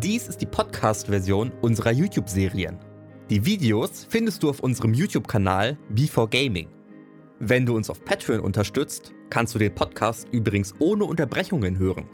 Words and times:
Dies 0.00 0.26
ist 0.26 0.40
die 0.40 0.46
Podcast-Version 0.46 1.52
unserer 1.60 1.90
YouTube-Serien. 1.90 2.78
Die 3.28 3.44
Videos 3.44 4.06
findest 4.08 4.42
du 4.42 4.48
auf 4.48 4.60
unserem 4.60 4.94
YouTube-Kanal 4.94 5.76
B4Gaming. 5.94 6.68
Wenn 7.40 7.66
du 7.66 7.76
uns 7.76 7.90
auf 7.90 8.02
Patreon 8.02 8.40
unterstützt, 8.40 9.12
kannst 9.28 9.54
du 9.54 9.58
den 9.58 9.74
Podcast 9.74 10.26
übrigens 10.32 10.74
ohne 10.78 11.04
Unterbrechungen 11.04 11.78
hören. 11.78 12.08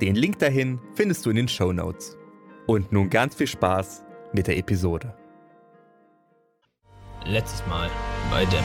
Den 0.00 0.14
Link 0.14 0.38
dahin 0.38 0.80
findest 0.94 1.26
du 1.26 1.30
in 1.30 1.36
den 1.36 1.48
Show 1.48 1.70
Notes. 1.70 2.16
Und 2.66 2.92
nun 2.92 3.10
ganz 3.10 3.34
viel 3.34 3.46
Spaß 3.46 4.06
mit 4.32 4.46
der 4.46 4.56
Episode. 4.56 5.14
Letztes 7.26 7.62
Mal 7.66 7.90
bei 8.30 8.46
Dammit. 8.46 8.64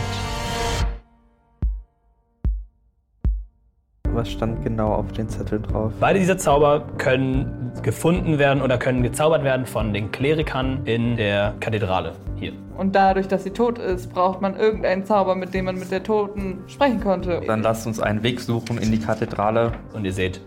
Was 4.13 4.31
stand 4.31 4.63
genau 4.63 4.93
auf 4.93 5.11
den 5.11 5.27
Zetteln 5.27 5.63
drauf? 5.63 5.91
Beide 5.99 6.19
dieser 6.19 6.37
Zauber 6.37 6.87
können 6.97 7.62
gefunden 7.81 8.39
werden 8.39 8.61
oder 8.61 8.77
können 8.77 9.03
gezaubert 9.03 9.43
werden 9.43 9.65
von 9.65 9.93
den 9.93 10.11
Klerikern 10.11 10.81
in 10.85 11.17
der 11.17 11.55
Kathedrale 11.59 12.13
hier. 12.35 12.53
Und 12.77 12.95
dadurch, 12.95 13.27
dass 13.27 13.43
sie 13.43 13.51
tot 13.51 13.77
ist, 13.77 14.11
braucht 14.13 14.41
man 14.41 14.57
irgendeinen 14.57 15.05
Zauber, 15.05 15.35
mit 15.35 15.53
dem 15.53 15.65
man 15.65 15.77
mit 15.77 15.91
der 15.91 16.03
Toten 16.03 16.59
sprechen 16.67 16.99
konnte. 17.01 17.41
Dann 17.45 17.61
lasst 17.61 17.85
uns 17.87 17.99
einen 17.99 18.23
Weg 18.23 18.39
suchen 18.39 18.77
in 18.77 18.91
die 18.91 18.99
Kathedrale. 18.99 19.73
Und 19.93 20.05
ihr 20.05 20.13
seht 20.13 20.41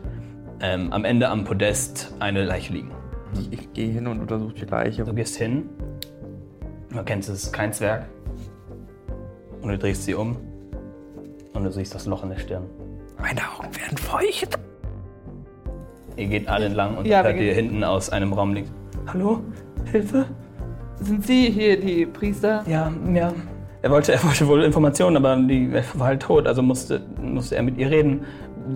ähm, 0.61 0.93
am 0.93 1.05
Ende 1.05 1.29
am 1.29 1.45
Podest 1.45 2.15
eine 2.19 2.45
Leiche 2.45 2.73
liegen. 2.73 2.91
Ich, 3.35 3.53
ich 3.53 3.73
gehe 3.73 3.91
hin 3.91 4.07
und 4.07 4.21
untersuche 4.21 4.55
die 4.55 4.65
Leiche. 4.65 5.05
Du 5.05 5.15
gehst 5.15 5.37
hin, 5.37 5.69
du 6.91 6.97
erkennst, 6.97 7.29
es 7.29 7.45
ist 7.45 7.53
kein 7.53 7.73
Zwerg. 7.73 8.07
Und 9.61 9.71
du 9.71 9.79
drehst 9.79 10.05
sie 10.05 10.15
um 10.15 10.37
und 11.53 11.65
du 11.65 11.71
siehst 11.71 11.95
das 11.95 12.07
Loch 12.07 12.23
in 12.23 12.31
der 12.31 12.39
Stirn. 12.39 12.65
Meine 13.19 13.41
Augen 13.41 13.75
werden 13.77 13.97
feucht. 13.97 14.59
Ihr 16.17 16.27
geht 16.27 16.49
alle 16.49 16.67
entlang 16.67 16.97
und 16.97 17.07
Ja, 17.07 17.23
hört 17.23 17.37
ihr 17.37 17.55
hinten 17.55 17.85
aus 17.85 18.11
einem 18.11 18.33
Raum 18.33 18.55
liegt. 18.55 18.71
Hallo? 19.07 19.41
Hilfe? 19.91 20.27
Sind 20.97 21.27
Sie 21.27 21.51
hier 21.51 21.79
die 21.79 22.07
Priester? 22.07 22.65
Ja, 22.67 22.91
ja. 23.13 23.33
Er 23.83 23.91
wollte, 23.91 24.13
er 24.15 24.25
wollte 24.25 24.49
wohl 24.49 24.65
Informationen, 24.65 25.17
aber 25.19 25.37
die 25.37 25.71
er 25.73 25.85
war 25.95 26.09
halt 26.09 26.23
tot, 26.23 26.47
also 26.47 26.63
musste, 26.63 27.03
musste 27.21 27.57
er 27.57 27.63
mit 27.63 27.77
ihr 27.77 27.91
reden. 27.91 28.25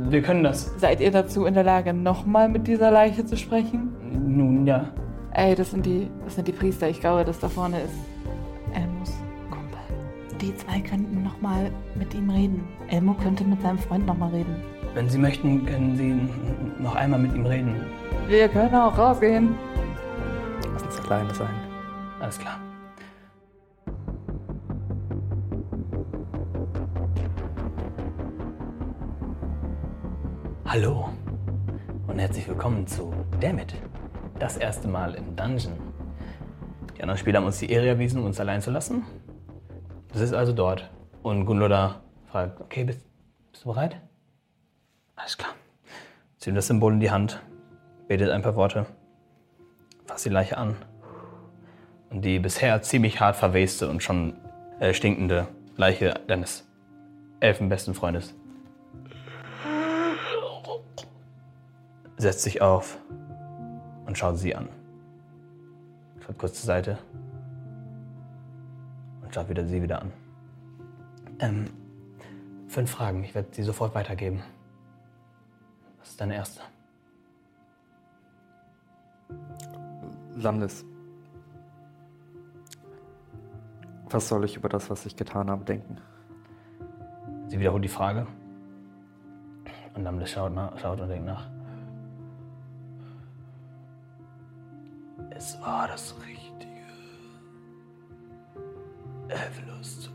Wir 0.08 0.22
können 0.22 0.44
das. 0.44 0.70
Seid 0.78 1.00
ihr 1.00 1.10
dazu 1.10 1.46
in 1.46 1.54
der 1.54 1.64
Lage, 1.64 1.92
nochmal 1.92 2.48
mit 2.48 2.66
dieser 2.68 2.90
Leiche 2.90 3.24
zu 3.24 3.36
sprechen? 3.36 3.92
Nun 4.12 4.66
ja. 4.66 4.90
Ey, 5.32 5.54
das 5.54 5.70
sind 5.70 5.86
die, 5.86 6.08
das 6.24 6.34
sind 6.36 6.46
die 6.46 6.52
Priester. 6.52 6.88
Ich 6.88 7.00
glaube, 7.00 7.24
das 7.24 7.40
da 7.40 7.48
vorne 7.48 7.80
ist 7.80 7.94
Elmos 8.74 9.12
Kumpel. 9.48 9.78
Die 10.40 10.54
zwei 10.54 10.80
könnten 10.80 11.22
nochmal 11.22 11.70
mit 11.96 12.14
ihm 12.14 12.28
reden. 12.30 12.68
Elmo 12.88 13.14
könnte 13.14 13.44
mit 13.44 13.60
seinem 13.62 13.78
Freund 13.78 14.06
nochmal 14.06 14.30
reden. 14.30 14.56
Wenn 14.92 15.08
Sie 15.08 15.18
möchten, 15.18 15.64
können 15.66 15.96
Sie 15.96 16.82
noch 16.82 16.96
einmal 16.96 17.20
mit 17.20 17.32
ihm 17.32 17.46
reden. 17.46 17.80
Wir 18.26 18.48
können 18.48 18.74
auch 18.74 18.98
rausgehen. 18.98 19.54
Lass 20.72 20.82
uns 20.82 21.00
alleine 21.08 21.32
sein. 21.32 21.54
Alles 22.18 22.38
klar. 22.38 22.58
Hallo 30.64 31.08
und 32.08 32.18
herzlich 32.18 32.48
willkommen 32.48 32.84
zu 32.84 33.12
Dammit. 33.40 33.74
Das 34.40 34.56
erste 34.56 34.88
Mal 34.88 35.14
im 35.14 35.36
Dungeon. 35.36 35.74
Die 36.96 37.02
anderen 37.02 37.18
Spieler 37.18 37.38
haben 37.38 37.46
uns 37.46 37.60
die 37.60 37.70
Ehre 37.70 37.86
erwiesen, 37.86 38.24
uns 38.24 38.40
allein 38.40 38.60
zu 38.60 38.72
lassen. 38.72 39.04
Das 40.12 40.20
ist 40.20 40.32
also 40.32 40.52
dort. 40.52 40.90
Und 41.22 41.46
Gunloda 41.46 42.02
fragt, 42.26 42.60
okay, 42.60 42.82
bist, 42.82 43.06
bist 43.52 43.64
du 43.64 43.68
bereit? 43.68 44.00
Alles 45.20 45.36
klar. 45.36 45.54
Zieh 46.38 46.50
ihm 46.50 46.56
das 46.56 46.66
Symbol 46.66 46.92
in 46.94 47.00
die 47.00 47.10
Hand, 47.10 47.40
betet 48.08 48.30
ein 48.30 48.42
paar 48.42 48.56
Worte, 48.56 48.86
fasst 50.06 50.24
die 50.24 50.30
Leiche 50.30 50.56
an 50.56 50.76
und 52.08 52.24
die 52.24 52.38
bisher 52.38 52.80
ziemlich 52.82 53.20
hart 53.20 53.36
verweste 53.36 53.88
und 53.88 54.02
schon 54.02 54.36
äh, 54.80 54.94
stinkende 54.94 55.46
Leiche 55.76 56.14
deines 56.26 56.66
elfenbesten 57.40 57.94
Freundes 57.94 58.34
setzt 62.20 62.42
sich 62.42 62.60
auf 62.60 62.98
und 64.06 64.16
schaut 64.16 64.38
sie 64.38 64.54
an. 64.54 64.68
Schaut 66.24 66.38
kurz 66.38 66.54
zur 66.54 66.66
Seite 66.66 66.98
und 69.22 69.34
schaut 69.34 69.48
wieder 69.48 69.64
sie 69.64 69.82
wieder 69.82 70.02
an. 70.02 70.12
Ähm, 71.38 71.64
fünf 72.68 72.90
Fragen, 72.90 73.24
ich 73.24 73.34
werde 73.34 73.48
sie 73.52 73.62
sofort 73.62 73.94
weitergeben. 73.94 74.42
Was 76.10 76.14
ist 76.14 76.20
deine 76.22 76.34
erste? 76.34 76.62
Landes. 80.34 80.84
Was 84.06 84.28
soll 84.28 84.44
ich 84.44 84.56
über 84.56 84.68
das, 84.68 84.90
was 84.90 85.06
ich 85.06 85.14
getan 85.14 85.48
habe, 85.48 85.64
denken? 85.64 85.98
Sie 87.46 87.60
wiederholt 87.60 87.84
die 87.84 87.88
Frage. 87.88 88.26
Und 89.94 90.02
Lamle 90.02 90.26
schaut, 90.26 90.52
nach, 90.52 90.76
schaut 90.80 91.00
und 91.00 91.10
denkt 91.10 91.26
nach. 91.26 91.48
Es 95.30 95.62
war 95.62 95.86
das 95.86 96.16
Richtige, 96.26 96.88
Evelus 99.28 100.00
zu 100.00 100.10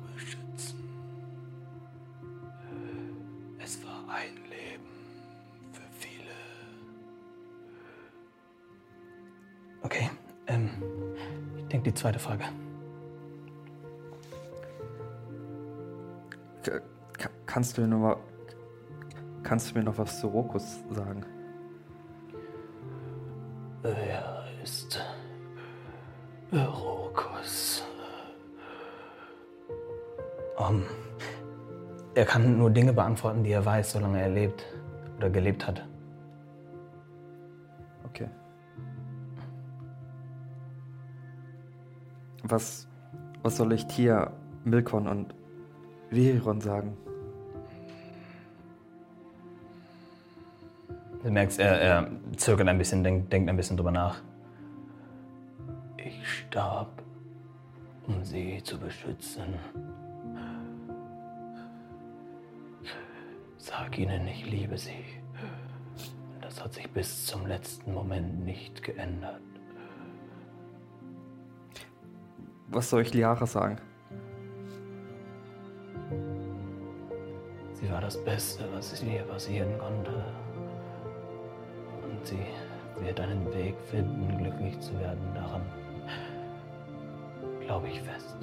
denke 11.75 11.91
die 11.91 11.94
zweite 11.94 12.19
Frage. 12.19 12.46
Kannst 17.46 17.78
du 17.78 17.81
mir 17.81 17.88
noch 17.88 18.00
mal, 18.00 18.18
kannst 19.44 19.72
du 19.72 19.78
mir 19.78 19.84
noch 19.84 19.97
was 19.97 20.19
zu 20.19 20.28
Rokus 20.28 20.80
sagen? 20.91 21.25
Wer 23.81 24.44
ist 24.63 25.02
Rokus? 26.52 27.84
Um, 30.57 30.84
er 32.13 32.25
kann 32.25 32.57
nur 32.57 32.69
Dinge 32.69 32.94
beantworten, 32.94 33.44
die 33.44 33.52
er 33.52 33.66
weiß, 33.66 33.92
solange 33.92 34.22
er 34.22 34.30
lebt 34.30 34.66
oder 35.18 35.30
gelebt 35.30 35.68
hat. 35.68 35.86
Was, 42.47 42.88
was 43.41 43.57
soll 43.57 43.73
ich 43.73 43.88
Tia, 43.88 44.31
Milkon 44.66 45.07
und 45.07 45.33
Viriron 46.11 46.61
sagen? 46.61 46.95
Du 51.23 51.31
merkst, 51.31 51.57
er, 51.59 51.81
er 51.81 52.11
zögert 52.38 52.67
ein 52.67 52.78
bisschen, 52.78 53.03
denkt, 53.03 53.33
denkt 53.33 53.50
ein 53.50 53.57
bisschen 53.57 53.78
drüber 53.78 53.89
nach. 53.89 54.22
Ich 55.97 56.27
starb, 56.27 57.01
um 58.06 58.24
sie 58.24 58.62
zu 58.63 58.80
beschützen. 58.80 59.56
Sag 63.57 63.97
ihnen, 63.97 64.27
ich 64.27 64.45
liebe 64.45 64.77
sie. 64.77 65.03
Das 66.42 66.63
hat 66.63 66.75
sich 66.75 66.88
bis 66.92 67.25
zum 67.25 67.47
letzten 67.47 67.92
Moment 67.92 68.45
nicht 68.45 68.83
geändert. 68.83 69.42
Was 72.67 72.89
soll 72.89 73.03
ich 73.03 73.13
Liara 73.13 73.45
sagen? 73.45 73.77
Sie 77.73 77.91
war 77.91 78.01
das 78.01 78.23
Beste, 78.23 78.65
was 78.73 79.01
ihr 79.03 79.21
passieren 79.23 79.77
konnte. 79.77 80.23
Und 82.03 82.25
sie 82.25 82.45
wird 83.03 83.19
einen 83.19 83.45
Weg 83.53 83.75
finden, 83.91 84.38
glücklich 84.38 84.79
zu 84.79 84.97
werden. 85.00 85.21
Daran 85.35 85.62
glaube 87.62 87.88
ich 87.88 88.01
fest. 88.01 88.35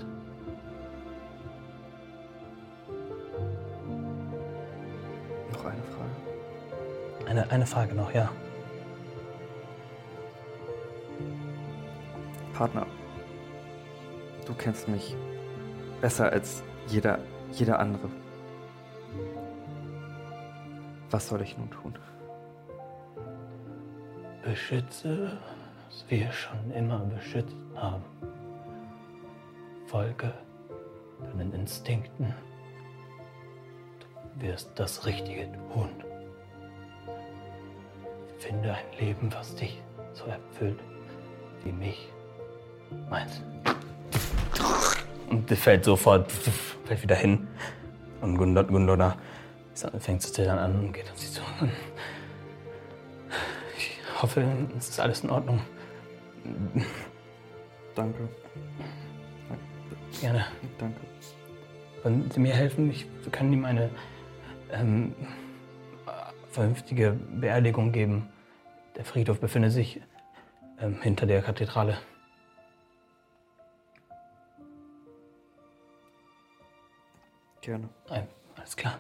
Noch 5.53 5.65
eine 5.65 5.83
Frage. 5.83 7.27
Eine, 7.29 7.51
eine 7.51 7.67
Frage 7.67 7.95
noch, 7.95 8.13
ja. 8.15 8.31
Partner. 12.53 12.87
Du 14.53 14.59
kennst 14.59 14.87
mich 14.87 15.17
besser 16.03 16.31
als 16.31 16.63
jeder, 16.87 17.19
jeder 17.53 17.79
andere. 17.79 18.11
Was 21.11 21.29
soll 21.29 21.41
ich 21.41 21.57
nun 21.57 21.71
tun? 21.71 21.99
Beschütze, 24.45 25.39
was 25.87 26.05
wir 26.11 26.31
schon 26.33 26.71
immer 26.71 26.99
beschützt 26.99 27.57
haben. 27.75 28.05
Folge 29.87 30.35
deinen 31.23 31.55
Instinkten. 31.55 32.35
Du 34.35 34.47
wirst 34.47 34.71
das 34.75 35.07
Richtige 35.07 35.51
tun. 35.73 35.89
Finde 38.37 38.75
ein 38.75 38.99
Leben, 39.01 39.33
was 39.33 39.55
dich 39.55 39.81
so 40.13 40.27
erfüllt 40.27 40.81
wie 41.65 41.73
mich. 41.73 42.13
Meins. 43.09 43.41
Und 45.33 45.51
fällt 45.51 45.85
sofort, 45.85 46.31
fällt 46.85 47.03
wieder 47.03 47.17
hin. 47.17 47.49
Und 48.21 48.37
Gundor- 48.37 48.65
Gundona 48.65 49.17
fängt 49.99 50.21
zu 50.21 50.31
zittern 50.31 50.59
an 50.59 50.79
und 50.79 50.93
geht 50.93 51.11
auf 51.11 51.19
sie 51.19 51.33
zu. 51.33 51.41
Ich 53.79 53.99
hoffe, 54.21 54.45
es 54.77 54.91
ist 54.91 55.01
alles 55.01 55.25
in 55.25 55.31
Ordnung. 55.31 55.61
Danke. 57.95 58.29
Gerne. 60.21 60.45
Danke. 60.79 61.01
Können 62.03 62.31
Sie 62.31 62.41
mir 62.41 62.53
helfen? 62.53 62.91
Ich, 62.91 63.07
wir 63.23 63.33
können 63.33 63.55
ihm 63.55 63.65
eine 63.65 63.89
ähm, 64.71 65.15
vernünftige 66.51 67.19
Beerdigung 67.41 67.91
geben. 67.91 68.29
Der 68.97 69.07
Friedhof 69.07 69.41
befindet 69.41 69.73
sich 69.73 70.03
ähm, 70.79 71.01
hinter 71.01 71.25
der 71.25 71.41
Kathedrale. 71.41 71.97
Gerne. 77.63 77.89
Ein, 78.11 78.29
alles 78.57 78.77
klar. 78.77 78.99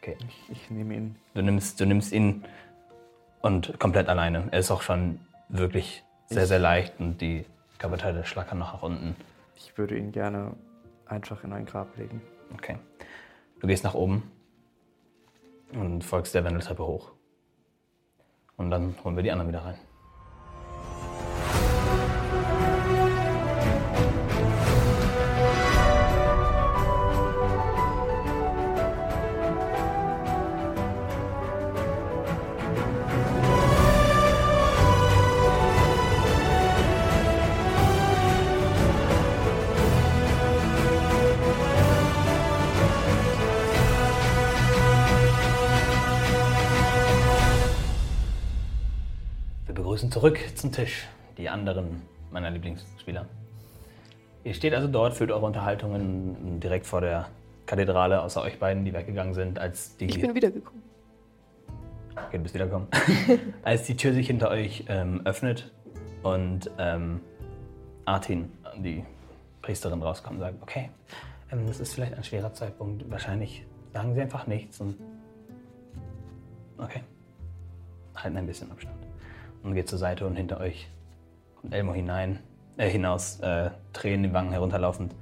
Okay. 0.00 0.16
Ich, 0.28 0.50
ich 0.50 0.70
nehme 0.70 0.94
ihn. 0.94 1.16
Du 1.34 1.42
nimmst, 1.42 1.80
du 1.80 1.86
nimmst 1.86 2.12
ihn 2.12 2.44
und 3.42 3.78
komplett 3.80 4.08
alleine. 4.08 4.46
Er 4.52 4.60
ist 4.60 4.70
auch 4.70 4.82
schon 4.82 5.18
wirklich 5.48 6.04
sehr, 6.26 6.42
Ich- 6.42 6.48
sehr 6.48 6.58
leicht 6.60 7.00
und 7.00 7.20
die 7.20 7.44
Körperteile 7.78 8.24
schlackern 8.24 8.58
noch 8.58 8.72
nach 8.74 8.82
unten. 8.82 9.16
Ich 9.56 9.76
würde 9.76 9.96
ihn 9.98 10.12
gerne 10.12 10.54
einfach 11.06 11.42
in 11.44 11.52
ein 11.52 11.66
Grab 11.66 11.96
legen. 11.96 12.22
Okay. 12.54 12.78
Du 13.60 13.66
gehst 13.66 13.84
nach 13.84 13.94
oben 13.94 14.30
und 15.72 16.02
folgst 16.04 16.34
der 16.34 16.44
Wendeltreppe 16.44 16.86
hoch. 16.86 17.10
Und 18.56 18.70
dann 18.70 18.94
holen 19.02 19.16
wir 19.16 19.22
die 19.22 19.30
anderen 19.32 19.48
wieder 19.50 19.64
rein. 19.64 19.78
Zurück 50.16 50.38
zum 50.54 50.72
Tisch 50.72 51.06
die 51.36 51.50
anderen 51.50 52.00
meiner 52.30 52.50
Lieblingsspieler. 52.50 53.26
Ihr 54.44 54.54
steht 54.54 54.72
also 54.72 54.88
dort, 54.88 55.12
führt 55.12 55.30
eure 55.30 55.44
Unterhaltungen 55.44 56.58
direkt 56.58 56.86
vor 56.86 57.02
der 57.02 57.28
Kathedrale, 57.66 58.22
außer 58.22 58.40
euch 58.40 58.58
beiden, 58.58 58.86
die 58.86 58.94
weggegangen 58.94 59.34
sind, 59.34 59.58
als 59.58 59.98
die. 59.98 60.06
Ich 60.06 60.18
bin 60.18 60.34
wiedergekommen. 60.34 60.82
Okay, 62.12 62.38
du 62.38 62.42
bist 62.44 62.54
wiedergekommen. 62.54 62.88
Als 63.62 63.82
die 63.82 63.94
Tür 63.94 64.14
sich 64.14 64.26
hinter 64.28 64.48
euch 64.48 64.86
ähm, 64.88 65.20
öffnet 65.26 65.70
und 66.22 66.70
ähm, 66.78 67.20
Artin, 68.06 68.50
die 68.78 69.04
Priesterin, 69.60 70.00
rauskommt 70.00 70.36
und 70.36 70.40
sagt, 70.40 70.62
okay, 70.62 70.88
ähm, 71.52 71.66
das 71.66 71.78
ist 71.78 71.92
vielleicht 71.92 72.14
ein 72.14 72.24
schwerer 72.24 72.54
Zeitpunkt. 72.54 73.10
Wahrscheinlich 73.10 73.66
sagen 73.92 74.14
sie 74.14 74.22
einfach 74.22 74.46
nichts 74.46 74.80
und 74.80 74.96
okay, 76.78 77.02
halten 78.14 78.38
ein 78.38 78.46
bisschen 78.46 78.70
Abstand. 78.70 79.05
Und 79.66 79.74
geht 79.74 79.88
zur 79.88 79.98
Seite 79.98 80.24
und 80.28 80.36
hinter 80.36 80.60
euch 80.60 80.86
kommt 81.60 81.74
Elmo 81.74 81.92
hinein, 81.92 82.38
äh, 82.76 82.88
hinaus, 82.88 83.40
äh, 83.40 83.70
Tränen 83.92 84.22
die 84.22 84.32
Wangen 84.32 84.52
herunterlaufend, 84.52 85.12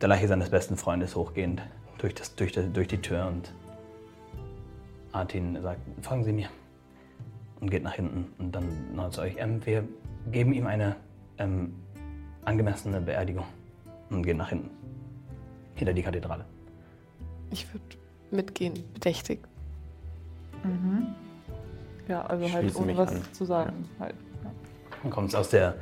der 0.00 0.08
Leiche 0.08 0.28
seines 0.28 0.48
besten 0.50 0.76
Freundes 0.76 1.16
hochgehend 1.16 1.60
durch, 1.98 2.14
das, 2.14 2.36
durch, 2.36 2.52
die, 2.52 2.72
durch 2.72 2.86
die 2.86 2.98
Tür 2.98 3.26
und 3.26 3.52
Artin 5.10 5.60
sagt, 5.60 5.80
folgen 6.02 6.22
Sie 6.22 6.32
mir. 6.32 6.48
Und 7.58 7.68
geht 7.68 7.82
nach 7.82 7.94
hinten 7.94 8.32
und 8.38 8.52
dann 8.54 8.94
noch 8.94 9.10
zu 9.10 9.22
euch. 9.22 9.34
Ähm, 9.38 9.66
wir 9.66 9.82
geben 10.30 10.52
ihm 10.52 10.68
eine 10.68 10.94
ähm, 11.38 11.74
angemessene 12.44 13.00
Beerdigung. 13.00 13.46
Und 14.08 14.22
geht 14.22 14.36
nach 14.36 14.50
hinten. 14.50 14.70
Hinter 15.74 15.94
die 15.94 16.02
Kathedrale. 16.02 16.44
Ich 17.50 17.66
würde 17.72 17.84
mitgehen, 18.30 18.74
bedächtig. 18.92 19.40
Ja, 22.08 22.22
also 22.26 22.52
halt 22.52 22.74
ohne 22.76 22.96
was 22.96 23.10
an. 23.10 23.22
zu 23.32 23.44
sagen. 23.44 23.88
Halt. 23.98 24.14
Ja. 24.42 24.50
Dann 25.02 25.10
kommt 25.10 25.28
es 25.28 25.34
aus 25.34 25.50
der. 25.50 25.74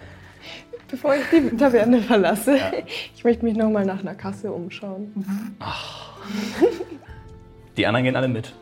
Bevor 0.89 1.15
ich 1.15 1.23
die 1.31 1.57
Taverne 1.57 2.03
verlasse, 2.03 2.59
ich 3.15 3.25
möchte 3.25 3.45
mich 3.45 3.57
nochmal 3.57 3.85
nach 3.87 4.01
einer 4.01 4.15
Kasse 4.15 4.53
umschauen. 4.53 5.57
Die 7.77 7.87
anderen 7.87 8.05
gehen 8.05 8.17
alle 8.17 8.29
mit. 8.29 8.55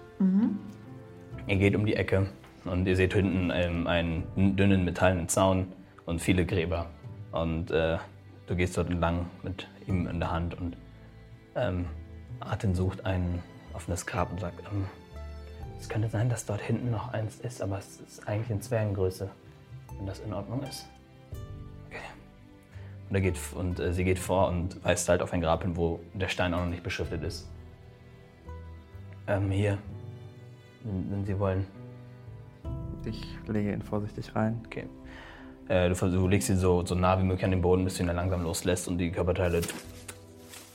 Ihr 1.47 1.57
geht 1.57 1.75
um 1.75 1.85
die 1.85 1.97
Ecke 1.97 2.29
und 2.65 2.87
ihr 2.87 2.95
seht 2.95 3.15
hinten 3.15 3.51
ähm, 3.53 3.87
einen 3.87 4.57
dünnen 4.57 4.85
metallenen 4.85 5.29
Zaun 5.29 5.73
und 6.07 6.21
viele 6.21 6.47
Gräber. 6.47 6.87
Und 7.33 7.71
äh, 7.71 7.99
du 8.47 8.55
gehst 8.55 8.77
dort 8.77 8.91
entlang 8.91 9.27
mit 9.43 9.67
ihm 9.89 10.07
in 10.07 10.21
der 10.21 10.31
Hand 10.31 10.55
und 10.61 10.77
ähm, 11.57 11.87
Artin 12.41 12.75
sucht 12.75 13.05
ein 13.05 13.43
offenes 13.75 14.07
Grab 14.07 14.31
und 14.31 14.41
sagt, 14.41 14.61
ähm, 14.73 14.85
es 15.81 15.89
könnte 15.89 16.09
sein, 16.09 16.29
dass 16.29 16.45
dort 16.45 16.61
hinten 16.61 16.91
noch 16.91 17.13
eins 17.13 17.41
ist, 17.41 17.63
aber 17.63 17.79
es 17.79 18.01
ist 18.01 18.29
eigentlich 18.29 18.51
in 18.51 18.61
Zwergengröße, 18.61 19.31
wenn 19.97 20.07
das 20.07 20.21
in 20.21 20.33
Ordnung 20.33 20.63
ist. 20.63 20.87
Okay. 21.89 22.01
Und, 23.09 23.15
er 23.17 23.21
geht, 23.23 23.39
und 23.55 23.81
äh, 23.81 23.93
sie 23.93 24.05
geht 24.05 24.19
vor 24.19 24.49
und 24.49 24.85
weist 24.85 25.09
halt 25.09 25.23
auf 25.23 25.33
ein 25.33 25.41
Grab 25.41 25.63
hin, 25.63 25.77
wo 25.77 26.01
der 26.13 26.29
Stein 26.29 26.53
auch 26.53 26.61
noch 26.61 26.71
nicht 26.71 26.83
beschriftet 26.83 27.23
ist. 27.23 27.49
Ähm, 29.27 29.51
hier, 29.51 29.79
wenn, 30.85 31.11
wenn 31.11 31.25
Sie 31.25 31.39
wollen. 31.39 31.67
Ich 33.07 33.27
lege 33.47 33.73
ihn 33.73 33.83
vorsichtig 33.83 34.37
rein. 34.37 34.61
Okay. 34.67 34.85
Äh, 35.69 35.89
du, 35.89 35.95
du 35.95 36.29
legst 36.29 36.51
ihn 36.51 36.59
so, 36.59 36.85
so 36.85 36.95
nah 36.95 37.19
wie 37.19 37.25
möglich 37.25 37.45
an 37.45 37.53
den 37.53 37.63
Boden, 37.63 37.85
bis 37.85 37.95
du 37.97 38.03
ihn 38.03 38.09
dann 38.09 38.17
langsam 38.17 38.43
loslässt 38.43 38.87
und 38.87 38.99
die 38.99 39.11
Körperteile 39.11 39.63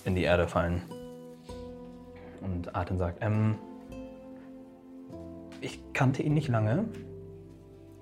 in 0.06 0.16
die 0.16 0.24
Erde 0.24 0.48
fallen. 0.48 0.82
Und 2.42 2.74
Arten 2.74 2.98
sagt, 2.98 3.20
ähm, 3.22 3.56
ich 5.66 5.80
kannte 5.94 6.22
ihn 6.22 6.36
nicht 6.36 6.48
lange. 6.48 6.86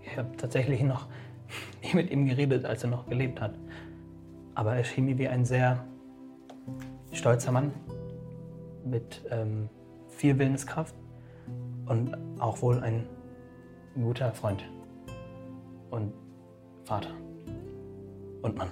Ich 0.02 0.18
habe 0.18 0.36
tatsächlich 0.36 0.84
noch 0.84 1.08
nie 1.82 1.94
mit 1.94 2.12
ihm 2.12 2.28
geredet, 2.28 2.66
als 2.66 2.84
er 2.84 2.90
noch 2.90 3.08
gelebt 3.08 3.40
hat. 3.40 3.56
Aber 4.54 4.76
er 4.76 4.84
schien 4.84 5.06
mir 5.06 5.18
wie 5.18 5.28
ein 5.28 5.46
sehr 5.46 5.84
stolzer 7.14 7.52
Mann 7.52 7.72
mit 8.86 9.22
ähm, 9.32 9.70
viel 10.10 10.38
Willenskraft 10.38 10.94
und 11.86 12.16
auch 12.40 12.62
wohl 12.62 12.80
ein 12.82 13.08
guter 13.96 14.34
Freund 14.34 14.64
und 15.90 16.14
Vater 16.84 17.12
und 18.42 18.58
Mann. 18.58 18.72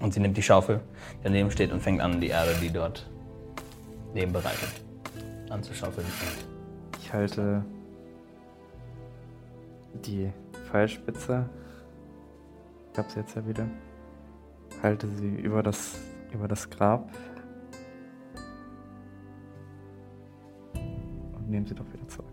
Und 0.00 0.12
sie 0.12 0.20
nimmt 0.20 0.36
die 0.36 0.42
Schaufel, 0.42 0.80
die 1.18 1.24
daneben 1.24 1.50
steht, 1.50 1.72
und 1.72 1.80
fängt 1.80 2.00
an, 2.00 2.20
die 2.20 2.28
Erde, 2.28 2.54
die 2.60 2.70
dort 2.70 3.08
neben 4.14 4.32
bereitet, 4.32 4.82
anzuschaufeln. 5.50 6.06
Ich 7.10 7.14
halte 7.14 7.64
die 10.04 10.30
Pfeilspitze, 10.70 11.44
ich 12.92 12.98
habe 12.98 13.10
sie 13.10 13.18
jetzt 13.18 13.34
ja 13.34 13.44
wieder, 13.44 13.66
halte 14.80 15.08
sie 15.08 15.34
über 15.34 15.64
das, 15.64 15.98
über 16.32 16.46
das 16.46 16.70
Grab 16.70 17.10
und 20.72 21.50
nehme 21.50 21.66
sie 21.66 21.74
doch 21.74 21.92
wieder 21.92 22.06
zurück. 22.06 22.28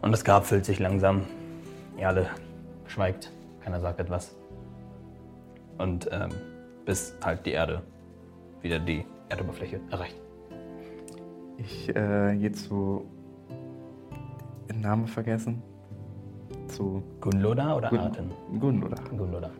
Und 0.00 0.12
das 0.12 0.22
Grab 0.22 0.46
füllt 0.46 0.64
sich 0.64 0.78
langsam. 0.78 1.22
Ihr 1.98 2.06
alle 2.06 2.30
schweigt, 2.86 3.32
keiner 3.64 3.80
sagt 3.80 3.98
etwas. 3.98 4.36
Und 5.76 6.08
ähm, 6.12 6.30
bis 6.84 7.16
halt 7.20 7.44
die 7.44 7.50
Erde 7.50 7.82
wieder 8.60 8.78
die 8.78 9.04
Erdoberfläche 9.28 9.80
erreicht. 9.90 10.20
Ich 11.58 11.88
äh, 11.88 12.36
gehe 12.36 12.52
zu 12.52 13.08
den 14.68 14.80
Namen 14.80 15.06
vergessen. 15.06 15.62
zu 16.68 17.02
Gunloda 17.20 17.76
oder 17.76 17.88
Gun- 17.90 17.98
Arten? 18.00 18.30
Gunloda 18.58 18.96
Gunloda. 19.16 19.50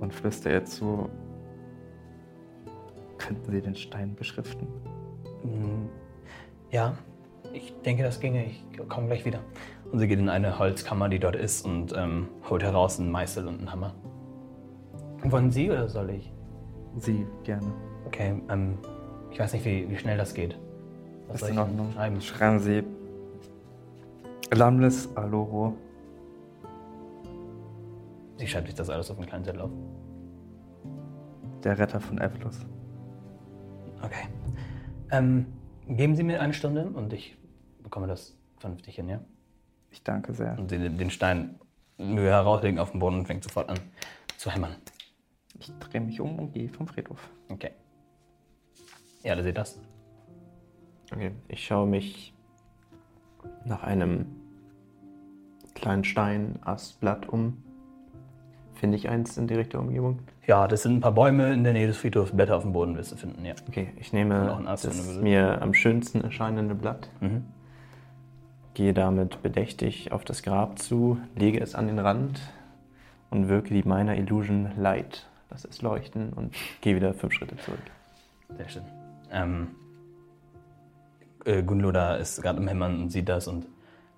und 0.00 0.12
flüstere 0.14 0.54
ihr 0.54 0.64
zu. 0.64 1.08
Könnten 3.18 3.50
Sie 3.50 3.60
den 3.60 3.74
Stein 3.74 4.14
beschriften? 4.14 4.66
Mm, 5.44 5.88
Ja, 6.70 6.94
ich 7.52 7.72
denke, 7.84 8.02
das 8.02 8.20
ginge. 8.20 8.44
Ich 8.46 8.64
komme 8.88 9.06
gleich 9.08 9.24
wieder. 9.24 9.40
Und 9.92 9.98
sie 9.98 10.08
geht 10.08 10.18
in 10.18 10.28
eine 10.28 10.58
Holzkammer, 10.58 11.08
die 11.08 11.18
dort 11.18 11.36
ist, 11.36 11.66
und 11.66 11.92
ähm, 11.96 12.28
holt 12.48 12.62
heraus 12.62 12.98
einen 13.00 13.10
Meißel 13.10 13.46
und 13.48 13.58
einen 13.58 13.72
Hammer. 13.72 13.94
Wollen 15.24 15.50
Sie 15.50 15.70
oder 15.70 15.88
soll 15.88 16.10
ich? 16.10 16.32
Sie 16.98 17.26
gerne. 17.44 17.66
Okay, 18.06 18.40
ähm, 18.48 18.78
ich 19.30 19.38
weiß 19.38 19.52
nicht, 19.52 19.64
wie, 19.64 19.88
wie 19.90 19.96
schnell 19.96 20.16
das 20.16 20.32
geht. 20.34 20.58
Was 21.28 21.36
Ist 21.36 21.40
soll 21.42 21.50
in 21.50 21.58
Ordnung. 21.58 21.92
schreiben? 21.92 22.20
Schreiben 22.20 22.58
Sie 22.60 22.82
Lamles 24.52 25.14
Aloro. 25.16 25.76
Sie 28.36 28.48
schreibt 28.48 28.66
sich 28.66 28.74
das 28.74 28.90
alles 28.90 29.10
auf 29.10 29.18
einen 29.18 29.28
kleinen 29.28 29.44
Zettel 29.44 29.60
auf. 29.60 29.70
Der 31.62 31.78
Retter 31.78 32.00
von 32.00 32.18
Evlos. 32.18 32.66
Okay. 34.02 34.26
Ähm, 35.12 35.46
geben 35.86 36.16
Sie 36.16 36.24
mir 36.24 36.40
eine 36.40 36.52
Stunde 36.52 36.86
und 36.86 37.12
ich 37.12 37.36
bekomme 37.82 38.06
das 38.06 38.36
vernünftig 38.56 38.96
hin, 38.96 39.08
ja? 39.08 39.20
Ich 39.90 40.02
danke 40.02 40.32
sehr. 40.32 40.58
Und 40.58 40.70
sie 40.70 40.78
nimmt 40.78 41.00
den 41.00 41.10
Stein 41.10 41.60
Mühe 41.98 42.30
herauslegen 42.30 42.78
auf 42.78 42.90
den 42.90 43.00
Boden 43.00 43.20
und 43.20 43.26
fängt 43.26 43.44
sofort 43.44 43.68
an 43.68 43.78
zu 44.36 44.50
hämmern. 44.50 44.76
Ich 45.58 45.70
drehe 45.78 46.00
mich 46.00 46.20
um 46.20 46.38
und 46.38 46.52
gehe 46.52 46.68
vom 46.68 46.88
Friedhof. 46.88 47.30
Okay. 47.50 47.72
Ja, 49.22 49.34
da 49.34 49.42
seht 49.42 49.58
das. 49.58 49.78
Okay, 51.12 51.32
ich 51.48 51.64
schaue 51.64 51.86
mich 51.86 52.34
nach 53.64 53.82
einem 53.82 54.39
kleinen 55.80 56.04
Stein, 56.04 56.58
Astblatt 56.62 57.28
um. 57.28 57.62
Finde 58.74 58.96
ich 58.96 59.08
eins 59.08 59.36
in 59.36 59.46
direkter 59.46 59.78
Umgebung? 59.78 60.20
Ja, 60.46 60.66
das 60.66 60.82
sind 60.82 60.96
ein 60.96 61.00
paar 61.00 61.12
Bäume 61.12 61.52
in 61.52 61.64
der 61.64 61.72
Nähe 61.74 61.86
des 61.86 61.98
Friedhofs. 61.98 62.32
Blätter 62.32 62.56
auf 62.56 62.62
dem 62.62 62.72
Boden 62.72 62.96
wirst 62.96 63.12
du 63.12 63.16
finden, 63.16 63.44
ja. 63.44 63.54
Okay, 63.68 63.88
ich 63.96 64.12
nehme 64.12 64.66
Ast, 64.66 64.86
das 64.86 65.16
mir 65.18 65.60
am 65.60 65.74
schönsten 65.74 66.22
erscheinende 66.22 66.74
Blatt, 66.74 67.08
Mhm. 67.20 67.44
gehe 68.74 68.94
damit 68.94 69.42
bedächtig 69.42 70.12
auf 70.12 70.24
das 70.24 70.42
Grab 70.42 70.78
zu, 70.78 71.18
lege 71.36 71.60
es 71.60 71.74
an 71.74 71.88
den 71.88 71.98
Rand 71.98 72.40
und 73.30 73.48
wirke 73.48 73.74
die 73.74 73.82
Minor 73.86 74.14
Illusion 74.14 74.70
Light. 74.76 75.26
Lass 75.50 75.64
es 75.64 75.82
leuchten 75.82 76.32
und 76.32 76.54
gehe 76.80 76.96
wieder 76.96 77.12
fünf 77.12 77.32
Schritte 77.34 77.56
zurück. 77.58 77.80
Sehr 78.56 78.68
schön. 78.68 78.82
Ähm, 79.32 79.68
äh, 81.44 81.62
Gunloda 81.62 82.16
ist 82.16 82.40
gerade 82.40 82.60
im 82.60 82.68
Hämmern 82.68 83.02
und 83.02 83.10
sieht 83.10 83.28
das 83.28 83.46
und 83.46 83.66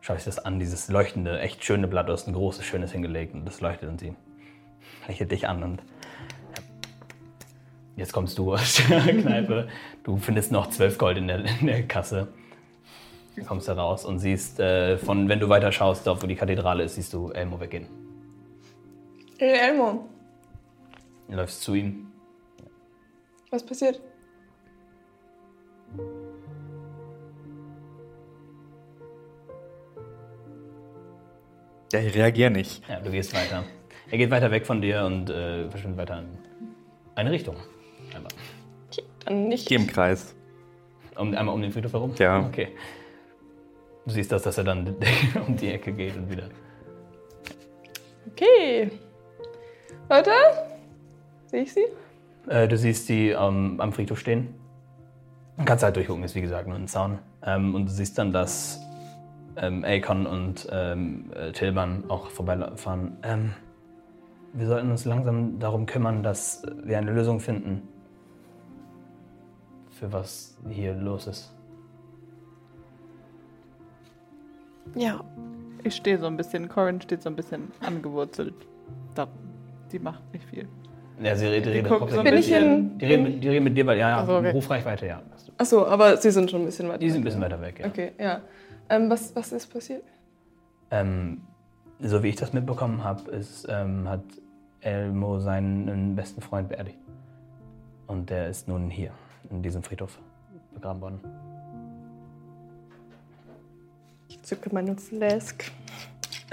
schaut 0.03 0.17
sich 0.19 0.27
das 0.27 0.45
an, 0.45 0.59
dieses 0.59 0.89
leuchtende, 0.89 1.41
echt 1.41 1.65
schöne 1.65 1.89
Blatt, 1.89 2.09
du 2.09 2.13
hast 2.13 2.27
ein 2.27 2.35
großes, 2.35 2.65
schönes 2.65 2.93
hingelegt 2.93 3.33
und 3.35 3.47
das 3.47 3.61
leuchtet 3.61 3.89
und 3.89 4.01
sie 4.01 4.15
lächelt 5.09 5.31
dich 5.31 5.49
an 5.49 5.63
und 5.63 5.83
jetzt 7.97 8.13
kommst 8.13 8.37
du 8.37 8.53
aus 8.53 8.83
der 8.89 9.01
Kneipe, 9.23 9.69
du 10.03 10.19
findest 10.19 10.53
noch 10.53 10.69
zwölf 10.69 10.99
Gold 10.99 11.17
in 11.17 11.29
der, 11.29 11.45
in 11.61 11.67
der 11.67 11.87
Kasse, 11.87 12.29
du 13.37 13.45
kommst 13.45 13.69
da 13.69 13.75
raus 13.75 14.05
und 14.05 14.19
siehst, 14.19 14.61
äh, 14.61 14.99
von, 14.99 15.29
wenn 15.29 15.41
du 15.41 15.49
weiter 15.49 15.71
schaust, 15.71 16.07
dort 16.07 16.23
wo 16.23 16.27
die 16.27 16.37
Kathedrale 16.37 16.83
ist, 16.83 16.97
siehst 16.97 17.13
du 17.15 17.31
Elmo 17.31 17.61
weggehen. 17.61 17.87
Hey 19.39 19.71
Elmo, 19.71 20.09
Du 21.29 21.37
läufst 21.37 21.63
zu 21.63 21.75
ihm, 21.75 22.13
was 23.51 23.65
passiert? 23.65 24.01
Ja, 31.93 32.01
ich 32.01 32.15
reagiere 32.15 32.51
nicht. 32.51 32.83
ja, 32.89 33.01
du 33.01 33.11
gehst 33.11 33.35
weiter. 33.35 33.65
Er 34.11 34.19
geht 34.19 34.31
weiter 34.31 34.51
weg 34.51 34.67
von 34.67 34.81
dir 34.81 35.05
und 35.05 35.29
äh, 35.29 35.69
verschwindet 35.71 35.99
weiter 35.99 36.19
in 36.21 36.27
eine 37.15 37.31
Richtung. 37.31 37.57
Einmal. 38.15 38.33
Dann 39.25 39.49
nicht. 39.49 39.63
Ich 39.63 39.69
gehe 39.69 39.79
im 39.79 39.87
Kreis. 39.87 40.35
Um, 41.17 41.35
einmal 41.35 41.55
um 41.55 41.61
den 41.61 41.71
Friedhof 41.71 41.93
herum? 41.93 42.15
Ja. 42.19 42.47
Okay. 42.47 42.69
Du 44.07 44.13
siehst 44.13 44.33
das, 44.33 44.43
dass 44.43 44.57
er 44.57 44.65
dann 44.65 44.97
um 45.47 45.57
die 45.57 45.71
Ecke 45.71 45.93
geht 45.93 46.17
und 46.17 46.31
wieder. 46.31 46.49
Okay. 48.31 48.91
Leute, 50.09 50.31
sehe 51.47 51.63
ich 51.63 51.73
sie? 51.75 51.85
Äh, 52.49 52.67
du 52.69 52.77
siehst 52.77 53.09
die 53.11 53.29
ähm, 53.29 53.81
am 53.81 53.93
Friedhof 53.93 54.19
stehen. 54.19 54.55
Du 55.59 55.65
kannst 55.67 55.85
halt 55.85 55.95
durchgucken, 55.97 56.25
ist 56.25 56.35
wie 56.35 56.41
gesagt 56.41 56.67
nur 56.67 56.77
ein 56.77 56.89
Zaun. 56.89 57.19
Ähm, 57.45 57.75
und 57.75 57.85
du 57.85 57.93
siehst 57.93 58.17
dann, 58.19 58.33
dass 58.33 58.81
ähm, 59.57 59.85
Akon 59.85 60.27
und 60.27 60.69
ähm, 60.71 61.31
äh, 61.35 61.53
Tilman 61.53 62.05
auch 62.09 62.31
vorbeifahren. 62.31 63.17
Ähm, 63.23 63.53
wir 64.53 64.67
sollten 64.67 64.91
uns 64.91 65.05
langsam 65.05 65.59
darum 65.59 65.87
kümmern, 65.87 66.23
dass 66.23 66.63
wir 66.85 66.99
eine 66.99 67.13
Lösung 67.13 67.41
finden. 67.41 67.89
Für 69.91 70.13
was 70.13 70.59
hier 70.69 70.95
los 70.95 71.27
ist. 71.27 71.55
Ja. 74.95 75.21
Ich 75.85 75.97
stehe 75.97 76.19
so 76.19 76.27
ein 76.27 76.37
bisschen, 76.37 76.69
Corin 76.69 77.01
steht 77.01 77.23
so 77.23 77.29
ein 77.31 77.37
bisschen 77.37 77.73
angewurzelt. 77.81 78.55
Da, 79.15 79.27
die 79.91 79.99
macht 79.99 80.23
nicht 80.33 80.45
viel. 80.49 80.69
Ja, 81.23 81.35
sie 81.37 81.47
redet, 81.47 81.73
redet 81.73 81.91
guckt 81.91 82.11
so 82.13 82.19
ein 82.19 82.25
Bin 82.25 82.35
ich 82.35 82.53
hauptsächlich- 82.53 82.79
in- 82.79 82.99
die, 82.99 83.05
reden 83.07 83.23
mit, 83.25 83.45
die 83.45 83.49
reden 83.49 83.65
mit 83.65 83.77
dir, 83.77 83.87
weil 83.87 83.99
ja, 83.99 84.09
ja, 84.11 84.19
Ach 84.19 84.27
so, 84.27 84.37
okay. 84.37 84.51
Rufreichweite, 84.51 85.07
ja. 85.07 85.23
Achso, 85.59 85.87
aber 85.87 86.17
sie 86.17 86.31
sind 86.31 86.51
schon 86.51 86.63
ein 86.63 86.67
bisschen 86.67 86.89
weiter. 86.89 86.99
Die 86.99 87.11
sind 87.11 87.21
ein 87.21 87.25
weg. 87.25 87.25
bisschen 87.27 87.43
weiter 87.43 87.61
weg, 87.61 87.79
ja. 87.81 87.87
Okay, 87.87 88.13
ja. 88.19 88.41
Ähm, 88.93 89.09
was, 89.09 89.35
was 89.35 89.53
ist 89.53 89.73
passiert? 89.73 90.05
Ähm, 90.91 91.41
so 91.99 92.23
wie 92.23 92.29
ich 92.29 92.37
das 92.37 92.53
mitbekommen 92.53 93.03
habe, 93.03 93.23
ähm, 93.69 94.07
hat 94.07 94.25
Elmo 94.81 95.41
seinen 95.41 96.15
besten 96.15 96.43
Freund 96.43 96.69
beerdigt. 96.69 96.99
Und 98.07 98.29
der 98.29 98.51
ist 98.51 98.69
nun 98.69 98.91
hier, 98.91 99.13
in 99.49 99.63
diesem 99.63 99.83
Friedhof, 99.83 100.19
begraben 100.75 101.01
worden. 101.01 101.21
Ich 104.29 104.43
zücke 104.43 104.69
meine 104.75 104.95
Flask. 104.97 105.73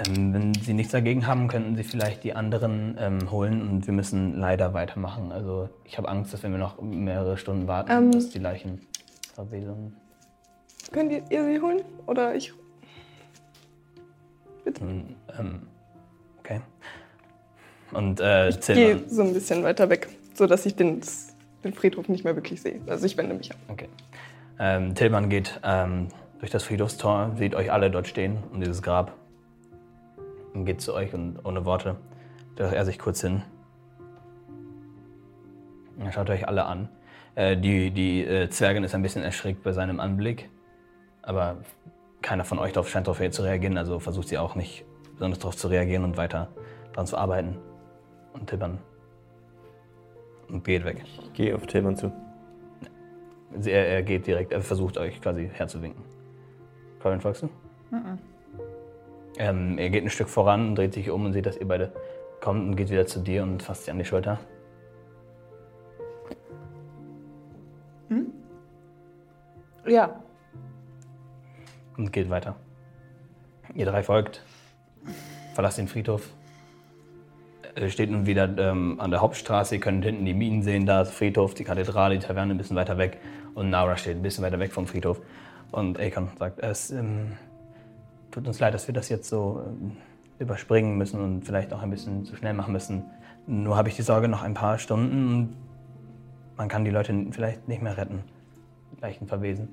Ähm, 0.06 0.32
wenn 0.32 0.54
Sie 0.54 0.72
nichts 0.72 0.92
dagegen 0.92 1.26
haben, 1.26 1.46
könnten 1.46 1.76
Sie 1.76 1.84
vielleicht 1.84 2.24
die 2.24 2.34
anderen 2.34 2.96
ähm, 2.98 3.30
holen 3.30 3.68
und 3.68 3.86
wir 3.86 3.92
müssen 3.92 4.38
leider 4.38 4.72
weitermachen. 4.72 5.30
Also 5.30 5.68
ich 5.84 5.98
habe 5.98 6.08
Angst, 6.08 6.32
dass 6.32 6.42
wenn 6.42 6.52
wir 6.52 6.58
noch 6.58 6.80
mehrere 6.80 7.36
Stunden 7.36 7.66
warten, 7.66 7.90
Ähm. 7.90 8.12
dass 8.12 8.30
die 8.30 8.38
Leichen 8.38 8.80
verwesen. 9.34 9.94
Könnt 10.92 11.12
ihr, 11.12 11.22
ihr 11.30 11.44
sie 11.44 11.60
holen? 11.60 11.82
Oder 12.06 12.34
ich? 12.34 12.52
Und, 14.64 15.16
ähm, 15.38 15.62
okay. 16.38 16.60
Und 17.92 18.20
äh, 18.20 18.48
Ich 18.50 18.60
gehe 18.60 19.02
so 19.08 19.22
ein 19.22 19.32
bisschen 19.32 19.62
weiter 19.62 19.88
weg, 19.88 20.08
sodass 20.34 20.66
ich 20.66 20.76
den, 20.76 21.00
den 21.64 21.72
Friedhof 21.72 22.08
nicht 22.08 22.24
mehr 22.24 22.36
wirklich 22.36 22.60
sehe. 22.60 22.80
Also 22.86 23.06
ich 23.06 23.16
wende 23.16 23.34
mich 23.34 23.50
ab. 23.50 23.58
Okay. 23.68 23.88
Ähm, 24.58 24.94
Tillmann 24.94 25.30
geht 25.30 25.58
ähm, 25.64 26.08
durch 26.38 26.50
das 26.50 26.64
Friedhofstor, 26.64 27.32
sieht 27.36 27.54
euch 27.54 27.72
alle 27.72 27.90
dort 27.90 28.06
stehen 28.06 28.38
um 28.52 28.60
dieses 28.60 28.82
Grab 28.82 29.16
und 30.54 30.64
geht 30.66 30.80
zu 30.80 30.94
euch 30.94 31.14
und 31.14 31.44
ohne 31.44 31.64
Worte 31.64 31.96
stellt 32.54 32.74
er 32.74 32.84
sich 32.84 32.98
kurz 32.98 33.22
hin. 33.22 33.42
Er 35.98 36.12
schaut 36.12 36.30
euch 36.30 36.46
alle 36.48 36.64
an. 36.64 36.88
Äh, 37.34 37.56
die 37.56 37.90
die 37.90 38.24
äh, 38.24 38.48
Zwergin 38.50 38.84
ist 38.84 38.94
ein 38.94 39.02
bisschen 39.02 39.22
erschreckt 39.22 39.62
bei 39.62 39.72
seinem 39.72 40.00
Anblick, 40.00 40.48
aber 41.30 41.58
keiner 42.22 42.44
von 42.44 42.58
euch 42.58 42.72
darauf 42.72 42.88
scheint 42.88 43.06
darauf 43.06 43.30
zu 43.30 43.42
reagieren, 43.42 43.78
also 43.78 43.98
versucht 44.00 44.28
sie 44.28 44.36
auch 44.36 44.56
nicht 44.56 44.84
besonders 45.14 45.38
darauf 45.38 45.56
zu 45.56 45.68
reagieren 45.68 46.04
und 46.04 46.16
weiter 46.16 46.48
daran 46.92 47.06
zu 47.06 47.16
arbeiten. 47.16 47.56
Und 48.32 48.48
Tillmann 48.48 48.78
und 50.48 50.64
geht 50.64 50.84
weg. 50.84 51.02
Ich 51.04 51.32
gehe 51.32 51.54
auf 51.54 51.66
Tilman 51.66 51.96
zu. 51.96 52.12
Sie- 53.58 53.70
Er, 53.70 53.86
er 53.88 54.02
geht 54.02 54.26
direkt, 54.26 54.52
er 54.52 54.60
versucht 54.60 54.98
euch 54.98 55.20
quasi 55.22 55.48
herzuwinken. 55.52 56.02
Corin, 57.00 57.20
folgst 57.20 57.42
du? 57.42 57.48
Ähm, 59.38 59.78
er 59.78 59.90
geht 59.90 60.04
ein 60.04 60.10
Stück 60.10 60.28
voran, 60.28 60.74
dreht 60.74 60.92
sich 60.94 61.10
um 61.10 61.24
und 61.24 61.32
sieht, 61.32 61.46
dass 61.46 61.56
ihr 61.56 61.66
beide 61.68 61.92
kommt 62.40 62.68
und 62.68 62.76
geht 62.76 62.90
wieder 62.90 63.06
zu 63.06 63.20
dir 63.20 63.42
und 63.44 63.62
fasst 63.62 63.84
sie 63.84 63.90
an 63.92 63.98
die 63.98 64.04
Schulter. 64.04 64.38
Ja. 69.86 70.20
Und 72.00 72.12
geht 72.12 72.30
weiter. 72.30 72.56
Ihr 73.74 73.86
drei 73.86 74.02
folgt, 74.02 74.42
verlasst 75.54 75.78
den 75.78 75.86
Friedhof. 75.86 76.28
Er 77.74 77.88
steht 77.88 78.10
nun 78.10 78.26
wieder 78.26 78.48
ähm, 78.58 78.98
an 78.98 79.10
der 79.10 79.20
Hauptstraße. 79.20 79.76
Ihr 79.76 79.80
könnt 79.80 80.04
hinten 80.04 80.24
die 80.24 80.34
Minen 80.34 80.62
sehen, 80.62 80.86
da 80.86 81.02
ist 81.02 81.12
Friedhof, 81.12 81.54
die 81.54 81.62
Kathedrale, 81.62 82.18
die 82.18 82.26
Taverne 82.26 82.54
ein 82.54 82.58
bisschen 82.58 82.76
weiter 82.76 82.98
weg. 82.98 83.18
Und 83.54 83.70
Nara 83.70 83.96
steht 83.96 84.16
ein 84.16 84.22
bisschen 84.22 84.42
weiter 84.42 84.58
weg 84.58 84.72
vom 84.72 84.86
Friedhof. 84.86 85.20
Und 85.70 86.00
Akon 86.00 86.28
sagt, 86.38 86.58
es 86.60 86.90
ähm, 86.90 87.32
tut 88.30 88.46
uns 88.46 88.58
leid, 88.58 88.74
dass 88.74 88.88
wir 88.88 88.94
das 88.94 89.08
jetzt 89.08 89.28
so 89.28 89.62
ähm, 89.64 89.96
überspringen 90.40 90.96
müssen 90.98 91.20
und 91.20 91.44
vielleicht 91.44 91.72
auch 91.72 91.82
ein 91.82 91.90
bisschen 91.90 92.24
zu 92.24 92.34
schnell 92.34 92.54
machen 92.54 92.72
müssen. 92.72 93.04
Nur 93.46 93.76
habe 93.76 93.88
ich 93.88 93.96
die 93.96 94.02
Sorge, 94.02 94.26
noch 94.26 94.42
ein 94.42 94.54
paar 94.54 94.78
Stunden 94.78 95.28
und 95.28 95.56
man 96.56 96.68
kann 96.68 96.84
die 96.84 96.90
Leute 96.90 97.26
vielleicht 97.30 97.68
nicht 97.68 97.82
mehr 97.82 97.96
retten. 97.96 98.24
Leichen 99.00 99.28
verwesen. 99.28 99.68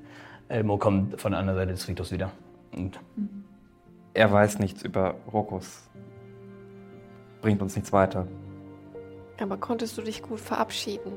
Elmo 0.50 0.78
kommt 0.78 1.20
von 1.20 1.32
der 1.32 1.40
anderen 1.40 1.60
Seite 1.60 1.72
des 1.72 1.84
Friedhofs 1.86 2.12
wieder. 2.12 2.32
Und 2.74 3.00
er 4.14 4.32
weiß 4.32 4.60
nichts 4.60 4.84
über 4.84 5.16
Rokus. 5.32 5.90
Bringt 7.42 7.62
uns 7.62 7.76
nichts 7.76 7.92
weiter. 7.94 8.28
Aber 9.42 9.58
konntest 9.58 9.98
du 9.98 10.02
dich 10.02 10.22
gut 10.24 10.40
verabschieden? 10.40 11.12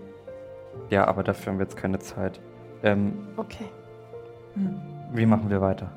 Ja, 0.91 1.07
aber 1.07 1.23
dafür 1.23 1.53
haben 1.53 1.59
wir 1.59 1.65
jetzt 1.65 1.77
keine 1.77 1.99
Zeit. 1.99 2.41
Ähm, 2.83 3.27
Okay. 3.37 3.67
Hm. 4.55 4.81
wie 5.13 5.27
machen 5.27 5.49
wir 5.49 5.61
weiter? 5.61 5.91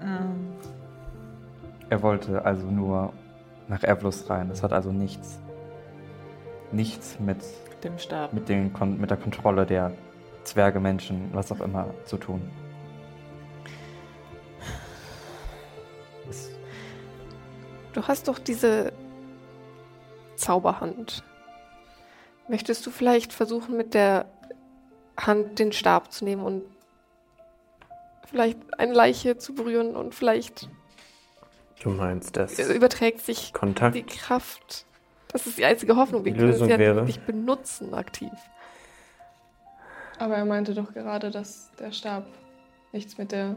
Ähm, 0.00 0.52
Er 1.90 2.02
wollte 2.02 2.44
also 2.44 2.66
nur 2.66 3.12
nach 3.68 3.82
Evlos 3.84 4.28
rein. 4.30 4.48
Das 4.48 4.62
hat 4.62 4.72
also 4.72 4.90
nichts. 4.90 5.38
Nichts 6.72 7.18
mit, 7.20 7.38
dem 7.84 7.98
Stab. 7.98 8.32
mit, 8.32 8.48
den 8.48 8.72
mit 8.98 9.10
der 9.10 9.16
Kontrolle 9.18 9.66
der 9.66 9.92
Zwerge, 10.46 10.80
Menschen, 10.80 11.28
was 11.32 11.50
auch 11.52 11.60
immer 11.60 11.92
zu 12.04 12.16
tun. 12.16 12.40
Du 17.92 18.02
hast 18.06 18.28
doch 18.28 18.38
diese 18.38 18.92
Zauberhand. 20.36 21.24
Möchtest 22.48 22.84
du 22.86 22.90
vielleicht 22.90 23.32
versuchen, 23.32 23.76
mit 23.76 23.94
der 23.94 24.26
Hand 25.18 25.58
den 25.58 25.72
Stab 25.72 26.12
zu 26.12 26.24
nehmen 26.24 26.42
und 26.44 26.62
vielleicht 28.26 28.58
eine 28.78 28.92
Leiche 28.92 29.38
zu 29.38 29.54
berühren 29.54 29.96
und 29.96 30.14
vielleicht 30.14 30.68
Du 31.80 31.90
meinst, 31.90 32.36
dass 32.36 32.58
überträgt 32.58 33.20
sich 33.20 33.52
Kontakt 33.52 33.94
die 33.94 34.02
Kraft. 34.02 34.86
Das 35.28 35.46
ist 35.46 35.58
die 35.58 35.64
einzige 35.64 35.96
Hoffnung. 35.96 36.24
Wir 36.24 36.32
Die 36.32 36.38
können 36.38 36.50
Lösung 36.52 36.68
es 36.68 36.72
ja 36.72 36.78
wäre- 36.78 37.04
nicht 37.04 37.26
benutzen 37.26 37.92
aktiv. 37.94 38.30
Aber 40.18 40.36
er 40.36 40.44
meinte 40.44 40.74
doch 40.74 40.92
gerade, 40.92 41.30
dass 41.30 41.70
der 41.78 41.92
Stab 41.92 42.24
nichts 42.92 43.18
mit 43.18 43.32
der 43.32 43.56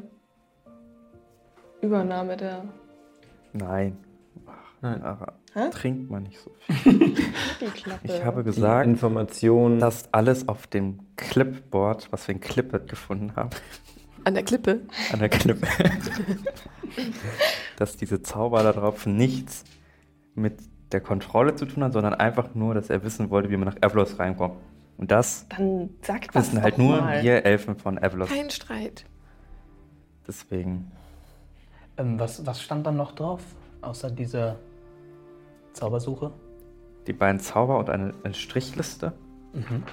Übernahme 1.82 2.36
der. 2.38 2.64
nein. 3.54 3.98
Nein. 4.82 5.02
Aber 5.04 5.34
Hä? 5.54 5.70
trinkt 5.72 6.10
man 6.10 6.24
nicht 6.24 6.40
so 6.40 6.52
viel. 6.60 6.94
Die 7.60 7.66
Klappe. 7.66 8.00
Ich 8.06 8.24
habe 8.24 8.44
die 8.44 8.46
gesagt, 8.46 8.88
Information. 8.88 9.80
dass 9.80 10.14
alles 10.14 10.48
auf 10.48 10.68
dem 10.68 11.00
Clipboard, 11.18 12.10
was 12.14 12.28
wir 12.30 12.36
in 12.36 12.42
Clipboard 12.42 12.88
gefunden 12.90 13.36
haben, 13.36 13.50
An 14.26 14.34
der 14.36 14.44
Klippe. 14.44 14.82
an 15.14 15.20
der 15.20 15.30
Klippe, 15.30 15.66
dass 17.78 17.96
diese 17.98 18.22
Zauber 18.22 18.64
da 18.64 18.74
drauf 18.74 19.06
nichts 19.06 19.64
mit 20.36 20.60
der 20.92 21.02
Kontrolle 21.02 21.56
zu 21.56 21.66
tun 21.66 21.84
hat, 21.84 21.94
sondern 21.94 22.14
einfach 22.14 22.54
nur, 22.54 22.74
dass 22.74 22.90
er 22.90 23.04
wissen 23.04 23.30
wollte, 23.30 23.50
wie 23.50 23.58
man 23.58 23.68
nach 23.70 23.78
Evlos 23.82 24.20
reinkommt. 24.20 24.56
Und 25.00 25.12
das 25.12 25.48
Dann 25.48 25.92
sagt 26.02 26.36
wissen 26.36 26.62
halt 26.62 26.78
nur 26.78 27.00
mal. 27.00 27.24
wir 27.24 27.46
Elfen 27.46 27.78
von 27.78 27.98
Evlos. 27.98 28.28
Kein 28.28 28.50
Streit. 28.50 29.06
Deswegen. 30.28 30.92
Ähm, 31.98 32.20
was, 32.20 32.46
was 32.46 32.62
stand 32.62 32.86
dann 32.86 32.98
noch 32.98 33.14
drauf, 33.14 33.42
außer 33.82 34.12
dieser 34.12 34.58
Zaubersuche? 35.72 36.34
Die 37.08 37.14
beiden 37.14 37.40
Zauber 37.40 37.80
und 37.80 37.90
eine, 37.90 38.14
eine 38.26 38.34
Strichliste. 38.34 39.14
Mhm. 39.54 39.84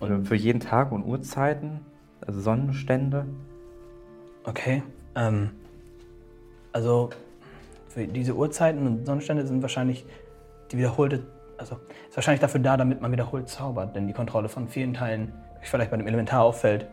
Und 0.00 0.26
für 0.26 0.34
jeden 0.34 0.60
Tag 0.60 0.90
und 0.90 1.04
Uhrzeiten, 1.04 1.80
also 2.26 2.40
Sonnenstände. 2.40 3.26
Okay. 4.44 4.82
Ähm, 5.14 5.50
also 6.72 7.10
für 7.88 8.06
diese 8.06 8.34
Uhrzeiten 8.34 8.86
und 8.86 9.04
Sonnenstände 9.04 9.46
sind 9.46 9.60
wahrscheinlich 9.60 10.06
die 10.72 10.78
wiederholte, 10.78 11.26
also 11.64 11.82
ist 12.08 12.16
wahrscheinlich 12.16 12.40
dafür 12.40 12.60
da, 12.60 12.76
damit 12.76 13.00
man 13.00 13.10
wiederholt 13.10 13.48
zaubert, 13.48 13.96
denn 13.96 14.06
die 14.06 14.12
Kontrolle 14.12 14.48
von 14.48 14.68
vielen 14.68 14.94
Teilen, 14.94 15.32
wie 15.60 15.66
vielleicht 15.66 15.90
bei 15.90 15.96
dem 15.96 16.06
Elementar 16.06 16.42
auffällt, 16.42 16.86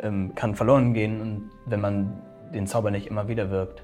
ähm, 0.00 0.34
kann 0.34 0.54
verloren 0.54 0.94
gehen 0.94 1.20
und 1.20 1.50
wenn 1.66 1.80
man 1.80 2.22
den 2.54 2.66
Zauber 2.66 2.90
nicht 2.90 3.06
immer 3.08 3.28
wieder 3.28 3.50
wirkt. 3.50 3.82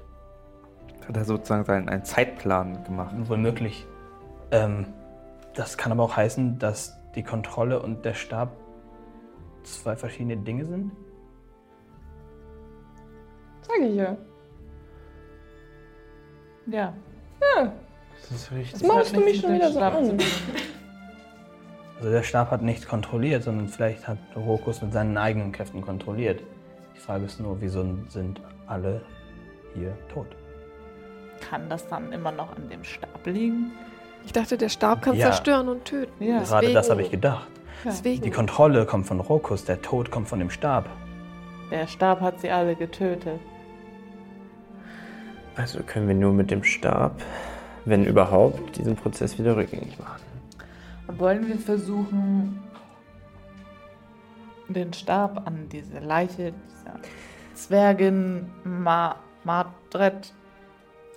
Hat 1.07 1.17
er 1.17 1.25
sozusagen 1.25 1.65
seinen 1.65 1.89
einen 1.89 2.05
Zeitplan 2.05 2.83
gemacht. 2.83 3.15
Wohl 3.27 3.37
möglich. 3.37 3.85
Ähm, 4.51 4.85
das 5.55 5.77
kann 5.77 5.91
aber 5.91 6.03
auch 6.03 6.15
heißen, 6.15 6.59
dass 6.59 6.97
die 7.15 7.23
Kontrolle 7.23 7.81
und 7.81 8.05
der 8.05 8.13
Stab 8.13 8.51
zwei 9.63 9.95
verschiedene 9.95 10.37
Dinge 10.37 10.65
sind. 10.65 10.91
Sag 13.61 13.77
ich 13.81 13.95
ja. 13.95 14.15
Ja. 16.67 16.93
Ja, 17.41 17.73
Das 18.21 18.31
ist 18.31 18.51
richtig. 18.51 18.71
das 18.73 18.83
machst 18.83 19.15
du 19.15 19.19
mich 19.19 19.25
nichts 19.25 19.41
schon 19.41 19.53
wieder 19.55 19.71
so 19.71 19.79
an. 19.79 20.17
Also 21.97 22.11
der 22.11 22.23
Stab 22.23 22.51
hat 22.51 22.61
nicht 22.61 22.87
kontrolliert, 22.87 23.43
sondern 23.43 23.67
vielleicht 23.67 24.07
hat 24.07 24.17
Rokus 24.35 24.81
mit 24.81 24.93
seinen 24.93 25.17
eigenen 25.17 25.51
Kräften 25.51 25.81
kontrolliert. 25.81 26.41
Die 26.95 26.99
Frage 26.99 27.25
ist 27.25 27.39
nur, 27.39 27.59
wieso 27.61 27.85
sind 28.07 28.41
alle 28.67 29.01
hier 29.73 29.93
tot? 30.13 30.27
Kann 31.49 31.69
das 31.69 31.87
dann 31.87 32.11
immer 32.11 32.31
noch 32.31 32.55
an 32.55 32.69
dem 32.69 32.83
Stab 32.83 33.25
liegen? 33.25 33.71
Ich 34.25 34.33
dachte, 34.33 34.57
der 34.57 34.69
Stab 34.69 35.01
kann 35.01 35.15
Ja. 35.15 35.27
zerstören 35.27 35.69
und 35.69 35.85
töten. 35.85 36.23
Ja. 36.23 36.39
Gerade 36.43 36.73
das 36.73 36.89
habe 36.89 37.01
ich 37.01 37.11
gedacht. 37.11 37.47
Ja. 37.83 37.91
Deswegen. 37.91 38.21
Die 38.21 38.31
Kontrolle 38.31 38.85
kommt 38.85 39.07
von 39.07 39.19
Rokus, 39.19 39.63
der 39.65 39.81
Tod 39.81 40.11
kommt 40.11 40.27
von 40.27 40.39
dem 40.39 40.49
Stab. 40.49 40.89
Der 41.71 41.87
Stab 41.87 42.19
hat 42.21 42.39
sie 42.41 42.49
alle 42.49 42.75
getötet. 42.75 43.39
Also 45.55 45.81
können 45.83 46.07
wir 46.07 46.15
nur 46.15 46.33
mit 46.33 46.51
dem 46.51 46.63
Stab, 46.63 47.21
wenn 47.89 48.05
überhaupt, 48.05 48.77
diesen 48.77 48.95
Prozess 48.95 49.37
wieder 49.37 49.55
rückgängig 49.55 49.97
machen. 49.99 50.21
Wollen 51.17 51.47
wir 51.47 51.57
versuchen, 51.57 52.59
den 54.67 54.93
Stab 54.93 55.47
an 55.47 55.67
diese 55.71 55.99
Leiche 55.99 56.53
dieser 56.69 56.99
Zwergin 57.55 58.47
Ma 58.63 59.15
Madret 59.43 60.33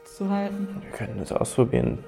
zu 0.05 0.31
halten? 0.31 0.83
Wir 0.83 0.91
könnten 0.93 1.21
es 1.21 1.33
ausprobieren. 1.33 1.99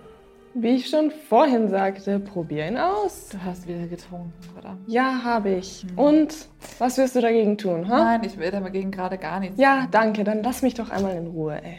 Wie 0.57 0.77
ich 0.77 0.89
schon 0.89 1.11
vorhin 1.11 1.69
sagte, 1.69 2.21
probier 2.21 2.69
ihn 2.69 2.79
aus. 2.79 3.31
Du 3.31 3.43
hast 3.43 3.67
wieder 3.67 3.89
getrunken, 3.89 4.33
oder? 4.57 4.79
Ja, 4.87 5.23
habe 5.25 5.51
ich. 5.51 5.85
Und 5.97 6.49
was 6.79 6.97
wirst 6.97 7.17
du 7.17 7.21
dagegen 7.21 7.59
tun, 7.59 7.89
ha? 7.89 8.05
Nein, 8.05 8.23
ich 8.25 8.39
will 8.39 8.53
dagegen 8.53 8.93
gerade 8.93 9.19
gar 9.19 9.41
nichts. 9.41 9.59
Ja, 9.59 9.89
danke. 9.91 10.23
Dann 10.23 10.45
lass 10.45 10.63
mich 10.63 10.75
doch 10.75 10.91
einmal 10.91 11.17
in 11.17 11.27
Ruhe, 11.27 11.61
ey. 11.61 11.79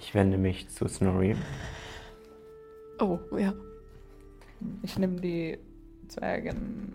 Ich 0.00 0.12
wende 0.12 0.38
mich 0.38 0.68
zu 0.70 0.88
Snorri. 0.88 1.36
Oh, 3.00 3.18
ja. 3.36 3.52
Ich 4.82 4.98
nehme 4.98 5.20
die 5.20 5.58
Zwergin 6.08 6.92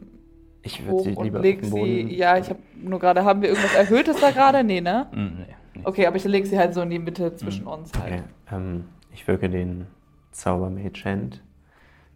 Ich 0.62 0.80
würde 0.82 0.92
hoch 0.94 1.04
sie 1.04 1.16
und 1.16 1.24
lieber 1.26 1.40
leg 1.40 1.58
auf 1.58 1.62
den 1.62 1.70
Boden. 1.72 1.86
sie. 2.10 2.16
Ja, 2.16 2.38
ich 2.38 2.50
habe 2.50 2.60
nur 2.82 3.00
gerade. 3.00 3.24
Haben 3.24 3.42
wir 3.42 3.50
irgendwas 3.50 3.76
Erhöhtes 3.76 4.20
da 4.20 4.32
gerade? 4.32 4.64
Nee, 4.64 4.82
ne? 4.82 5.08
Hm, 5.12 5.38
nee. 5.76 5.82
Okay, 5.84 6.06
aber 6.08 6.16
ich 6.18 6.24
lege 6.26 6.46
sie 6.48 6.58
halt 6.58 6.74
so 6.74 6.82
in 6.82 6.90
die 6.90 7.00
Mitte 7.00 7.36
zwischen 7.36 7.64
Mhm. 7.64 7.72
uns 7.72 7.92
halt. 8.00 8.14
Okay, 8.14 8.24
ähm, 8.52 8.86
ich 9.14 9.28
wirke 9.28 9.50
den 9.50 9.88
Zauber 10.32 10.70
Mage 10.70 11.04
Hand, 11.06 11.42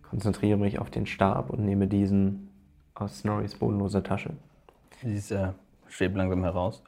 konzentriere 0.01 0.57
mich 0.57 0.79
auf 0.79 0.89
den 0.89 1.05
Stab 1.05 1.49
und 1.49 1.63
nehme 1.65 1.87
diesen 1.87 2.49
aus 2.95 3.19
Snorris 3.19 3.55
bodenloser 3.55 4.03
Tasche. 4.03 4.31
Sie 5.01 5.15
ist, 5.15 5.31
äh, 5.31 5.49
schwebt 5.87 6.15
langsam 6.15 6.43
heraus. 6.43 6.83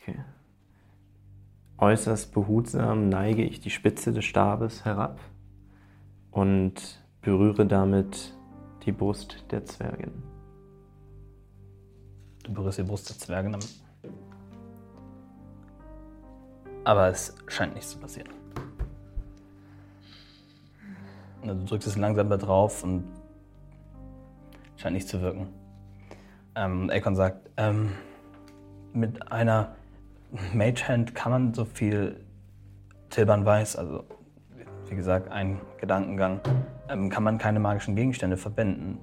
Okay. 0.00 0.16
Äußerst 1.78 2.32
behutsam 2.32 3.08
neige 3.08 3.42
ich 3.42 3.60
die 3.60 3.70
Spitze 3.70 4.12
des 4.12 4.24
Stabes 4.24 4.84
herab 4.84 5.18
und 6.32 7.00
berühre 7.20 7.66
damit 7.66 8.34
die 8.84 8.92
Brust 8.92 9.44
der 9.50 9.64
Zwergin. 9.64 10.12
Du 12.42 12.52
berührst 12.52 12.78
die 12.78 12.82
Brust 12.82 13.08
der 13.08 13.18
Zwerge 13.18 13.50
damit. 13.50 13.68
Aber 16.84 17.06
es 17.08 17.36
scheint 17.46 17.74
nichts 17.74 17.90
zu 17.90 17.98
passieren. 17.98 18.30
Du 21.44 21.64
drückst 21.64 21.88
es 21.88 21.96
langsam 21.96 22.28
da 22.28 22.36
drauf 22.36 22.82
und 22.82 23.04
scheint 24.76 24.94
nicht 24.94 25.08
zu 25.08 25.20
wirken. 25.20 25.48
Ähm, 26.54 26.90
Akon 26.90 27.14
sagt, 27.14 27.50
ähm, 27.56 27.92
mit 28.92 29.30
einer 29.30 29.76
Mage 30.52 30.88
Hand 30.88 31.14
kann 31.14 31.32
man 31.32 31.54
so 31.54 31.64
viel 31.64 32.24
Tilban 33.10 33.44
weiß, 33.44 33.76
also 33.76 34.04
wie 34.92 34.96
gesagt, 34.96 35.32
ein 35.32 35.58
Gedankengang, 35.78 36.40
ähm, 36.90 37.08
kann 37.08 37.22
man 37.22 37.38
keine 37.38 37.58
magischen 37.58 37.96
Gegenstände 37.96 38.36
verwenden. 38.36 38.98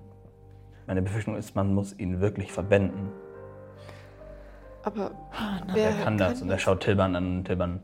Meine 0.85 1.01
Befürchtung 1.01 1.35
ist, 1.35 1.55
man 1.55 1.73
muss 1.73 1.97
ihn 1.97 2.21
wirklich 2.21 2.51
verwenden. 2.51 3.11
Aber 4.83 5.11
Ah, 5.31 5.61
na, 5.65 5.73
wer 5.73 5.89
Er 5.89 6.03
kann 6.03 6.19
das 6.19 6.43
und 6.43 6.49
er 6.51 6.59
schaut 6.59 6.81
Tilban 6.81 7.15
an 7.15 7.37
und 7.37 7.45
Tilban. 7.45 7.79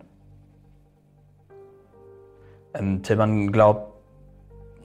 Ähm, 2.76 3.02
Tilban 3.02 3.52
glaubt, 3.52 3.92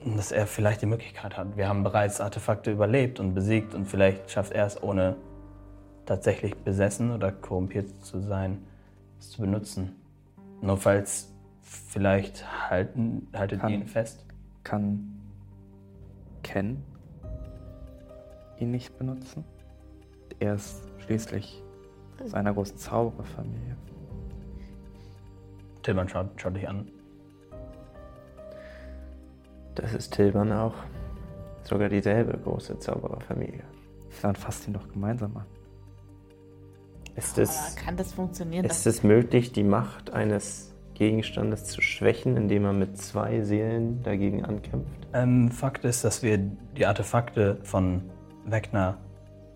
dass 0.03 0.31
er 0.31 0.47
vielleicht 0.47 0.81
die 0.81 0.87
Möglichkeit 0.87 1.37
hat. 1.37 1.55
Wir 1.55 1.69
haben 1.69 1.83
bereits 1.83 2.19
Artefakte 2.19 2.71
überlebt 2.71 3.19
und 3.19 3.35
besiegt 3.35 3.75
und 3.75 3.85
vielleicht 3.85 4.31
schafft 4.31 4.51
er 4.51 4.65
es, 4.65 4.81
ohne 4.81 5.15
tatsächlich 6.07 6.57
besessen 6.57 7.11
oder 7.11 7.31
korrumpiert 7.31 8.03
zu 8.03 8.19
sein, 8.19 8.63
es 9.19 9.29
zu 9.29 9.41
benutzen. 9.41 9.95
Nur 10.61 10.77
falls 10.77 11.30
vielleicht 11.61 12.69
halten, 12.69 13.27
haltet 13.33 13.61
Kann. 13.61 13.71
ihr 13.71 13.77
ihn 13.77 13.87
fest. 13.87 14.25
Kann 14.63 15.19
Ken 16.43 16.83
ihn 18.59 18.71
nicht 18.71 18.97
benutzen? 18.97 19.43
Er 20.39 20.55
ist 20.55 20.83
schließlich 20.99 21.61
aus 22.23 22.33
einer 22.33 22.53
großen 22.53 22.77
Zaubererfamilie. 22.77 23.75
Tilman 25.83 26.07
schaut, 26.09 26.29
schaut 26.39 26.55
dich 26.55 26.67
an. 26.67 26.87
Das 29.75 29.93
ist 29.93 30.13
Tilban 30.13 30.51
auch. 30.51 30.75
Sogar 31.63 31.89
dieselbe 31.89 32.37
große 32.37 32.77
Zaubererfamilie. 32.79 33.63
Dann 34.21 34.35
fasst 34.35 34.67
ihn 34.67 34.73
doch 34.73 34.87
gemeinsam 34.89 35.37
an. 35.37 35.45
Ist 37.15 37.37
es, 37.37 37.75
kann 37.75 37.97
das 37.97 38.13
funktionieren? 38.13 38.65
ist 38.65 38.87
es 38.87 39.03
möglich, 39.03 39.51
die 39.51 39.63
Macht 39.63 40.11
eines 40.11 40.70
Gegenstandes 41.01 41.65
zu 41.65 41.81
schwächen, 41.81 42.37
indem 42.37 42.61
man 42.61 42.77
mit 42.77 42.95
zwei 42.95 43.41
Seelen 43.41 44.03
dagegen 44.03 44.45
ankämpft? 44.45 45.07
Ähm, 45.13 45.49
Fakt 45.49 45.83
ist, 45.83 46.03
dass 46.03 46.21
wir 46.21 46.37
die 46.37 46.85
Artefakte 46.85 47.57
von 47.63 48.03
Wegner 48.45 48.99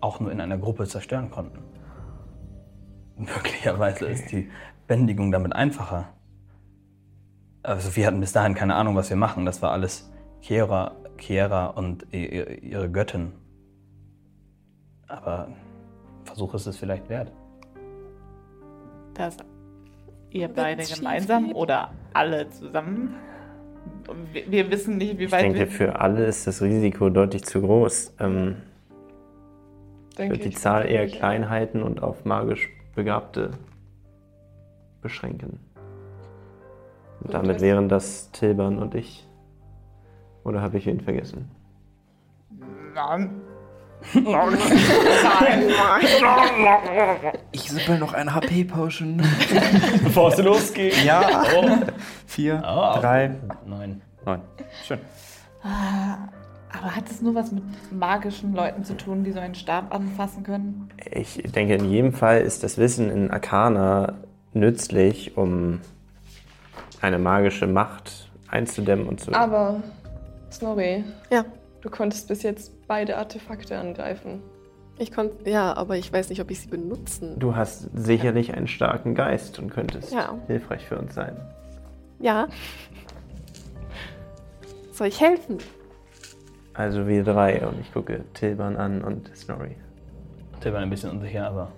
auch 0.00 0.18
nur 0.18 0.32
in 0.32 0.40
einer 0.40 0.58
Gruppe 0.58 0.88
zerstören 0.88 1.30
konnten. 1.30 1.60
Möglicherweise 3.16 4.06
ist 4.06 4.32
die 4.32 4.50
Bändigung 4.88 5.30
damit 5.30 5.52
einfacher. 5.54 6.08
Also 7.62 7.94
wir 7.94 8.08
hatten 8.08 8.18
bis 8.18 8.32
dahin 8.32 8.54
keine 8.54 8.74
Ahnung, 8.74 8.96
was 8.96 9.08
wir 9.08 9.16
machen. 9.16 9.46
Das 9.46 9.62
war 9.62 9.70
alles 9.70 10.10
Kiera, 10.42 10.96
Kiera 11.16 11.66
und 11.66 12.12
ihre 12.12 12.90
Göttin. 12.90 13.30
Aber 15.06 15.46
Versuch 16.24 16.54
ist 16.54 16.66
es 16.66 16.76
vielleicht 16.76 17.08
wert. 17.08 17.30
Das 19.14 19.36
ihr 20.36 20.48
beide 20.48 20.84
gemeinsam 20.84 21.46
geht. 21.46 21.54
oder 21.56 21.92
alle 22.12 22.48
zusammen? 22.50 23.14
Wir, 24.32 24.50
wir 24.50 24.70
wissen 24.70 24.98
nicht, 24.98 25.18
wie 25.18 25.24
Ich 25.24 25.32
weit 25.32 25.42
denke, 25.42 25.58
wir. 25.60 25.66
für 25.66 26.00
alle 26.00 26.26
ist 26.26 26.46
das 26.46 26.62
Risiko 26.62 27.10
deutlich 27.10 27.44
zu 27.44 27.60
groß. 27.60 28.14
Ähm, 28.20 28.56
ich 30.10 30.16
Denke 30.16 30.34
würde 30.34 30.42
die 30.44 30.48
ich 30.50 30.58
Zahl 30.58 30.86
eher 30.86 31.06
klein 31.08 31.48
halten 31.50 31.82
und 31.82 32.02
auf 32.02 32.24
magisch 32.24 32.70
Begabte 32.94 33.50
beschränken. 35.02 35.60
Und 37.22 37.34
damit 37.34 37.60
wären 37.60 37.88
das 37.88 38.30
Tilban 38.30 38.78
und 38.78 38.94
ich. 38.94 39.26
Oder 40.44 40.62
habe 40.62 40.78
ich 40.78 40.86
wen 40.86 41.00
vergessen? 41.00 41.50
Nein. 42.94 43.42
Ich 47.52 47.70
sippel 47.70 47.98
noch 47.98 48.12
ein 48.12 48.34
HP-Potion. 48.34 49.22
Bevor 50.04 50.28
es 50.32 50.38
losgeht. 50.38 51.04
Ja. 51.04 51.42
Oh. 51.56 51.68
Vier, 52.26 52.62
Oh. 52.66 52.98
drei, 53.00 53.34
Nein. 53.66 54.02
neun. 54.24 54.40
Schön. 54.86 54.98
Aber 55.62 56.94
hat 56.94 57.08
es 57.10 57.22
nur 57.22 57.34
was 57.34 57.52
mit 57.52 57.62
magischen 57.92 58.54
Leuten 58.54 58.84
zu 58.84 58.96
tun, 58.96 59.24
die 59.24 59.32
so 59.32 59.40
einen 59.40 59.54
Stab 59.54 59.94
anfassen 59.94 60.42
können? 60.42 60.88
Ich 61.10 61.42
denke, 61.52 61.74
in 61.74 61.90
jedem 61.90 62.12
Fall 62.12 62.40
ist 62.40 62.62
das 62.62 62.76
Wissen 62.78 63.10
in 63.10 63.30
Arcana 63.30 64.14
nützlich, 64.52 65.36
um 65.36 65.80
eine 67.00 67.18
magische 67.18 67.66
Macht 67.66 68.28
einzudämmen 68.50 69.06
und 69.06 69.20
zu. 69.20 69.32
Aber, 69.32 69.82
Snorri, 70.52 71.04
Ja, 71.30 71.44
du 71.82 71.90
konntest 71.90 72.28
bis 72.28 72.42
jetzt 72.42 72.72
beide 72.86 73.16
Artefakte 73.16 73.78
angreifen. 73.78 74.42
ich 74.98 75.12
konnte, 75.12 75.48
ja, 75.48 75.76
aber 75.76 75.96
ich 75.96 76.12
weiß 76.12 76.30
nicht, 76.30 76.40
ob 76.40 76.50
ich 76.50 76.60
sie 76.60 76.68
benutzen. 76.68 77.38
Du 77.38 77.54
hast 77.54 77.88
sicherlich 77.94 78.54
einen 78.54 78.66
starken 78.68 79.14
Geist 79.14 79.58
und 79.58 79.70
könntest 79.70 80.12
Ja. 80.12 80.38
hilfreich 80.46 80.86
für 80.86 80.98
uns 80.98 81.14
sein. 81.14 81.36
Ja. 82.18 82.48
Soll 84.92 85.08
ich 85.08 85.20
helfen? 85.20 85.58
Also 86.72 87.06
wir 87.06 87.24
drei 87.24 87.66
und 87.66 87.78
ich 87.80 87.92
gucke 87.92 88.24
Tilban 88.34 88.76
an 88.76 89.02
und 89.02 89.30
Snorri. 89.36 89.76
War 90.64 90.80
ein 90.80 90.90
bisschen 90.90 91.10
unsicher, 91.10 91.46
aber 91.46 91.70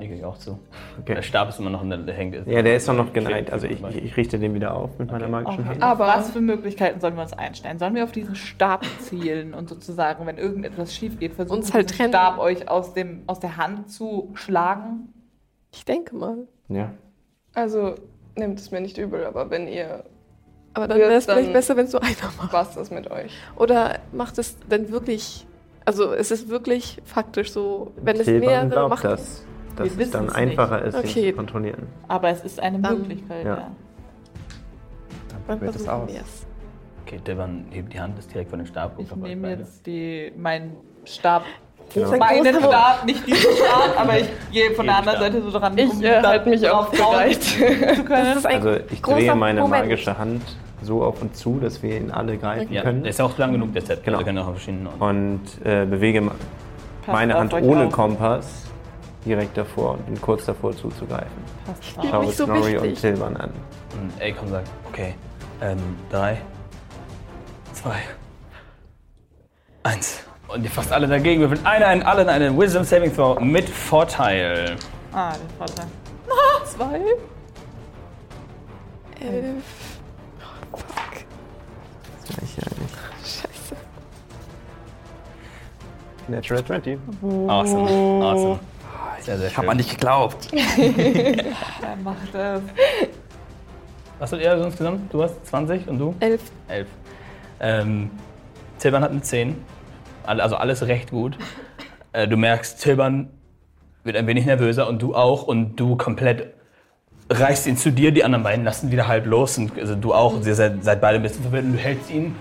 nicke 0.00 0.14
ich 0.14 0.24
auch 0.24 0.36
zu. 0.38 0.58
Okay. 1.00 1.14
Der 1.14 1.22
Stab 1.22 1.48
ist 1.48 1.58
immer 1.58 1.70
noch 1.70 1.82
in 1.82 1.90
der, 1.90 1.98
der 2.00 2.14
hängt. 2.14 2.34
Ja, 2.46 2.62
der 2.62 2.76
ist 2.76 2.86
noch 2.86 2.94
noch 2.94 3.12
geneigt. 3.12 3.50
Also 3.52 3.66
ich, 3.66 3.82
ich, 3.82 4.04
ich 4.04 4.16
richte 4.16 4.38
den 4.38 4.54
wieder 4.54 4.74
auf 4.74 4.98
mit 4.98 5.10
meiner 5.10 5.28
magischen 5.28 5.60
Okay. 5.60 5.68
Hand. 5.70 5.82
Aber- 5.82 6.06
Was 6.06 6.30
für 6.30 6.40
Möglichkeiten 6.40 7.00
sollen 7.00 7.14
wir 7.16 7.22
uns 7.22 7.32
einstellen? 7.32 7.78
Sollen 7.78 7.94
wir 7.94 8.04
auf 8.04 8.12
diesen 8.12 8.34
Stab 8.34 8.84
zielen 9.00 9.54
und 9.54 9.68
sozusagen, 9.68 10.26
wenn 10.26 10.38
irgendetwas 10.38 10.94
schief 10.94 11.18
geht, 11.18 11.34
versuchen, 11.34 11.58
Uns 11.58 11.72
halt 11.74 11.90
trennen. 11.96 12.10
Stab 12.10 12.38
euch 12.38 12.68
aus, 12.68 12.94
dem, 12.94 13.22
aus 13.26 13.40
der 13.40 13.56
Hand 13.56 13.90
zu 13.90 14.30
schlagen? 14.34 15.12
Ich 15.72 15.84
denke 15.84 16.14
mal. 16.16 16.46
Ja. 16.68 16.90
Also, 17.54 17.94
nehmt 18.36 18.58
es 18.58 18.70
mir 18.70 18.80
nicht 18.80 18.98
übel, 18.98 19.24
aber 19.24 19.48
wenn 19.50 19.66
ihr 19.66 20.04
Aber 20.74 20.88
dann 20.88 20.98
wäre 20.98 21.12
es 21.14 21.24
vielleicht 21.24 21.46
dann- 21.46 21.52
besser, 21.54 21.76
wenn 21.76 21.86
es 21.86 21.92
so 21.92 21.98
einer 22.00 22.10
macht. 22.36 22.52
was 22.52 22.76
ist 22.76 22.92
mit 22.92 23.10
euch? 23.10 23.32
Oder 23.56 23.98
macht 24.12 24.36
es 24.38 24.58
denn 24.70 24.90
wirklich, 24.90 25.46
also 25.86 26.12
es 26.12 26.30
ist 26.30 26.48
wirklich 26.50 27.00
faktisch 27.04 27.50
so, 27.52 27.92
wenn 28.02 28.16
es 28.16 28.24
Tilban 28.26 28.40
mehrere 28.48 28.68
glaubt 28.68 28.90
macht. 28.90 29.04
das, 29.04 29.44
dass 29.76 29.96
Wir 29.96 30.04
es 30.04 30.10
dann 30.10 30.26
es 30.26 30.34
einfacher 30.34 30.82
ist, 30.82 30.94
ihn 30.94 31.00
Okay. 31.00 31.30
zu 31.30 31.36
kontrollieren. 31.36 31.86
Aber 32.08 32.28
es 32.30 32.42
ist 32.44 32.60
eine 32.60 32.78
Dann- 32.80 32.98
Möglichkeit, 32.98 33.44
ja. 33.44 33.56
ja. 33.56 33.70
Dann 35.46 35.58
probiert 35.58 35.76
es 35.76 35.88
aus. 35.88 36.08
wir 36.08 36.20
es. 36.20 36.46
Okay, 37.06 37.20
Devan 37.24 37.66
hebt 37.70 37.92
die 37.92 38.00
Hand, 38.00 38.18
ist 38.18 38.32
direkt 38.32 38.50
von 38.50 38.58
dem 38.58 38.66
Stab. 38.66 38.98
Ich 38.98 39.14
nehme 39.14 39.50
jetzt 39.50 39.86
die, 39.86 40.32
meinen 40.36 40.76
Stab. 41.04 41.44
Genau. 41.94 42.10
Ein 42.10 42.18
Meinen 42.18 42.54
Stab, 42.60 43.04
nicht 43.04 43.24
diesen 43.24 43.38
Stab, 43.52 44.00
aber 44.00 44.18
ich 44.18 44.26
gehe 44.50 44.72
von 44.72 44.86
der 44.86 44.96
anderen 44.96 45.18
Stab. 45.18 45.32
Seite 45.32 45.42
so 45.50 45.56
dran, 45.56 45.78
Ich 45.78 45.88
um 45.92 46.02
äh, 46.02 46.20
halte 46.20 46.48
mich 46.48 46.68
auch 46.68 46.90
zu 46.92 46.96
können. 48.04 48.36
Ist 48.38 48.44
Also 48.46 48.76
ich 48.90 49.00
drehe 49.00 49.36
meine 49.36 49.60
Moment. 49.60 49.84
magische 49.84 50.18
Hand 50.18 50.42
so 50.82 51.04
auf 51.04 51.22
und 51.22 51.36
zu, 51.36 51.60
dass 51.60 51.80
wir 51.84 51.96
ihn 51.96 52.10
alle 52.10 52.38
greifen 52.38 52.72
Ja, 52.72 52.82
können. 52.82 53.02
der 53.04 53.10
ist 53.10 53.20
ja 53.20 53.24
auch 53.24 53.38
lang 53.38 53.52
genug, 53.52 53.72
der 53.72 53.82
Set. 53.82 54.02
Genau. 54.02 54.16
Also 54.18 54.26
können 54.26 54.38
auch 54.38 54.50
verschiedene. 54.50 54.90
Und 54.98 55.42
äh, 55.64 55.86
bewege 55.86 56.22
ma- 56.22 56.32
meine 57.06 57.34
Hand 57.34 57.54
ohne 57.54 57.86
auf. 57.86 57.92
Kompass 57.92 58.65
direkt 59.26 59.56
davor 59.56 59.92
und 59.92 60.06
bin 60.06 60.20
kurz 60.20 60.46
davor 60.46 60.74
zuzugreifen. 60.74 61.36
Ich 61.80 61.94
Schaue 62.10 62.26
mich 62.26 62.36
so 62.36 62.44
Snorri 62.44 62.76
und 62.78 62.84
wichtig. 62.84 63.00
Tilban 63.00 63.36
an. 63.36 63.50
Und 64.00 64.22
Akon 64.22 64.48
sagt, 64.48 64.68
okay, 64.88 65.14
ähm, 65.60 65.78
drei, 66.10 66.38
zwei, 67.72 67.96
eins. 69.82 70.22
Und 70.48 70.62
ihr 70.62 70.70
fasst 70.70 70.92
alle 70.92 71.08
dagegen. 71.08 71.40
Wir 71.40 71.50
würfeln 71.50 71.66
eine, 71.66 71.86
eine, 71.86 72.06
alle 72.06 72.22
in 72.22 72.28
einen 72.28 72.58
Wisdom 72.58 72.84
Saving 72.84 73.14
Throw 73.14 73.38
mit 73.40 73.68
Vorteil. 73.68 74.76
Ah, 75.12 75.32
den 75.32 75.50
Vorteil. 75.58 75.86
Zwei. 76.64 77.00
Elf. 79.20 79.64
Oh, 80.72 80.76
fuck. 80.76 81.24
Das 82.28 82.42
ich 82.42 82.56
ja 82.56 82.62
nicht. 82.80 82.94
Scheiße. 83.24 83.76
Natural 86.28 86.64
20. 86.64 86.98
Awesome, 87.48 88.24
awesome. 88.24 88.58
Sehr, 89.26 89.38
sehr 89.38 89.48
Ich 89.48 89.56
hab 89.56 89.64
schön. 89.64 89.70
an 89.70 89.78
dich 89.78 89.90
geglaubt. 89.90 90.48
Er 90.52 91.96
macht 92.02 92.32
das. 92.32 92.62
Was 94.18 94.32
hat 94.32 94.40
ihr 94.40 94.50
sonst 94.52 94.66
insgesamt? 94.74 95.12
Du 95.12 95.22
hast 95.22 95.44
20 95.46 95.88
und 95.88 95.98
du? 95.98 96.14
Elf. 96.20 96.40
11. 96.68 96.88
Ähm, 97.60 98.10
Tilban 98.78 99.02
hat 99.02 99.10
eine 99.10 99.20
10. 99.20 99.56
All- 100.24 100.40
Also 100.40 100.56
alles 100.56 100.86
recht 100.86 101.10
gut. 101.10 101.36
Äh, 102.12 102.26
du 102.28 102.36
merkst, 102.36 102.80
Tilban 102.80 103.28
wird 104.04 104.16
ein 104.16 104.26
wenig 104.26 104.46
nervöser 104.46 104.88
und 104.88 105.02
du 105.02 105.14
auch. 105.14 105.42
Und 105.42 105.76
du 105.76 105.96
komplett 105.96 106.54
reichst 107.28 107.66
ihn 107.66 107.76
zu 107.76 107.90
dir. 107.90 108.12
Die 108.12 108.24
anderen 108.24 108.44
beiden 108.44 108.64
lassen 108.64 108.90
wieder 108.90 109.06
halb 109.08 109.26
los. 109.26 109.58
Und 109.58 109.76
also 109.78 109.94
du 109.96 110.14
auch. 110.14 110.34
Und 110.34 110.46
ihr 110.46 110.54
seid, 110.54 110.82
seid 110.84 111.00
beide 111.00 111.16
ein 111.18 111.22
bisschen 111.22 111.42
verwirrt. 111.42 111.64
Und 111.64 111.72
du 111.74 111.78
hältst 111.78 112.10
ihn. 112.10 112.34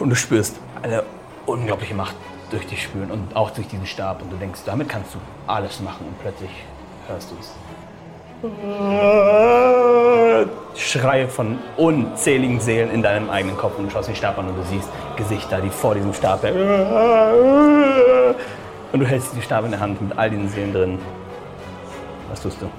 Und 0.00 0.10
du 0.10 0.16
spürst 0.16 0.56
eine 0.82 1.02
unglaubliche 1.46 1.94
Macht 1.94 2.14
durch 2.50 2.66
dich 2.66 2.82
spüren. 2.82 3.10
Und 3.10 3.34
auch 3.36 3.50
durch 3.50 3.68
diesen 3.68 3.86
Stab. 3.86 4.22
Und 4.22 4.30
du 4.30 4.36
denkst, 4.36 4.60
damit 4.66 4.88
kannst 4.88 5.14
du 5.14 5.18
alles 5.46 5.80
machen. 5.80 6.06
Und 6.06 6.20
plötzlich 6.20 6.50
hörst 7.08 7.30
du 7.30 7.36
es. 7.40 7.52
Schreie 10.76 11.26
von 11.26 11.58
unzähligen 11.76 12.60
Seelen 12.60 12.92
in 12.92 13.02
deinem 13.02 13.30
eigenen 13.30 13.56
Kopf 13.56 13.76
und 13.78 13.86
du 13.86 13.90
schaust 13.90 14.08
den 14.08 14.14
Stab 14.14 14.38
an 14.38 14.46
und 14.46 14.56
du 14.56 14.62
siehst 14.62 14.88
Gesichter, 15.16 15.60
die 15.60 15.70
vor 15.70 15.96
diesem 15.96 16.14
Stab 16.14 16.44
und 18.92 19.00
du 19.00 19.06
hältst 19.06 19.34
den 19.34 19.42
Stab 19.42 19.64
in 19.64 19.72
der 19.72 19.80
Hand 19.80 20.00
mit 20.00 20.16
all 20.16 20.30
diesen 20.30 20.48
Seelen 20.48 20.72
drin. 20.72 20.98
Was 22.30 22.40
tust 22.40 22.62
du? 22.62 22.70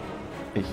Ich 0.54 0.66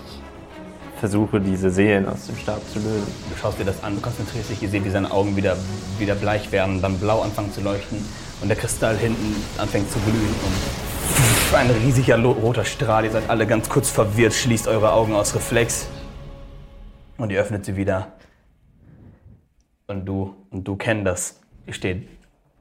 versuche 1.00 1.40
diese 1.40 1.70
Seelen 1.70 2.08
aus 2.08 2.26
dem 2.26 2.36
Stab 2.36 2.60
zu 2.72 2.78
lösen. 2.78 3.12
Du 3.30 3.36
schaust 3.36 3.58
dir 3.58 3.64
das 3.64 3.82
an, 3.82 3.96
du 3.96 4.00
konzentrierst 4.00 4.50
dich, 4.50 4.62
ihr 4.62 4.68
seht, 4.68 4.84
wie 4.84 4.90
seine 4.90 5.10
Augen 5.10 5.34
wieder, 5.34 5.56
wieder 5.98 6.14
bleich 6.14 6.52
werden, 6.52 6.80
dann 6.80 6.96
blau 6.98 7.22
anfangen 7.22 7.52
zu 7.52 7.60
leuchten 7.60 7.98
und 8.40 8.48
der 8.48 8.56
Kristall 8.56 8.96
hinten 8.96 9.36
anfängt 9.58 9.90
zu 9.90 9.98
glühen 10.00 10.34
und 10.44 11.54
ein 11.54 11.70
riesiger 11.70 12.22
roter 12.22 12.64
Strahl. 12.64 13.04
Ihr 13.04 13.10
seid 13.10 13.30
alle 13.30 13.46
ganz 13.46 13.68
kurz 13.68 13.90
verwirrt, 13.90 14.34
schließt 14.34 14.68
eure 14.68 14.92
Augen 14.92 15.14
aus 15.14 15.34
Reflex 15.34 15.88
und 17.16 17.30
ihr 17.30 17.40
öffnet 17.40 17.64
sie 17.64 17.76
wieder. 17.76 18.12
Und 19.86 20.04
du 20.04 20.34
und 20.50 20.64
du 20.64 20.76
kennt 20.76 21.06
das. 21.06 21.40
Ihr 21.66 21.72
steht 21.72 22.08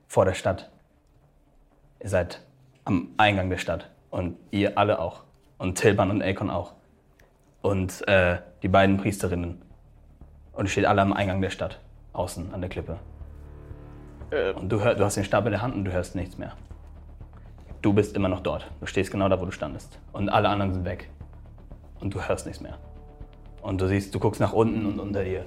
vor 0.07 0.25
der 0.25 0.33
Stadt. 0.33 0.69
Ihr 2.01 2.09
seid 2.09 2.41
am 2.85 3.09
Eingang 3.17 3.49
der 3.49 3.57
Stadt 3.57 3.89
und 4.11 4.38
ihr 4.51 4.77
alle 4.77 4.99
auch 4.99 5.23
und 5.57 5.75
Tilban 5.75 6.11
und 6.11 6.21
Akon 6.21 6.49
auch 6.49 6.73
und 7.61 8.07
äh, 8.07 8.38
die 8.61 8.67
beiden 8.67 8.97
Priesterinnen. 8.97 9.61
Und 10.53 10.65
ihr 10.65 10.69
steht 10.69 10.85
alle 10.85 11.01
am 11.01 11.13
Eingang 11.13 11.41
der 11.41 11.49
Stadt, 11.49 11.79
außen 12.13 12.53
an 12.53 12.61
der 12.61 12.69
Klippe. 12.69 12.99
Und 14.55 14.69
du, 14.69 14.81
hör, 14.81 14.95
du 14.95 15.05
hast 15.05 15.15
den 15.17 15.23
Stab 15.23 15.45
in 15.45 15.51
der 15.51 15.61
Hand 15.61 15.75
und 15.75 15.85
du 15.85 15.91
hörst 15.91 16.15
nichts 16.15 16.38
mehr. 16.38 16.53
Du 17.81 17.93
bist 17.93 18.15
immer 18.15 18.27
noch 18.29 18.39
dort. 18.41 18.69
Du 18.79 18.85
stehst 18.88 19.11
genau 19.11 19.29
da, 19.29 19.39
wo 19.39 19.45
du 19.45 19.51
standest. 19.51 19.99
Und 20.11 20.29
alle 20.29 20.49
anderen 20.49 20.73
sind 20.73 20.85
weg. 20.85 21.09
Und 21.99 22.13
du 22.13 22.21
hörst 22.21 22.45
nichts 22.45 22.61
mehr. 22.61 22.77
Und 23.61 23.79
du 23.79 23.88
siehst, 23.88 24.13
du 24.13 24.19
guckst 24.19 24.41
nach 24.41 24.53
unten 24.53 24.85
und 24.85 24.99
unter 24.99 25.23
dir. 25.23 25.45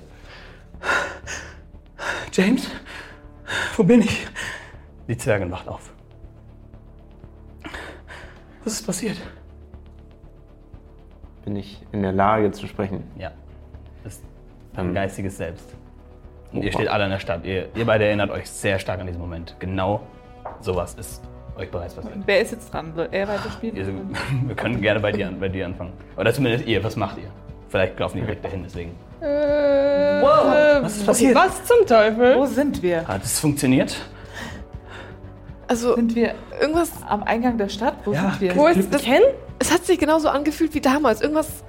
James? 2.32 2.70
Wo 3.76 3.82
bin 3.82 4.00
ich? 4.02 4.26
Die 5.08 5.16
Zwergin 5.16 5.50
wacht 5.50 5.68
auf. 5.68 5.92
Was 8.64 8.74
ist 8.74 8.86
passiert? 8.86 9.16
Bin 11.44 11.56
ich 11.56 11.84
in 11.92 12.02
der 12.02 12.12
Lage 12.12 12.50
zu 12.52 12.66
sprechen? 12.66 13.02
Ja. 13.16 13.32
Das 14.04 14.14
ist 14.14 14.24
ein 14.74 14.88
Ähm. 14.88 14.94
geistiges 14.94 15.36
Selbst. 15.36 15.74
Und 16.52 16.62
ihr 16.62 16.72
steht 16.72 16.88
alle 16.88 17.04
in 17.04 17.10
der 17.10 17.18
Stadt. 17.18 17.44
Ihr, 17.44 17.68
ihr 17.74 17.84
beide 17.84 18.04
erinnert 18.06 18.30
euch 18.30 18.48
sehr 18.50 18.78
stark 18.78 19.00
an 19.00 19.06
diesen 19.06 19.20
Moment. 19.20 19.54
Genau 19.58 20.00
sowas 20.60 20.94
ist 20.94 21.22
euch 21.56 21.70
bereits 21.70 21.94
passiert. 21.94 22.14
Wer 22.24 22.40
ist 22.40 22.52
jetzt 22.52 22.72
dran? 22.72 22.92
Soll 22.94 23.08
er 23.10 23.28
weiterspielen? 23.28 23.76
Ihr, 23.76 23.86
wir 24.48 24.54
können 24.56 24.80
gerne 24.80 25.00
bei 25.00 25.12
dir, 25.12 25.30
bei 25.38 25.48
dir 25.48 25.66
anfangen. 25.66 25.92
Oder 26.16 26.32
zumindest 26.32 26.66
ihr. 26.66 26.82
Was 26.82 26.96
macht 26.96 27.18
ihr? 27.18 27.30
Vielleicht 27.68 27.98
laufen 27.98 28.16
die 28.16 28.22
direkt 28.22 28.44
dahin, 28.44 28.62
deswegen. 28.64 28.92
Äh, 29.20 30.22
Wow. 30.22 30.82
Was 30.82 30.96
ist 30.96 31.06
passiert? 31.06 31.34
Was 31.36 31.64
zum 31.64 31.86
Teufel? 31.86 32.36
Wo 32.36 32.46
sind 32.46 32.82
wir? 32.82 33.06
Hat 33.06 33.22
es 33.22 33.38
funktioniert? 33.38 33.96
Also, 35.68 35.94
Sind 35.96 36.14
wir 36.16 36.34
irgendwas. 36.60 36.90
am 37.06 37.22
Eingang 37.24 37.58
der 37.58 37.68
Stadt? 37.68 37.94
Wo 38.04 38.12
Ja. 38.12 38.30
sind 38.30 38.40
wir? 38.40 38.56
Wo 38.56 38.66
ist 38.68 38.92
das? 38.92 39.02
Ken? 39.02 39.20
Es 39.58 39.72
hat 39.72 39.84
sich 39.84 39.98
genauso 39.98 40.28
angefühlt 40.28 40.72
wie 40.74 40.80
damals. 40.80 41.20
Irgendwas. 41.20 41.62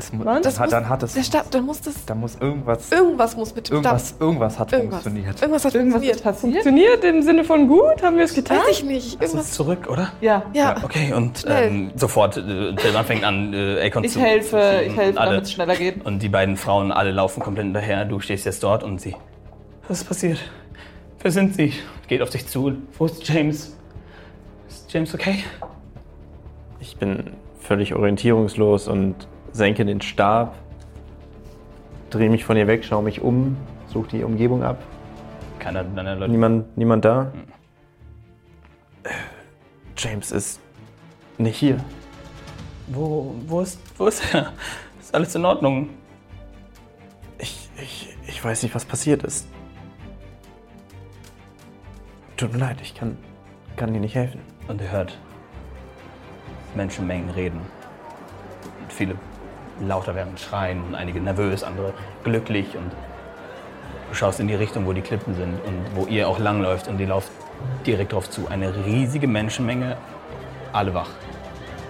Es 0.00 0.12
mu- 0.12 0.24
Was? 0.24 0.40
Das 0.42 0.58
hat, 0.58 0.66
muss, 0.66 0.70
dann 0.70 0.88
hat 0.88 1.02
es. 1.02 1.12
Der 1.12 1.22
Stab, 1.22 1.50
dann 1.50 1.64
muss 1.66 1.80
das. 1.82 2.04
Da 2.06 2.14
muss 2.14 2.36
irgendwas. 2.40 2.90
Irgendwas 2.90 3.36
muss 3.36 3.54
mit 3.54 3.68
dem 3.68 3.74
Irgendwas, 3.76 4.14
irgendwas 4.18 4.58
hat 4.58 4.68
Stab. 4.68 4.78
Irgendwas. 4.80 5.02
funktioniert. 5.02 5.40
Irgendwas 5.42 5.64
hat 5.66 5.74
Irgendwas 5.74 6.00
funktioniert. 6.02 6.22
passiert? 6.24 6.52
Funktioniert 6.62 7.04
im 7.04 7.22
Sinne 7.22 7.44
von 7.44 7.68
gut? 7.68 8.02
Haben 8.02 8.16
wir 8.16 8.24
es 8.24 8.34
getan? 8.34 8.58
Weiß 8.58 8.68
ich 8.70 8.84
nicht. 8.84 9.06
Es 9.16 9.30
Irgendwas. 9.30 9.46
ist 9.46 9.54
zurück, 9.54 9.88
oder? 9.90 10.12
Ja. 10.20 10.44
Ja. 10.54 10.76
Okay, 10.82 11.12
und 11.12 11.44
ähm, 11.48 11.90
sofort, 11.96 12.36
äh, 12.38 12.74
Tillmann 12.76 13.04
fängt 13.04 13.24
an, 13.24 13.52
äh, 13.52 13.86
Akon 13.86 14.04
Ich 14.04 14.12
zu 14.12 14.20
helfe, 14.20 14.50
zu 14.50 14.82
ich 14.86 14.96
helfe, 14.96 15.12
damit 15.18 15.42
es 15.42 15.52
schneller 15.52 15.76
geht. 15.76 16.04
Und 16.04 16.20
die 16.22 16.28
beiden 16.30 16.56
Frauen 16.56 16.90
alle 16.92 17.10
laufen 17.12 17.42
komplett 17.42 17.66
hinterher. 17.66 18.04
Du 18.06 18.20
stehst 18.20 18.46
jetzt 18.46 18.62
dort 18.62 18.82
und 18.82 19.00
sie. 19.00 19.14
Was 19.88 19.98
ist 20.02 20.04
passiert? 20.08 20.38
Wer 21.22 21.30
sind 21.30 21.54
sie? 21.54 21.74
Geht 22.08 22.22
auf 22.22 22.30
dich 22.30 22.46
zu. 22.46 22.72
Wo 22.96 23.04
ist 23.06 23.28
James? 23.28 23.76
Ist 24.68 24.92
James 24.92 25.12
okay? 25.14 25.44
Ich 26.80 26.96
bin 26.96 27.32
völlig 27.60 27.94
orientierungslos 27.94 28.88
und 28.88 29.14
senke 29.52 29.84
den 29.84 30.00
Stab, 30.00 30.54
drehe 32.10 32.30
mich 32.30 32.44
von 32.44 32.56
ihr 32.56 32.66
weg, 32.66 32.84
schaue 32.84 33.02
mich 33.02 33.20
um, 33.20 33.56
suche 33.88 34.08
die 34.10 34.24
Umgebung 34.24 34.62
ab. 34.62 34.82
Keiner 35.58 35.84
deiner 35.84 36.16
Leute. 36.16 36.30
Niemand, 36.30 36.76
niemand 36.76 37.04
da? 37.04 37.32
Äh, 39.02 39.10
James 39.96 40.32
ist 40.32 40.60
nicht 41.38 41.56
hier. 41.56 41.78
Wo, 42.88 43.34
wo, 43.46 43.60
ist, 43.60 43.80
wo 43.98 44.06
ist 44.06 44.34
er? 44.34 44.52
Ist 45.00 45.14
alles 45.14 45.34
in 45.34 45.44
Ordnung? 45.44 45.88
Ich, 47.38 47.68
ich, 47.80 48.16
ich 48.26 48.44
weiß 48.44 48.62
nicht, 48.62 48.74
was 48.74 48.84
passiert 48.84 49.22
ist. 49.24 49.48
Tut 52.36 52.52
mir 52.52 52.58
leid, 52.58 52.80
ich 52.80 52.94
kann, 52.94 53.16
kann 53.76 53.92
dir 53.92 54.00
nicht 54.00 54.14
helfen. 54.14 54.40
Und 54.68 54.80
ihr 54.80 54.90
hört 54.90 55.18
Menschenmengen 56.74 57.30
reden. 57.30 57.60
Und 58.82 58.92
viele 58.92 59.16
lauter 59.86 60.14
werden, 60.14 60.36
schreien, 60.36 60.82
und 60.88 60.94
einige 60.94 61.20
nervös, 61.20 61.62
andere 61.64 61.92
glücklich. 62.24 62.76
Und 62.76 62.90
du 64.08 64.14
schaust 64.14 64.40
in 64.40 64.48
die 64.48 64.54
Richtung, 64.54 64.86
wo 64.86 64.92
die 64.92 65.00
Klippen 65.02 65.34
sind 65.34 65.54
und 65.66 65.84
wo 65.94 66.06
ihr 66.06 66.28
auch 66.28 66.38
langläuft 66.38 66.88
und 66.88 66.98
die 66.98 67.06
lauft 67.06 67.30
direkt 67.86 68.12
drauf 68.12 68.28
zu. 68.30 68.48
Eine 68.48 68.72
riesige 68.86 69.26
Menschenmenge, 69.26 69.96
alle 70.72 70.94
wach, 70.94 71.10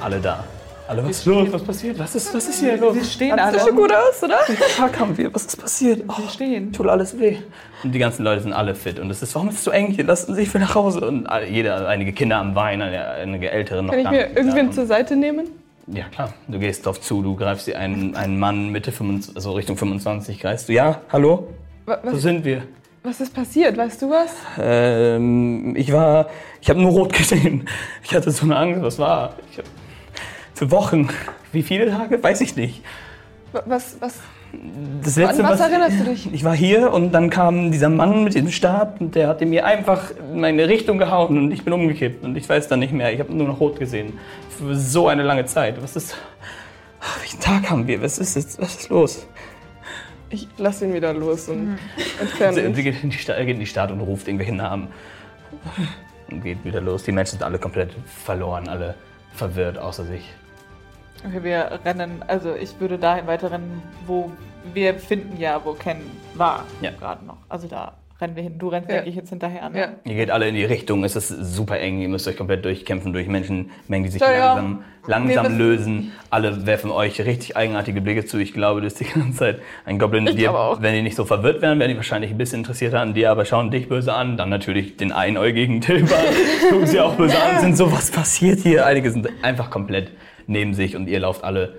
alle 0.00 0.20
da. 0.20 0.44
Alle, 0.88 1.04
was 1.04 1.10
ist 1.10 1.26
los? 1.26 1.46
Was 1.52 1.62
passiert? 1.62 1.98
Was 2.00 2.16
ist, 2.16 2.34
was 2.34 2.48
ist 2.48 2.58
hier 2.58 2.76
los? 2.76 2.96
Wir 2.96 3.04
stehen 3.04 3.38
alle. 3.38 3.52
Das 3.52 3.62
sieht 3.62 3.68
schon 3.70 3.78
gut 3.80 3.92
aus, 3.92 4.24
oder? 4.24 4.38
Tag 4.76 4.98
haben 4.98 5.16
wir, 5.16 5.32
was 5.32 5.44
ist 5.46 5.56
passiert? 5.60 6.02
Oh, 6.08 6.20
Wir 6.20 6.28
stehen. 6.28 6.72
tut 6.72 6.88
alles 6.88 7.16
weh. 7.16 7.36
Und 7.84 7.92
die 7.92 8.00
ganzen 8.00 8.24
Leute 8.24 8.40
sind 8.42 8.52
alle 8.52 8.74
fit. 8.74 8.98
Und 8.98 9.08
es 9.08 9.22
ist, 9.22 9.32
warum 9.36 9.50
ist 9.50 9.54
es 9.58 9.64
so 9.64 9.70
eng 9.70 9.92
hier? 9.92 10.02
Lassen 10.02 10.34
Sie 10.34 10.44
sich 10.44 10.52
nach 10.54 10.74
Hause. 10.74 11.06
Und 11.06 11.28
jeder, 11.48 11.86
einige 11.86 12.12
Kinder 12.12 12.38
am 12.38 12.56
Weinen, 12.56 12.82
eine- 12.82 13.04
einige 13.08 13.52
Ältere 13.52 13.84
noch 13.84 13.92
Kann 13.92 14.00
ich 14.00 14.10
mir 14.10 14.36
irgendwen 14.36 14.72
zur 14.72 14.86
Seite 14.86 15.14
nehmen? 15.14 15.46
Ja, 15.92 16.04
klar. 16.08 16.32
Du 16.48 16.58
gehst 16.58 16.86
drauf 16.86 17.00
zu, 17.00 17.22
du 17.22 17.34
greifst 17.36 17.66
dir 17.66 17.78
einen, 17.78 18.14
einen 18.14 18.38
Mann 18.38 18.70
Mitte 18.70 18.92
25, 18.92 19.34
also 19.36 19.52
Richtung 19.52 19.76
25, 19.76 20.38
greifst 20.40 20.68
du. 20.68 20.72
Ja, 20.72 21.00
hallo? 21.10 21.48
Was, 21.86 22.22
sind 22.22 22.44
wir? 22.44 22.62
was 23.02 23.20
ist 23.20 23.34
passiert? 23.34 23.76
Weißt 23.76 24.00
du 24.02 24.10
was? 24.10 24.34
Ähm, 24.58 25.74
ich 25.76 25.92
war, 25.92 26.28
ich 26.60 26.68
habe 26.70 26.80
nur 26.80 26.92
rot 26.92 27.12
gesehen. 27.18 27.66
Ich 28.04 28.14
hatte 28.14 28.30
so 28.30 28.44
eine 28.44 28.56
Angst, 28.56 28.82
was 28.82 28.98
war? 28.98 29.34
Ich 29.50 29.58
hab, 29.58 29.64
für 30.54 30.70
Wochen. 30.70 31.08
Wie 31.52 31.62
viele 31.62 31.90
Tage? 31.90 32.22
Weiß 32.22 32.40
ich 32.42 32.54
nicht. 32.54 32.82
Wa- 33.52 33.62
Was, 33.66 33.96
was? 34.00 34.20
Das 35.02 35.16
An 35.16 35.24
letzte, 35.24 35.42
was 35.44 35.60
erinnerst 35.60 36.00
du 36.00 36.04
dich? 36.04 36.32
Ich 36.32 36.44
war 36.44 36.54
hier 36.54 36.92
und 36.92 37.12
dann 37.12 37.30
kam 37.30 37.70
dieser 37.70 37.88
Mann 37.88 38.24
mit 38.24 38.34
diesem 38.34 38.50
Stab 38.50 39.00
und 39.00 39.14
der 39.14 39.28
hat 39.28 39.40
mir 39.40 39.64
einfach 39.64 40.10
in 40.10 40.40
meine 40.40 40.68
Richtung 40.68 40.98
gehauen 40.98 41.38
und 41.38 41.52
ich 41.52 41.64
bin 41.64 41.72
umgekippt 41.72 42.24
und 42.24 42.36
ich 42.36 42.48
weiß 42.48 42.68
dann 42.68 42.80
nicht 42.80 42.92
mehr. 42.92 43.12
Ich 43.12 43.20
habe 43.20 43.32
nur 43.32 43.46
noch 43.46 43.60
rot 43.60 43.78
gesehen. 43.78 44.18
Für 44.48 44.74
so 44.74 45.08
eine 45.08 45.22
lange 45.22 45.44
Zeit. 45.46 45.80
Was 45.82 45.96
ist. 45.96 46.16
Welchen 47.20 47.40
Tag 47.40 47.70
haben 47.70 47.86
wir? 47.86 48.02
Was 48.02 48.18
ist 48.18 48.34
jetzt? 48.34 48.60
Was 48.60 48.74
ist 48.76 48.88
los? 48.88 49.26
Ich 50.30 50.48
lass 50.58 50.82
ihn 50.82 50.94
wieder 50.94 51.12
los 51.12 51.48
und 51.48 51.78
Sie, 51.96 52.22
entferne 52.22 52.74
sie 52.74 52.88
in 52.88 53.10
die 53.10 53.18
Stadt, 53.18 53.38
geht 53.38 53.48
in 53.48 53.60
die 53.60 53.66
Stadt 53.66 53.90
und 53.90 54.00
ruft 54.00 54.28
irgendwelche 54.28 54.54
Namen. 54.54 54.88
Und 56.30 56.42
geht 56.44 56.64
wieder 56.64 56.80
los. 56.80 57.02
Die 57.02 57.12
Menschen 57.12 57.32
sind 57.38 57.42
alle 57.42 57.58
komplett 57.58 57.90
verloren, 58.24 58.68
alle 58.68 58.94
verwirrt 59.32 59.78
außer 59.78 60.04
sich. 60.04 60.22
Okay, 61.26 61.42
wir 61.44 61.80
rennen, 61.84 62.22
also 62.26 62.54
ich 62.54 62.70
würde 62.80 62.98
dahin 62.98 63.26
weiterrennen, 63.26 63.82
wo 64.06 64.30
wir 64.72 64.94
finden 64.94 65.38
ja, 65.40 65.60
wo 65.64 65.72
Ken 65.72 65.98
war. 66.34 66.64
Ja. 66.80 66.90
Gerade 66.98 67.24
noch. 67.26 67.36
Also 67.48 67.66
da 67.68 67.92
rennen 68.20 68.36
wir 68.36 68.42
hin. 68.42 68.58
Du 68.58 68.68
rennst, 68.68 68.88
Ja. 68.88 68.96
denke 68.96 69.10
ich, 69.10 69.16
jetzt 69.16 69.30
hinterher. 69.30 69.68
Ne? 69.70 69.78
Ja. 69.78 69.88
Ihr 70.04 70.14
geht 70.14 70.30
alle 70.30 70.48
in 70.48 70.54
die 70.54 70.64
Richtung, 70.64 71.04
es 71.04 71.16
ist 71.16 71.28
super 71.28 71.78
eng, 71.80 72.00
ihr 72.00 72.08
müsst 72.08 72.28
euch 72.28 72.36
komplett 72.36 72.64
durchkämpfen 72.64 73.12
durch 73.14 73.26
Menschenmengen, 73.28 74.04
die 74.04 74.08
sich 74.10 74.20
Entschuldigung. 74.20 74.82
langsam, 75.06 75.44
langsam 75.44 75.58
lösen. 75.58 76.12
Alle 76.28 76.66
werfen 76.66 76.90
euch 76.90 77.20
richtig 77.22 77.56
eigenartige 77.56 78.00
Blicke 78.02 78.24
zu. 78.26 78.36
Ich 78.38 78.52
glaube, 78.52 78.80
das 78.82 78.94
ist 78.94 79.00
die 79.00 79.18
ganze 79.18 79.38
Zeit 79.38 79.60
ein 79.86 79.98
Goblin. 79.98 80.26
Ich 80.26 80.36
Die, 80.36 80.42
glaube 80.42 80.58
auch. 80.58 80.82
wenn 80.82 80.94
die 80.94 81.02
nicht 81.02 81.16
so 81.16 81.24
verwirrt 81.24 81.62
wären, 81.62 81.78
wären 81.78 81.90
die 81.90 81.96
wahrscheinlich 81.96 82.30
ein 82.30 82.38
bisschen 82.38 82.60
interessierter 82.60 83.00
an 83.00 83.14
dir, 83.14 83.30
aber 83.30 83.44
schauen 83.46 83.70
dich 83.70 83.88
böse 83.88 84.12
an. 84.12 84.36
Dann 84.36 84.50
natürlich 84.50 84.96
den 84.98 85.12
einäugigen 85.12 85.80
Tilber, 85.80 86.16
gucken 86.70 86.86
sie 86.86 87.00
auch 87.00 87.14
böse 87.14 87.36
an, 87.42 87.60
sind 87.60 87.76
so, 87.76 87.90
was 87.90 88.10
passiert 88.10 88.60
hier? 88.60 88.84
Einige 88.86 89.10
sind 89.10 89.28
einfach 89.42 89.70
komplett 89.70 90.10
neben 90.50 90.74
sich 90.74 90.96
und 90.96 91.08
ihr 91.08 91.20
lauft 91.20 91.44
alle 91.44 91.76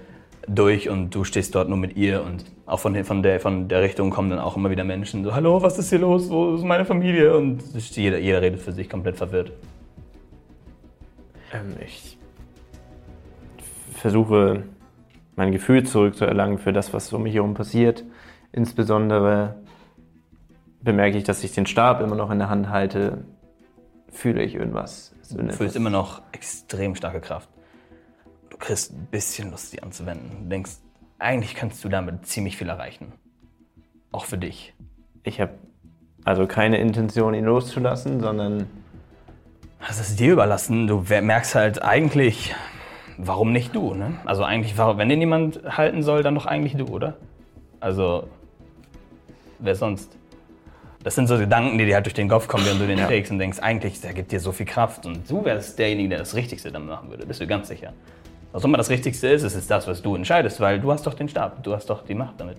durch 0.47 0.89
und 0.89 1.13
du 1.13 1.23
stehst 1.23 1.53
dort 1.53 1.69
nur 1.69 1.77
mit 1.77 1.95
ihr 1.97 2.23
und 2.23 2.45
auch 2.65 2.79
von, 2.79 2.93
der- 2.93 3.05
von, 3.05 3.21
der, 3.21 3.39
von 3.39 3.67
der 3.67 3.81
Richtung 3.81 4.09
kommen 4.09 4.29
dann 4.29 4.39
auch 4.39 4.55
immer 4.55 4.71
wieder 4.71 4.83
Menschen 4.83 5.23
so, 5.23 5.35
hallo, 5.35 5.61
was 5.61 5.77
ist 5.77 5.89
hier 5.89 5.99
los, 5.99 6.29
wo 6.29 6.55
ist 6.55 6.63
meine 6.63 6.85
Familie? 6.85 7.35
Und 7.35 7.61
jeder, 7.75 8.17
jeder 8.17 8.41
redet 8.41 8.61
für 8.61 8.71
sich 8.71 8.89
komplett 8.89 9.17
verwirrt. 9.17 9.51
Ähm, 11.53 11.75
ich 11.85 12.17
versuche, 13.93 14.63
mein 15.35 15.51
Gefühl 15.51 15.83
zurückzuerlangen 15.83 16.57
für 16.57 16.73
das, 16.73 16.93
was 16.93 17.11
um 17.13 17.23
mich 17.23 17.35
herum 17.35 17.53
passiert. 17.53 18.03
Insbesondere 18.53 19.55
bemerke 20.81 21.17
ich, 21.17 21.23
dass 21.23 21.43
ich 21.43 21.51
den 21.51 21.65
Stab 21.65 22.01
immer 22.01 22.15
noch 22.15 22.31
in 22.31 22.39
der 22.39 22.49
Hand 22.49 22.69
halte. 22.69 23.25
Fühle 24.11 24.41
ich 24.43 24.55
irgendwas? 24.55 25.13
Du 25.29 25.47
fühlst 25.53 25.75
immer 25.75 25.89
noch 25.89 26.21
extrem 26.31 26.95
starke 26.95 27.21
Kraft. 27.21 27.49
Du 28.51 28.57
kriegst 28.57 28.91
ein 28.91 29.07
bisschen 29.09 29.49
Lust, 29.49 29.73
die 29.73 29.81
anzuwenden. 29.81 30.43
Du 30.43 30.49
denkst, 30.49 30.71
eigentlich 31.17 31.55
kannst 31.55 31.83
du 31.83 31.89
damit 31.89 32.27
ziemlich 32.27 32.57
viel 32.57 32.69
erreichen. 32.69 33.13
Auch 34.11 34.25
für 34.25 34.37
dich. 34.37 34.73
Ich 35.23 35.39
habe 35.41 35.53
also 36.25 36.45
keine 36.45 36.77
Intention, 36.77 37.33
ihn 37.33 37.45
loszulassen, 37.45 38.19
sondern 38.19 38.67
Das 39.87 39.99
ist 39.99 40.19
dir 40.19 40.33
überlassen. 40.33 40.85
Du 40.85 41.03
merkst 41.09 41.55
halt 41.55 41.81
eigentlich, 41.81 42.53
warum 43.17 43.51
nicht 43.51 43.73
du, 43.73 43.95
ne? 43.95 44.13
Also 44.25 44.43
eigentlich, 44.43 44.77
wenn 44.77 45.09
den 45.09 45.19
jemand 45.19 45.61
halten 45.77 46.03
soll, 46.03 46.21
dann 46.21 46.35
doch 46.35 46.45
eigentlich 46.45 46.75
du, 46.75 46.85
oder? 46.85 47.15
Also, 47.79 48.27
wer 49.57 49.75
sonst? 49.75 50.15
Das 51.03 51.15
sind 51.15 51.25
so 51.25 51.39
Gedanken, 51.39 51.79
die 51.79 51.85
dir 51.85 51.95
halt 51.95 52.05
durch 52.05 52.13
den 52.13 52.29
Kopf 52.29 52.47
kommen, 52.47 52.63
während 52.65 52.81
du 52.81 52.85
den 52.85 52.99
Ja. 52.99 53.07
trägst 53.07 53.31
und 53.31 53.39
denkst, 53.39 53.57
eigentlich, 53.59 54.01
der 54.01 54.13
gibt 54.13 54.31
dir 54.31 54.39
so 54.39 54.51
viel 54.51 54.67
Kraft 54.67 55.07
und 55.07 55.27
du 55.27 55.43
wärst 55.43 55.79
derjenige, 55.79 56.09
der 56.09 56.19
das 56.19 56.35
Richtigste 56.35 56.71
dann 56.71 56.85
machen 56.85 57.09
würde. 57.09 57.25
Bist 57.25 57.41
du 57.41 57.47
ganz 57.47 57.69
sicher? 57.69 57.93
Was 58.51 58.63
immer 58.63 58.77
das 58.77 58.89
Richtigste 58.89 59.27
ist, 59.29 59.43
ist 59.43 59.55
es 59.55 59.67
das, 59.67 59.87
was 59.87 60.01
du 60.01 60.15
entscheidest, 60.15 60.59
weil 60.59 60.79
du 60.79 60.91
hast 60.91 61.07
doch 61.07 61.13
den 61.13 61.29
Stab, 61.29 61.63
du 61.63 61.73
hast 61.73 61.89
doch 61.89 62.03
die 62.03 62.15
Macht 62.15 62.39
damit. 62.39 62.57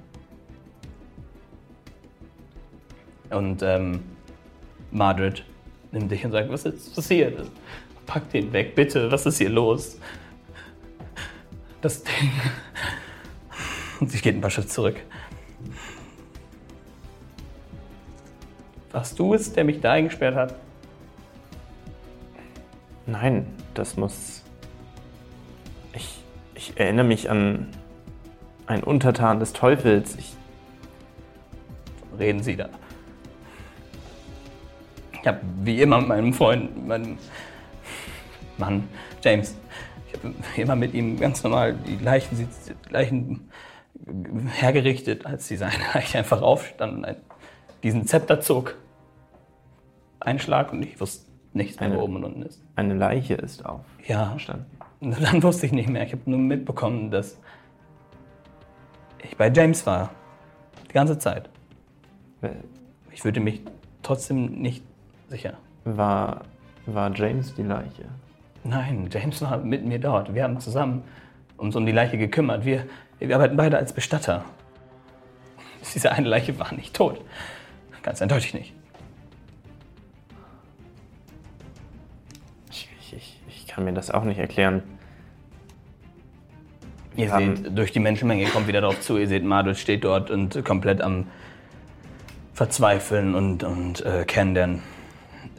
Und 3.31 3.63
ähm, 3.63 4.01
Margaret 4.91 5.45
nimmt 5.91 6.11
dich 6.11 6.25
und 6.25 6.33
sagt, 6.33 6.51
was 6.51 6.65
ist 6.65 6.95
passiert? 6.95 7.47
Pack 8.07 8.31
den 8.31 8.53
weg, 8.53 8.75
bitte, 8.75 9.11
was 9.11 9.27
ist 9.27 9.39
hier 9.39 9.51
los? 9.51 9.99
Das 11.81 12.03
Ding. 12.03 12.31
Und 14.01 14.11
sie 14.11 14.21
geht 14.21 14.35
ein 14.35 14.41
paar 14.41 14.51
Schritte 14.51 14.69
zurück. 14.69 14.97
Warst 18.93 19.19
du 19.19 19.35
es, 19.35 19.53
der 19.53 19.65
mich 19.65 19.81
da 19.81 19.93
eingesperrt 19.93 20.35
hat? 20.35 20.55
nein, 23.07 23.47
das 23.75 23.97
muss. 23.97 24.42
Ich, 26.63 26.79
erinnere 26.79 27.05
mich 27.05 27.29
an 27.29 27.67
ein 28.67 28.85
Untertan 28.85 29.41
des 29.41 29.53
Teufels. 29.53 30.15
Ich, 30.17 30.37
Reden 32.17 32.41
Sie 32.41 32.57
da. 32.57 32.69
Ich 35.13 35.27
habe 35.27 35.41
wie 35.63 35.81
immer 35.83 35.99
mit 35.99 36.09
meinem 36.09 36.33
Freund, 36.33 36.87
meinem 36.87 37.19
Mann, 38.59 38.89
James, 39.25 39.57
ich 40.07 40.15
habe 40.15 40.35
immer 40.57 40.77
mit 40.77 40.95
ihm 40.95 41.19
ganz 41.19 41.43
normal 41.43 41.75
die 41.75 41.97
Leichen, 41.97 42.39
die 42.39 42.93
Leichen 42.93 43.51
hergerichtet, 44.53 45.27
als 45.27 45.49
die 45.49 45.57
seine 45.57 45.75
Leiche 45.95 46.19
einfach 46.19 46.43
aufstand 46.43 47.07
und 47.07 47.17
diesen 47.83 48.07
Zepter 48.07 48.41
zog. 48.41 48.77
Ein 50.21 50.39
Schlag 50.39 50.73
und 50.73 50.83
ich 50.83 51.01
wusste 51.01 51.29
nichts 51.55 51.81
mehr, 51.81 51.93
wo 51.93 52.03
oben 52.03 52.17
und 52.17 52.25
unten 52.25 52.43
ist. 52.43 52.63
eine 52.77 52.95
Leiche 52.95 53.35
ist 53.35 53.65
Ja, 54.07 54.29
aufgestanden. 54.29 54.67
Dann 55.03 55.43
wusste 55.43 55.67
ich 55.67 55.73
nicht 55.73 55.89
mehr. 55.89 56.05
Ich 56.05 56.13
habe 56.13 56.23
nur 56.27 56.39
mitbekommen, 56.39 57.11
dass 57.11 57.39
ich 59.23 59.37
bei 59.37 59.51
James 59.51 59.85
war. 59.87 60.11
Die 60.89 60.93
ganze 60.93 61.19
Zeit. 61.19 61.49
Ich 63.11 63.23
fühlte 63.23 63.41
mich 63.41 63.63
trotzdem 64.03 64.61
nicht 64.61 64.85
sicher. 65.29 65.55
War, 65.85 66.43
war 66.87 67.15
James 67.15 67.55
die 67.55 67.63
Leiche? 67.63 68.05
Nein, 68.65 69.09
James 69.11 69.43
war 69.43 69.59
mit 69.59 69.85
mir 69.85 69.99
dort. 69.99 70.35
Wir 70.35 70.45
haben 70.45 70.61
zusammen 70.61 71.03
uns 71.57 71.75
um 71.75 71.85
die 71.85 71.93
Leiche 71.93 72.17
gekümmert. 72.19 72.65
Wir, 72.65 72.85
wir 73.19 73.35
arbeiten 73.35 73.57
beide 73.57 73.79
als 73.79 73.93
Bestatter. 73.93 74.45
Diese 75.95 76.13
eine 76.13 76.29
Leiche 76.29 76.59
war 76.59 76.73
nicht 76.73 76.95
tot. 76.95 77.21
Ganz 78.03 78.23
eindeutig 78.23 78.55
nicht. 78.55 78.73
Kann 83.75 83.85
mir 83.85 83.93
das 83.93 84.11
auch 84.11 84.25
nicht 84.25 84.39
erklären. 84.39 84.83
Ihr 87.17 87.27
Wir 87.27 87.33
haben- 87.33 87.57
seht, 87.57 87.79
durch 87.79 87.93
die 87.93 88.01
Menschenmenge 88.01 88.47
kommt 88.47 88.67
wieder 88.69 88.81
drauf 88.81 89.01
zu. 89.01 89.19
Ihr 89.19 89.29
seht, 89.29 89.45
Mardus 89.45 89.79
steht 89.79 90.05
dort 90.05 90.31
und 90.31 90.65
komplett 90.65 91.01
am 91.03 91.27
Verzweifeln 92.55 93.35
und, 93.35 93.65
und 93.65 94.05
äh, 94.05 94.25
Ken, 94.27 94.55
der 94.55 94.79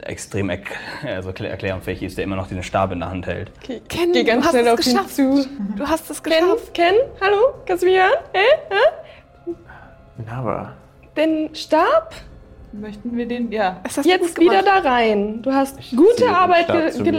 extrem 0.02 0.50
erk 0.50 0.66
also 1.04 1.30
erklär- 1.30 1.50
erklärungsfähig 1.50 2.02
ist, 2.02 2.16
der 2.18 2.24
immer 2.24 2.36
noch 2.36 2.48
diesen 2.48 2.62
Stab 2.62 2.92
in 2.92 3.00
der 3.00 3.10
Hand 3.10 3.26
hält. 3.26 3.50
Okay, 3.62 3.80
Ken, 3.88 4.12
geh 4.12 4.24
ganz 4.24 4.42
du 4.42 4.46
hast 4.46 4.52
schnell 4.52 4.66
es 4.66 4.72
auf 4.72 4.86
ihn 4.86 4.92
geschafft. 4.94 5.14
zu. 5.16 5.46
Du 5.76 5.86
hast 5.88 6.10
es 6.10 6.22
Ken, 6.22 6.32
geschafft. 6.40 6.74
Ken, 6.74 6.94
hallo? 7.20 7.36
Kannst 7.66 7.82
du 7.82 7.86
mich 7.86 7.96
hören? 7.96 8.18
Hä? 8.32 8.44
Hä? 8.70 9.54
Aber 10.30 10.72
Den 11.16 11.54
Stab 11.54 12.14
Möchten 12.72 13.16
wir 13.16 13.26
den, 13.28 13.52
ja. 13.52 13.80
Hast 13.84 14.04
jetzt 14.04 14.40
wieder 14.40 14.60
da 14.62 14.78
rein. 14.80 15.42
Du 15.42 15.52
hast 15.52 15.78
Ich 15.78 15.94
gute 15.96 16.28
Arbeit 16.28 16.66
ge 16.66 16.90
zu 16.90 17.02
mir. 17.04 17.12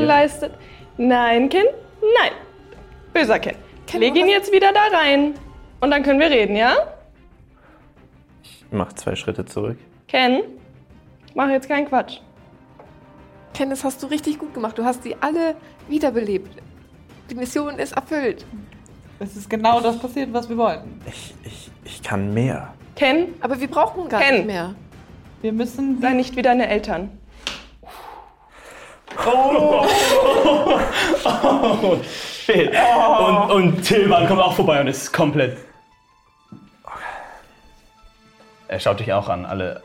Nein, 0.97 1.49
Ken? 1.49 1.65
Nein. 2.19 2.31
Böser 3.13 3.39
Ken. 3.39 3.55
Ken, 3.87 3.99
Leg 4.01 4.15
ihn 4.15 4.27
jetzt 4.27 4.51
wieder 4.51 4.71
da 4.73 4.97
rein. 4.97 5.33
Und 5.81 5.91
dann 5.91 6.03
können 6.03 6.19
wir 6.19 6.29
reden, 6.29 6.55
ja? 6.55 6.75
ich 8.43 8.65
mache 8.71 8.95
zwei 8.95 9.15
Schritte 9.15 9.45
zurück. 9.45 9.77
Ken, 10.07 10.41
mach 11.33 11.49
jetzt 11.49 11.67
keinen 11.67 11.87
Quatsch. 11.87 12.19
Ken, 13.53 13.69
das 13.69 13.83
hast 13.83 14.01
du 14.03 14.07
richtig 14.07 14.39
gut 14.39 14.53
gemacht. 14.53 14.77
Du 14.77 14.83
hast 14.83 15.03
sie 15.03 15.15
alle 15.21 15.55
wiederbelebt. 15.87 16.61
Die 17.29 17.35
Mission 17.35 17.77
ist 17.79 17.93
erfüllt. 17.93 18.45
Es 19.19 19.35
ist 19.35 19.49
genau 19.49 19.79
das 19.79 19.97
passiert, 19.99 20.33
was 20.33 20.49
wir 20.49 20.57
wollten. 20.57 20.99
Ich, 21.07 21.33
ich, 21.43 21.71
ich 21.85 22.03
kann 22.03 22.33
mehr. 22.33 22.73
Ken, 22.95 23.33
Aber 23.41 23.59
wir 23.59 23.67
brauchen 23.67 24.09
gar 24.09 24.21
Ken. 24.21 24.35
nicht 24.35 24.47
mehr. 24.47 24.75
Wir 25.41 25.53
müssen 25.53 26.01
sei 26.01 26.13
nicht 26.13 26.35
wie 26.35 26.41
deine 26.41 26.67
Eltern. 26.67 27.09
Shit. 32.45 32.69
Und, 32.69 33.51
und 33.51 33.83
Tilban 33.83 34.27
kommt 34.27 34.41
auch 34.41 34.53
vorbei 34.53 34.81
und 34.81 34.87
ist 34.87 35.11
komplett. 35.11 35.57
Er 38.67 38.79
schaut 38.79 38.99
dich 38.99 39.13
auch 39.13 39.29
an, 39.29 39.45
alle. 39.45 39.81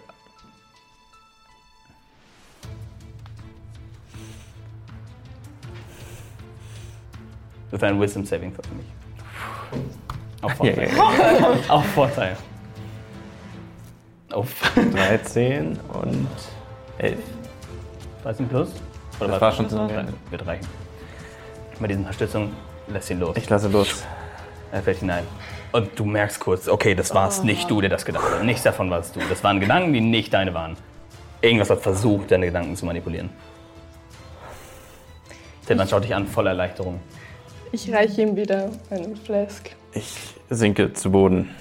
Das 7.71 7.81
wäre 7.81 7.93
ein 7.93 8.01
Wisdom 8.01 8.25
Saving 8.25 8.53
für 8.53 8.63
mich. 8.75 8.87
Auf 10.43 10.53
Vorteil. 10.55 10.89
Auf 11.69 11.87
Vorteil. 11.87 12.37
Auf 14.33 14.49
13 14.75 15.79
und 15.93 16.29
11. 16.99 17.19
13 18.23 18.49
plus? 18.49 18.73
Oder 19.21 19.29
Das 19.29 19.41
war 19.41 19.53
schon 19.53 19.69
zusammen. 19.69 20.15
Wird 20.31 20.47
reichen. 20.47 20.67
Bei 21.79 21.87
diesen 21.87 22.03
Unterstützung 22.03 22.53
lässt 22.89 23.11
ihn 23.11 23.21
los. 23.21 23.37
Ich 23.37 23.49
lasse 23.49 23.69
los. 23.69 24.05
Er 24.73 24.83
fällt 24.83 24.99
hinein. 24.99 25.25
Und 25.73 25.99
du 25.99 26.05
merkst 26.05 26.41
kurz, 26.41 26.69
okay, 26.69 26.95
das 26.95 27.15
warst 27.15 27.45
nicht 27.45 27.71
du, 27.71 27.81
der 27.81 27.91
das 27.91 28.05
gedacht 28.05 28.25
hat. 28.31 28.45
Nichts 28.45 28.63
davon 28.63 28.91
warst 28.91 29.17
du. 29.17 29.21
Das 29.29 29.43
waren 29.45 29.61
Gedanken, 29.61 29.93
die 29.93 30.01
nicht 30.01 30.33
deine 30.33 30.53
waren. 30.53 30.77
Irgendwas 31.41 31.71
hat 31.71 31.81
versucht, 31.81 32.31
deine 32.31 32.47
Gedanken 32.47 32.77
zu 32.77 32.85
manipulieren. 32.85 33.31
Tilman 35.67 35.89
schaut 35.89 36.05
dich 36.05 36.15
an, 36.15 36.27
voller 36.27 36.51
Erleichterung. 36.51 37.01
Ich 37.73 37.93
reiche 37.93 38.23
ihm 38.23 38.37
wieder 38.37 38.71
einen 38.91 39.17
Flask. 39.17 39.71
Ich 39.93 40.35
sinke 40.51 40.93
zu 40.93 41.13
Boden, 41.13 41.55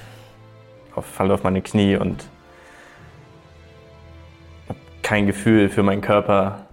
auf, 0.96 1.06
falle 1.06 1.34
auf 1.34 1.44
meine 1.44 1.62
Knie 1.62 1.96
und 1.96 2.26
habe 4.68 4.80
kein 5.04 5.28
Gefühl 5.28 5.70
für 5.70 5.84
meinen 5.84 6.02
Körper. 6.02 6.66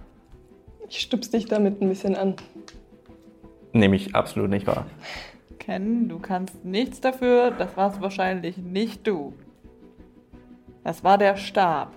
Ich 0.89 0.99
stupst 1.01 1.33
dich 1.33 1.45
damit 1.45 1.81
ein 1.81 1.89
bisschen 1.89 2.15
an. 2.15 2.35
Nehme 3.73 3.95
ich 3.95 4.15
absolut 4.15 4.49
nicht 4.49 4.65
wahr. 4.67 4.85
Ken, 5.59 6.07
du 6.07 6.19
kannst 6.19 6.63
nichts 6.63 7.01
dafür. 7.01 7.51
Das 7.51 7.75
warst 7.75 8.01
wahrscheinlich 8.01 8.57
nicht 8.57 9.05
du. 9.05 9.33
Das 10.83 11.03
war 11.03 11.17
der 11.17 11.35
Stab. 11.35 11.91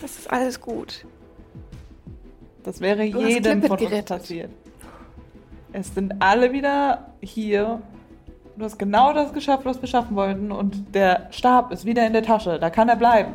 Das 0.00 0.16
ist 0.18 0.30
alles 0.30 0.60
gut. 0.60 1.04
Das 2.62 2.80
wäre 2.80 3.08
Du 3.10 3.26
jedem 3.26 3.62
von 3.62 3.72
uns 3.72 3.80
gerettet. 3.80 4.08
passiert. 4.08 4.50
Es 5.72 5.92
sind 5.94 6.14
alle 6.20 6.52
wieder 6.52 7.12
hier. 7.20 7.82
Du 8.56 8.64
hast 8.64 8.78
genau 8.78 9.12
das 9.12 9.32
geschafft, 9.32 9.64
was 9.64 9.80
wir 9.80 9.88
schaffen 9.88 10.16
wollten. 10.16 10.52
Und 10.52 10.94
der 10.94 11.28
Stab 11.30 11.72
ist 11.72 11.84
wieder 11.84 12.06
in 12.06 12.12
der 12.12 12.22
Tasche. 12.22 12.58
Da 12.58 12.70
kann 12.70 12.88
er 12.88 12.96
bleiben. 12.96 13.32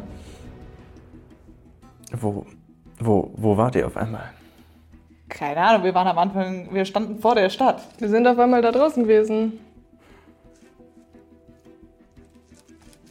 Wo, 2.14 2.46
wo, 3.02 3.32
wo 3.36 3.58
wart 3.58 3.76
ihr 3.76 3.86
auf 3.88 3.98
einmal? 3.98 4.30
Keine 5.30 5.62
Ahnung, 5.62 5.84
wir 5.84 5.94
waren 5.96 6.08
am 6.08 6.18
Anfang, 6.18 6.74
wir 6.74 6.86
standen 6.86 7.20
vor 7.20 7.36
der 7.36 7.50
Stadt. 7.50 7.82
Wir 8.00 8.10
sind 8.10 8.28
auf 8.28 8.38
einmal 8.38 8.62
da 8.62 8.72
draußen 8.72 9.04
gewesen. 9.04 9.60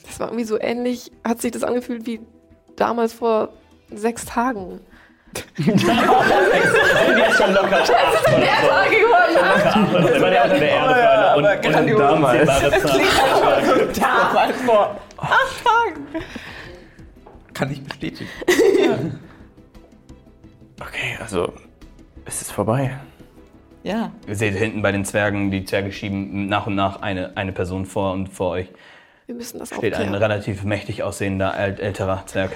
Das 0.06 0.20
war 0.20 0.28
irgendwie 0.28 0.44
so 0.44 0.60
ähnlich, 0.60 1.10
hat 1.24 1.40
sich 1.40 1.52
das 1.52 1.62
angefühlt 1.64 2.06
wie 2.06 2.20
damals 2.76 3.12
vor 3.14 3.48
sechs 3.90 4.24
Tagen. 4.26 4.80
Die 5.56 5.70
ist 5.70 5.80
schon 5.82 7.54
locker. 7.54 7.78
Das 7.80 7.90
war 10.20 10.30
der 10.30 10.44
unter 10.44 10.58
der 10.58 10.70
Erde 10.70 11.62
für 11.62 11.76
eine 11.76 11.96
un- 11.96 12.24
unzählbare 12.24 12.82
Zahl. 13.92 14.32
Damals 14.32 14.56
vor 14.66 14.96
acht 15.16 15.64
Tagen. 15.64 16.06
Kann 17.54 17.70
ich 17.70 17.82
bestätigen. 17.84 18.28
Okay, 20.80 21.16
also 21.20 21.52
ist 22.26 22.42
es 22.42 22.50
vorbei. 22.50 22.98
Ja, 23.82 24.12
Ihr 24.26 24.36
seht 24.36 24.54
hinten 24.54 24.82
bei 24.82 24.92
den 24.92 25.04
Zwergen, 25.04 25.50
die 25.50 25.64
Zwerge 25.64 25.90
schieben 25.92 26.48
nach 26.48 26.66
und 26.66 26.74
nach 26.74 27.00
eine, 27.00 27.36
eine 27.36 27.52
Person 27.52 27.86
vor 27.86 28.12
und 28.12 28.28
vor 28.28 28.50
euch 28.50 28.68
Wir 29.26 29.34
müssen 29.34 29.58
das 29.58 29.68
steht 29.68 29.94
ein 29.94 30.02
aufklären. 30.02 30.14
relativ 30.14 30.64
mächtig 30.64 31.02
aussehender 31.02 31.56
äl 31.56 31.78
älterer 31.80 32.26
Zwerg. 32.26 32.52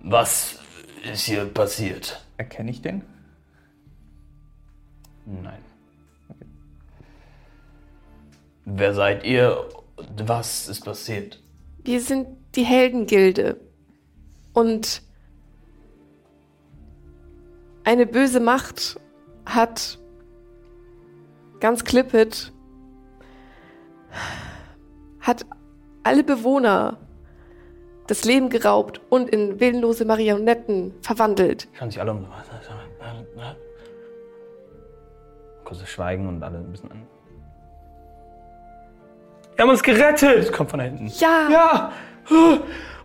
Was 0.00 0.58
ist 1.10 1.24
hier 1.24 1.46
passiert? 1.46 2.22
Erkenne 2.36 2.70
ich 2.70 2.82
den? 2.82 3.02
Nein. 5.24 5.58
Wer 8.66 8.94
seid 8.94 9.24
ihr? 9.24 9.66
Was 10.18 10.68
ist 10.68 10.84
passiert? 10.84 11.40
Wir 11.82 12.00
sind 12.00 12.28
die 12.54 12.64
Heldengilde. 12.64 13.56
Und 14.52 15.02
eine 17.86 18.04
böse 18.04 18.40
Macht 18.40 19.00
hat 19.46 19.98
ganz 21.60 21.84
klippet 21.84 22.52
hat 25.20 25.46
alle 26.02 26.24
Bewohner 26.24 26.98
das 28.08 28.24
Leben 28.24 28.50
geraubt 28.50 29.00
und 29.08 29.30
in 29.30 29.58
willenlose 29.58 30.04
Marionetten 30.04 30.94
verwandelt. 31.00 31.68
Schauen 31.72 31.90
sich 31.90 32.00
alle 32.00 32.12
um. 32.12 32.26
Kurzes 35.64 35.88
Schweigen 35.88 36.28
und 36.28 36.42
alle 36.42 36.58
ein 36.58 36.70
bisschen 36.70 36.90
an. 36.92 37.06
Wir 39.56 39.62
haben 39.62 39.70
uns 39.70 39.82
gerettet! 39.82 40.52
Kommt 40.52 40.70
von 40.70 40.78
da 40.78 40.84
hinten. 40.84 41.06
Ja, 41.18 41.48
Ja! 41.50 41.92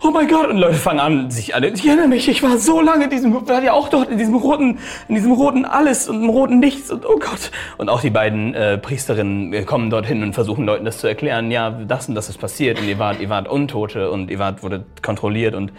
Oh, 0.04 0.12
mein 0.12 0.28
Gott. 0.28 0.47
Und 0.49 0.58
Leute 0.58 0.76
fangen 0.76 0.99
an, 0.99 1.32
sich 1.32 1.56
alle, 1.56 1.70
ich 1.70 1.86
erinnere 1.86 2.08
mich, 2.08 2.28
ich 2.28 2.43
war 2.43 2.58
so 2.58 2.82
lange 2.82 3.06
in 3.06 3.10
diesem, 3.10 3.47
war 3.47 3.64
ja 3.64 3.74
auch 3.74 3.89
dort 3.89 4.10
in 4.10 4.18
diesem 4.18 4.36
roten, 4.36 4.80
in 5.08 5.16
diesem 5.16 5.32
roten 5.32 5.66
Alles 5.66 6.08
und 6.08 6.24
im 6.24 6.30
roten 6.30 6.60
Nichts 6.60 6.91
und 6.91 7.06
oh 7.06 7.18
Gott. 7.20 7.52
Und 7.78 7.89
auch 7.89 8.02
die 8.02 8.10
beiden 8.10 8.54
äh, 8.54 8.78
Priesterinnen 8.78 9.54
äh, 9.54 9.64
kommen 9.64 9.89
dorthin 9.89 10.24
und 10.24 10.34
versuchen 10.34 10.66
Leuten 10.66 10.86
das 10.86 10.97
zu 10.97 11.08
erklären, 11.08 11.52
ja, 11.52 11.70
das 11.70 12.10
und 12.10 12.16
das 12.16 12.30
ist 12.30 12.38
passiert 12.38 12.80
und 12.80 12.88
ihr 12.88 12.99
wart, 12.99 13.20
ihr 13.20 13.30
wart 13.30 13.47
Untote 13.47 14.12
und 14.12 14.30
ihr 14.30 14.39
wart, 14.39 14.64
wurde 14.64 14.86
kontrolliert 15.02 15.56
und 15.56 15.72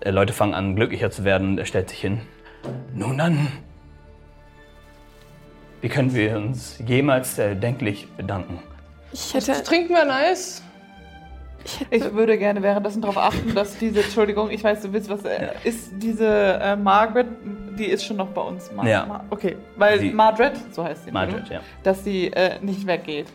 äh, 0.00 0.10
Leute 0.10 0.32
fangen 0.32 0.54
an, 0.54 0.76
glücklicher 0.76 1.10
zu 1.10 1.24
werden. 1.24 1.58
Er 1.58 1.66
stellt 1.66 1.90
sich 1.90 2.00
hin. 2.00 2.20
Nun 2.94 3.18
dann, 3.18 3.48
wie 5.80 5.88
können 5.88 6.14
wir 6.14 6.36
uns 6.36 6.82
jemals 6.86 7.38
erdenklich 7.38 8.08
bedanken? 8.16 8.58
Ich 9.12 9.34
hätte, 9.34 9.62
trinken 9.62 9.94
wir 9.94 10.02
ein 10.02 10.10
Eis. 10.10 10.62
ich 11.90 12.12
würde 12.14 12.38
gerne 12.38 12.62
währenddessen 12.62 13.02
darauf 13.02 13.18
achten, 13.18 13.54
dass 13.54 13.76
diese, 13.78 14.00
Entschuldigung, 14.02 14.50
ich 14.50 14.62
weiß, 14.64 14.82
du 14.82 14.92
willst 14.92 15.08
was, 15.10 15.24
äh, 15.24 15.48
ist 15.64 15.90
diese 15.96 16.26
äh, 16.60 16.76
Margaret, 16.76 17.26
die 17.78 17.86
ist 17.86 18.04
schon 18.04 18.16
noch 18.16 18.28
bei 18.28 18.40
uns. 18.40 18.70
Ma 18.72 18.86
Ja. 18.86 19.06
Ma 19.06 19.24
okay, 19.30 19.56
weil 19.76 19.98
Sie- 20.00 20.10
Margaret, 20.12 20.52
so 20.72 20.84
heißt 20.84 21.04
sie, 21.04 21.10
Margaret, 21.12 21.46
oder? 21.46 21.54
ja. 21.56 21.60
dass 21.82 22.02
sie 22.04 22.28
äh, 22.32 22.58
nicht 22.60 22.86
weggeht. 22.86 23.26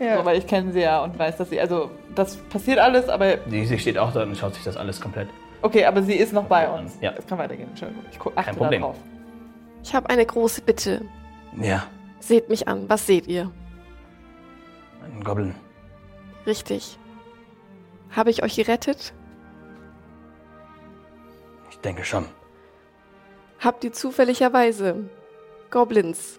Ja. 0.00 0.18
So, 0.18 0.24
weil 0.24 0.38
ich 0.38 0.46
kenne 0.46 0.72
sie 0.72 0.80
ja 0.80 1.02
und 1.04 1.16
weiß, 1.18 1.36
dass 1.36 1.50
sie, 1.50 1.60
also 1.60 1.90
das 2.14 2.36
passiert 2.36 2.78
alles, 2.78 3.08
aber 3.08 3.38
Sie, 3.48 3.64
sie 3.64 3.78
steht 3.78 3.96
auch 3.96 4.12
da 4.12 4.22
und 4.24 4.36
schaut 4.36 4.54
sich 4.54 4.64
das 4.64 4.76
alles 4.76 5.00
komplett. 5.00 5.28
okay, 5.62 5.84
aber 5.84 6.02
sie 6.02 6.14
ist 6.14 6.32
noch 6.32 6.44
bei 6.44 6.68
uns. 6.68 6.98
Ja. 7.00 7.12
Es 7.16 7.26
kann 7.26 7.38
weitergehen, 7.38 7.68
Entschuldigung. 7.68 8.02
Ich 8.10 8.18
achte 8.20 8.32
Kein 8.34 8.56
Problem. 8.56 8.80
da 8.80 8.86
drauf. 8.88 8.96
ich 9.84 9.94
habe 9.94 10.10
eine 10.10 10.26
große 10.26 10.62
Bitte. 10.62 11.02
Ja, 11.60 11.84
Seht 12.18 12.48
mich 12.48 12.66
an. 12.66 12.88
Was 12.88 13.06
seht 13.06 13.26
ihr? 13.28 13.50
ein 15.04 15.22
Goblin. 15.22 15.54
Richtig. 16.46 16.98
Habe 18.14 18.30
ich 18.30 18.42
euch 18.42 18.56
gerettet? 18.56 19.12
Ich 21.70 21.78
denke 21.78 22.04
schon. 22.04 22.26
Habt 23.58 23.82
ihr 23.82 23.92
zufälligerweise 23.92 25.08
Goblins, 25.70 26.38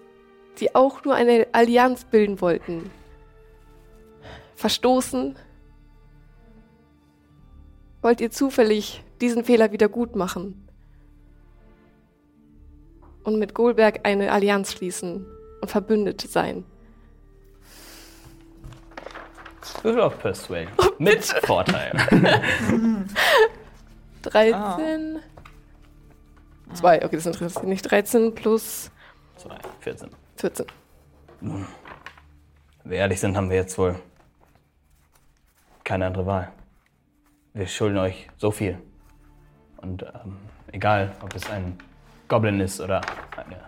die 0.60 0.74
auch 0.74 1.04
nur 1.04 1.16
eine 1.16 1.48
Allianz 1.52 2.06
bilden 2.06 2.40
wollten, 2.40 2.90
verstoßen? 4.56 5.36
Wollt 8.02 8.22
ihr 8.22 8.32
zufällig 8.32 9.04
diesen 9.20 9.44
Fehler 9.44 9.72
wieder 9.72 9.90
gut 9.90 10.16
machen? 10.16 10.68
Und 13.24 13.40
mit 13.40 13.56
Goldberg 13.56 14.02
eine 14.04 14.32
Allianz 14.32 14.72
schließen 14.74 15.26
und 15.62 15.72
Verbündete 15.72 16.28
sein? 16.28 16.64
Würfel 19.84 20.02
auf 20.02 20.20
Persuasion. 20.20 20.72
Mit 21.00 21.24
Vorteil. 21.24 21.92
13. 24.22 25.20
2, 26.74 27.06
okay, 27.06 27.16
das 27.16 27.26
interessiert 27.26 27.66
nicht. 27.66 27.82
13 27.90 28.34
plus 28.34 28.92
Zwei, 29.38 29.58
14. 29.82 30.10
14. 30.38 30.66
Wenn 31.42 31.66
wir 32.84 32.98
ehrlich 32.98 33.20
sind, 33.20 33.36
haben 33.38 33.50
wir 33.50 33.58
jetzt 33.58 33.78
wohl 33.78 34.00
keine 35.84 36.08
andere 36.08 36.26
Wahl. 36.26 36.52
Wir 37.54 37.68
schulden 37.68 37.98
euch 37.98 38.28
so 38.38 38.52
viel. 38.52 38.78
Und 39.78 40.04
ähm, 40.04 40.38
egal, 40.72 41.16
ob 41.22 41.36
es 41.36 41.50
ein 41.50 41.78
Goblin 42.28 42.60
ist 42.60 42.82
oder 42.82 43.02
eine 43.38 43.60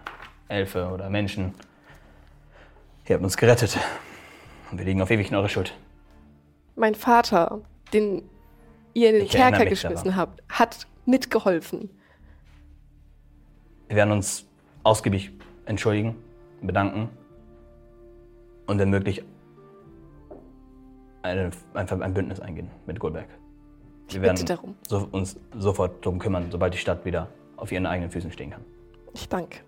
Elfe 0.48 0.88
oder 0.88 1.10
Menschen, 1.10 1.54
ihr 3.06 3.16
habt 3.16 3.24
uns 3.24 3.38
gerettet. 3.38 3.78
Und 4.72 4.80
wir 4.80 4.86
liegen 4.86 5.02
auf 5.02 5.12
ewig 5.12 5.30
in 5.30 5.36
eurer 5.36 5.50
Schuld. 5.50 5.74
Mein 6.78 6.96
Vater, 6.96 7.62
den 7.92 8.24
ihr 8.94 9.10
in 9.10 9.16
den 9.16 9.26
Ich 9.26 9.32
Kerker 9.32 9.66
geschmissen 9.66 10.06
daran. 10.12 10.16
habt, 10.16 10.44
hat 10.48 10.88
mitgeholfen. 11.06 11.90
Wir 13.88 13.96
werden 13.98 14.12
uns 14.12 14.46
ausgiebig 14.84 15.32
entschuldigen, 15.66 16.16
bedanken 16.62 17.10
und 18.68 18.78
wenn 18.80 18.90
möglich 18.90 19.24
ein, 21.24 21.52
ein 21.74 22.14
Bündnis 22.14 22.40
eingehen 22.40 22.70
mit 22.86 23.00
Goldberg. 23.00 23.28
Wir 24.10 24.22
werden 24.22 24.46
darum. 24.46 24.76
So, 24.88 25.08
uns 25.12 25.38
sofort 25.58 26.06
darum 26.06 26.20
kümmern, 26.20 26.48
sobald 26.52 26.74
die 26.74 26.78
Stadt 26.78 27.04
wieder 27.06 27.28
auf 27.58 27.72
ihren 27.72 27.86
eigenen 27.86 28.12
Füßen 28.12 28.32
stehen 28.32 28.52
kann. 28.52 28.64
Ich 29.14 29.28
danke. 29.28 29.60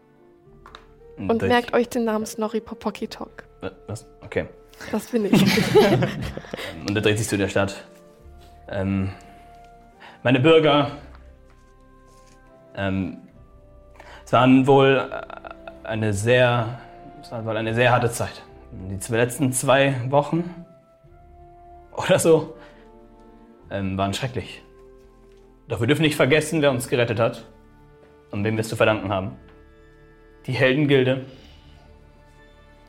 Und 1.18 1.42
durch- 1.42 1.50
merkt 1.52 1.74
euch 1.74 1.90
den 1.90 2.06
Namen 2.06 2.26
Snorri 2.26 2.62
Popokitok. 2.62 3.44
Was? 3.88 4.08
Okay. 4.22 4.48
Das 4.92 5.08
bin 5.08 5.26
ich. 5.26 5.34
Und 6.88 6.96
er 6.96 7.02
dreht 7.02 7.18
sich 7.18 7.28
zu 7.28 7.38
der 7.38 7.50
Stadt. 7.50 7.84
Ähm, 8.70 9.12
meine 10.24 10.40
Bürger, 10.40 10.92
ähm, 12.76 13.18
es 14.26 14.32
waren 14.32 14.68
wohl 14.68 15.10
äh, 15.12 15.88
eine 15.88 16.14
sehr, 16.14 16.80
es 17.22 17.32
war 17.32 17.44
wohl 17.46 17.58
eine 17.58 17.74
sehr 17.74 17.92
harte 17.92 18.12
Zeit. 18.12 18.44
Die 18.90 19.00
zwei- 19.00 19.18
letzten 19.18 19.52
zwei 19.52 19.96
Wochen 20.10 20.66
oder 21.98 22.20
so 22.20 22.56
ähm, 23.72 23.98
waren 23.98 24.14
schrecklich. 24.14 24.62
Doch 25.68 25.80
wir 25.82 25.88
dürfen 25.88 26.04
nicht 26.04 26.16
vergessen, 26.16 26.62
wer 26.62 26.72
uns 26.72 26.88
gerettet 26.88 27.20
hat 27.20 27.46
und 28.32 28.44
wem 28.44 28.56
wir 28.56 28.62
es 28.62 28.70
zu 28.70 28.76
verdanken 28.76 29.12
haben. 29.12 29.36
Die 30.46 30.54
Heldengilde. 30.54 31.26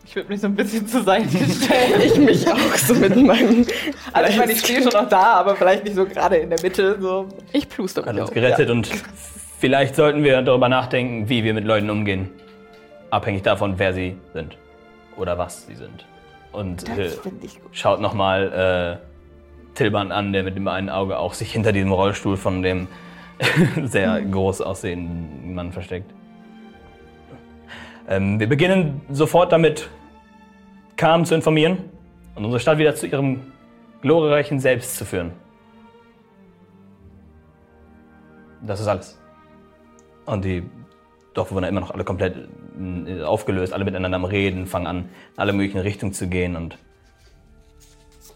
Ich 0.05 0.17
würde 0.17 0.29
mich 0.29 0.41
so 0.41 0.47
ein 0.47 0.55
bisschen 0.55 0.87
zur 0.87 1.03
Seite 1.03 1.29
stellen. 1.29 2.01
Ich 2.05 2.17
mich 2.17 2.49
auch 2.49 2.75
so 2.77 2.95
mit 2.95 3.15
meinem. 3.17 3.67
Also 4.13 4.31
ich 4.31 4.39
meine, 4.39 4.53
ich 4.53 4.61
stehe 4.61 4.83
schon 4.83 4.93
noch 4.93 5.09
da, 5.09 5.35
aber 5.35 5.57
vielleicht 5.57 5.85
nicht 5.85 5.95
so 5.95 6.05
gerade 6.05 6.37
in 6.37 6.51
der 6.51 6.61
Mitte. 6.63 6.97
So. 7.01 7.29
Ich 7.53 7.69
pluster 7.69 8.05
hat 8.05 8.19
uns 8.19 8.31
gerettet 8.31 8.71
und 8.71 8.89
vielleicht 9.59 9.95
sollten 9.95 10.25
wir 10.25 10.41
darüber 10.43 10.69
nachdenken, 10.69 11.29
wie 11.29 11.45
wir 11.45 11.55
mit 11.55 11.65
Leuten 11.65 11.91
umgehen. 11.91 12.31
Abhängig 13.11 13.43
davon, 13.43 13.79
wer 13.79 13.93
sie 13.93 14.17
sind 14.33 14.57
oder 15.17 15.37
was 15.39 15.67
sie 15.67 15.75
sind. 15.75 16.07
Und 16.53 16.89
äh, 16.89 17.05
Das 17.05 17.15
finde 17.17 17.47
ich 17.47 17.61
gut. 17.61 17.71
schaut 17.73 18.01
nochmal 18.01 18.99
äh, 19.01 19.77
Tilban 19.77 20.11
an, 20.13 20.33
der 20.33 20.43
mit 20.43 20.57
dem 20.57 20.67
einen 20.69 20.89
Auge 20.89 21.19
auch 21.19 21.35
sich 21.35 21.53
hinter 21.53 21.73
diesem 21.73 21.93
Rollstuhl 21.93 22.37
von 22.37 22.63
dem 22.63 22.89
sehr 23.85 24.21
groß 24.23 24.61
aussehenden 24.61 25.55
Mann 25.55 25.73
versteckt. 25.73 26.11
Ähm, 28.11 28.41
wir 28.41 28.49
beginnen 28.49 29.01
sofort 29.09 29.53
damit, 29.53 29.89
Kam 30.97 31.25
zu 31.25 31.35
informieren 31.35 31.79
und 32.35 32.45
unsere 32.45 32.61
Stadt 32.61 32.77
wieder 32.77 32.95
zu 32.95 33.07
ihrem 33.07 33.53
glorreichen 34.03 34.59
Selbst 34.59 34.97
zu 34.97 35.07
führen. 35.07 35.33
Das 38.61 38.81
ist 38.81 38.89
alles. 38.89 39.19
Und 40.27 40.45
die 40.45 40.65
Dorfbewohner 41.33 41.69
immer 41.69 41.81
noch 41.81 41.93
alle 41.93 42.05
komplett 42.05 42.49
äh, 43.07 43.23
aufgelöst, 43.23 43.73
alle 43.73 43.85
miteinander 43.85 44.17
am 44.17 44.25
Reden, 44.25 44.67
fangen 44.67 44.87
an, 44.89 44.99
in 44.99 45.39
alle 45.39 45.53
möglichen 45.53 45.79
Richtungen 45.79 46.13
zu 46.13 46.29
gehen 46.29 46.57
und 46.57 46.77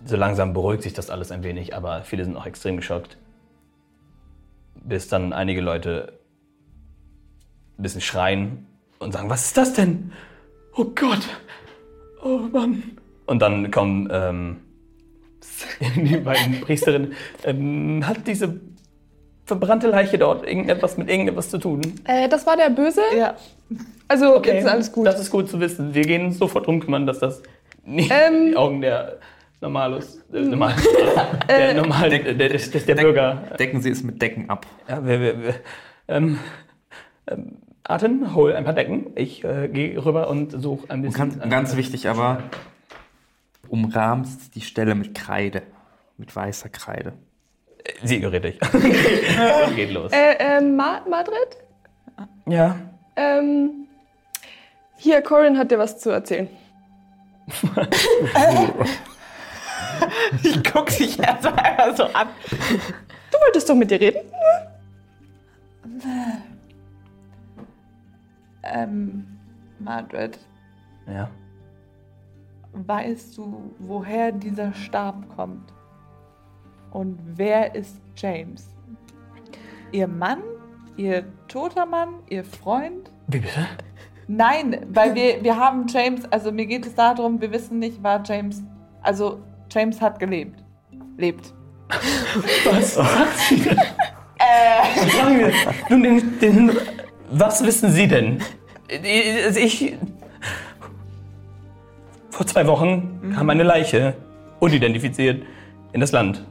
so 0.06 0.16
langsam 0.16 0.52
beruhigt 0.52 0.84
sich 0.84 0.92
das 0.92 1.10
alles 1.10 1.32
ein 1.32 1.42
wenig, 1.42 1.74
aber 1.74 2.02
viele 2.02 2.24
sind 2.24 2.36
auch 2.36 2.46
extrem 2.46 2.76
geschockt. 2.76 3.18
Bis 4.84 5.08
dann 5.08 5.32
einige 5.32 5.60
Leute 5.60 6.20
ein 7.76 7.82
bisschen 7.82 8.00
schreien 8.00 8.66
und 8.98 9.12
sagen, 9.12 9.30
was 9.30 9.46
ist 9.46 9.56
das 9.56 9.72
denn? 9.72 10.12
Oh 10.76 10.86
Gott! 10.94 11.28
Oh 12.22 12.40
Mann! 12.52 12.82
Und 13.26 13.40
dann 13.40 13.70
kommen 13.70 14.08
ähm, 14.12 14.56
die 15.96 16.16
beiden 16.16 16.60
Priesterinnen. 16.60 17.12
Ähm, 17.44 18.02
hat 18.06 18.26
diese 18.26 18.60
verbrannte 19.44 19.88
Leiche 19.88 20.18
dort 20.18 20.46
irgendetwas 20.46 20.96
mit 20.96 21.08
irgendetwas 21.08 21.50
zu 21.50 21.58
tun? 21.58 21.80
Äh, 22.04 22.28
das 22.28 22.46
war 22.46 22.56
der 22.56 22.70
Böse? 22.70 23.02
Ja. 23.16 23.36
Also, 24.08 24.42
jetzt 24.42 24.64
ist 24.64 24.68
alles 24.68 24.92
gut. 24.92 25.06
Das 25.06 25.20
ist 25.20 25.30
gut 25.30 25.48
zu 25.48 25.60
wissen. 25.60 25.94
Wir 25.94 26.02
gehen 26.02 26.26
uns 26.26 26.38
sofort 26.38 26.66
drum 26.66 26.80
kümmern, 26.80 27.06
dass 27.06 27.18
das 27.18 27.42
nicht 27.84 28.10
Ähm. 28.10 28.34
in 28.34 28.46
die 28.50 28.56
Augen 28.56 28.80
der 28.80 29.18
Normalus, 29.60 30.18
äh, 30.32 30.40
normal, 30.40 30.74
der, 31.48 31.74
normal, 31.74 32.10
der, 32.10 32.34
der, 32.34 32.48
der, 32.50 32.58
der 32.58 32.94
Bürger. 32.96 33.42
Decken 33.58 33.80
Sie 33.80 33.88
es 33.88 34.02
mit 34.02 34.20
Decken 34.20 34.50
ab. 34.50 34.66
Ja, 34.86 35.06
wir, 35.06 35.20
wir, 35.20 35.42
wir, 35.42 35.54
ähm, 36.08 36.38
ähm, 37.26 37.56
Arten, 37.84 38.34
hol 38.34 38.54
ein 38.54 38.64
paar 38.64 38.72
Decken. 38.72 39.12
Ich 39.14 39.44
äh, 39.44 39.68
gehe 39.68 40.02
rüber 40.04 40.28
und 40.28 40.50
suche 40.50 40.88
ein 40.90 41.00
Und 41.00 41.12
bisschen. 41.12 41.38
ganz, 41.40 41.50
ganz 41.50 41.76
wichtig 41.76 42.08
aber, 42.08 42.42
umrahmst 43.68 44.54
die 44.54 44.62
Stelle 44.62 44.94
mit 44.94 45.14
Kreide. 45.14 45.62
Mit 46.16 46.34
weißer 46.34 46.68
Kreide. 46.70 47.12
Sie 48.02 48.20
gerät 48.20 48.44
dich. 48.44 48.58
Geht 49.76 49.90
los. 49.92 50.12
Äh, 50.12 50.36
äh, 50.38 50.60
Ma 50.60 51.02
Madrid? 51.08 51.58
Ja. 52.46 52.76
Ähm, 53.16 53.86
hier, 54.96 55.20
Corin 55.22 55.58
hat 55.58 55.70
dir 55.70 55.78
was 55.78 55.98
zu 55.98 56.10
erzählen. 56.10 56.48
Ich 60.42 60.64
gucke 60.64 60.92
dich 60.92 61.18
erst 61.20 61.44
mal 61.44 61.52
einmal 61.54 61.96
so 61.96 62.04
an. 62.04 62.28
Du 63.30 63.38
wolltest 63.38 63.70
doch 63.70 63.76
mit 63.76 63.90
dir 63.90 64.00
reden? 64.00 64.20
Ähm, 68.64 69.26
Margaret, 69.78 70.38
Ja. 71.06 71.28
weißt 72.72 73.36
du, 73.38 73.74
woher 73.78 74.32
dieser 74.32 74.72
Stab 74.72 75.28
kommt? 75.36 75.72
Und 76.90 77.18
wer 77.36 77.74
ist 77.74 78.00
James? 78.16 78.68
Ihr 79.92 80.08
Mann? 80.08 80.38
Ihr 80.96 81.24
toter 81.48 81.86
Mann? 81.86 82.14
Ihr 82.30 82.44
Freund? 82.44 83.10
Wie 83.26 83.40
bitte? 83.40 83.66
Nein, 84.28 84.86
weil 84.88 85.14
wir, 85.14 85.42
wir 85.44 85.56
haben 85.58 85.86
James, 85.88 86.24
also 86.32 86.50
mir 86.50 86.66
geht 86.66 86.86
es 86.86 86.94
darum, 86.94 87.40
wir 87.40 87.52
wissen 87.52 87.78
nicht, 87.78 88.02
war 88.02 88.22
James, 88.24 88.62
also 89.02 89.40
James 89.70 90.00
hat 90.00 90.18
gelebt. 90.18 90.64
Lebt. 91.18 91.52
Was 92.64 92.94
denn? 93.50 93.76
Äh, 94.38 95.10
Sagen 95.10 95.38
wir, 95.38 95.52
nun, 95.90 96.02
den, 96.02 96.38
den, 96.40 96.70
was 97.30 97.64
wissen 97.64 97.90
Sie 97.90 98.06
denn? 98.08 98.38
Also 99.46 99.60
Ich. 99.60 99.94
Vor 102.30 102.46
zwei 102.46 102.66
Wochen 102.66 103.32
kam 103.34 103.48
eine 103.50 103.62
Leiche, 103.62 104.14
unidentifiziert, 104.60 105.44
in 105.92 106.00
das 106.00 106.10
Land. 106.10 106.44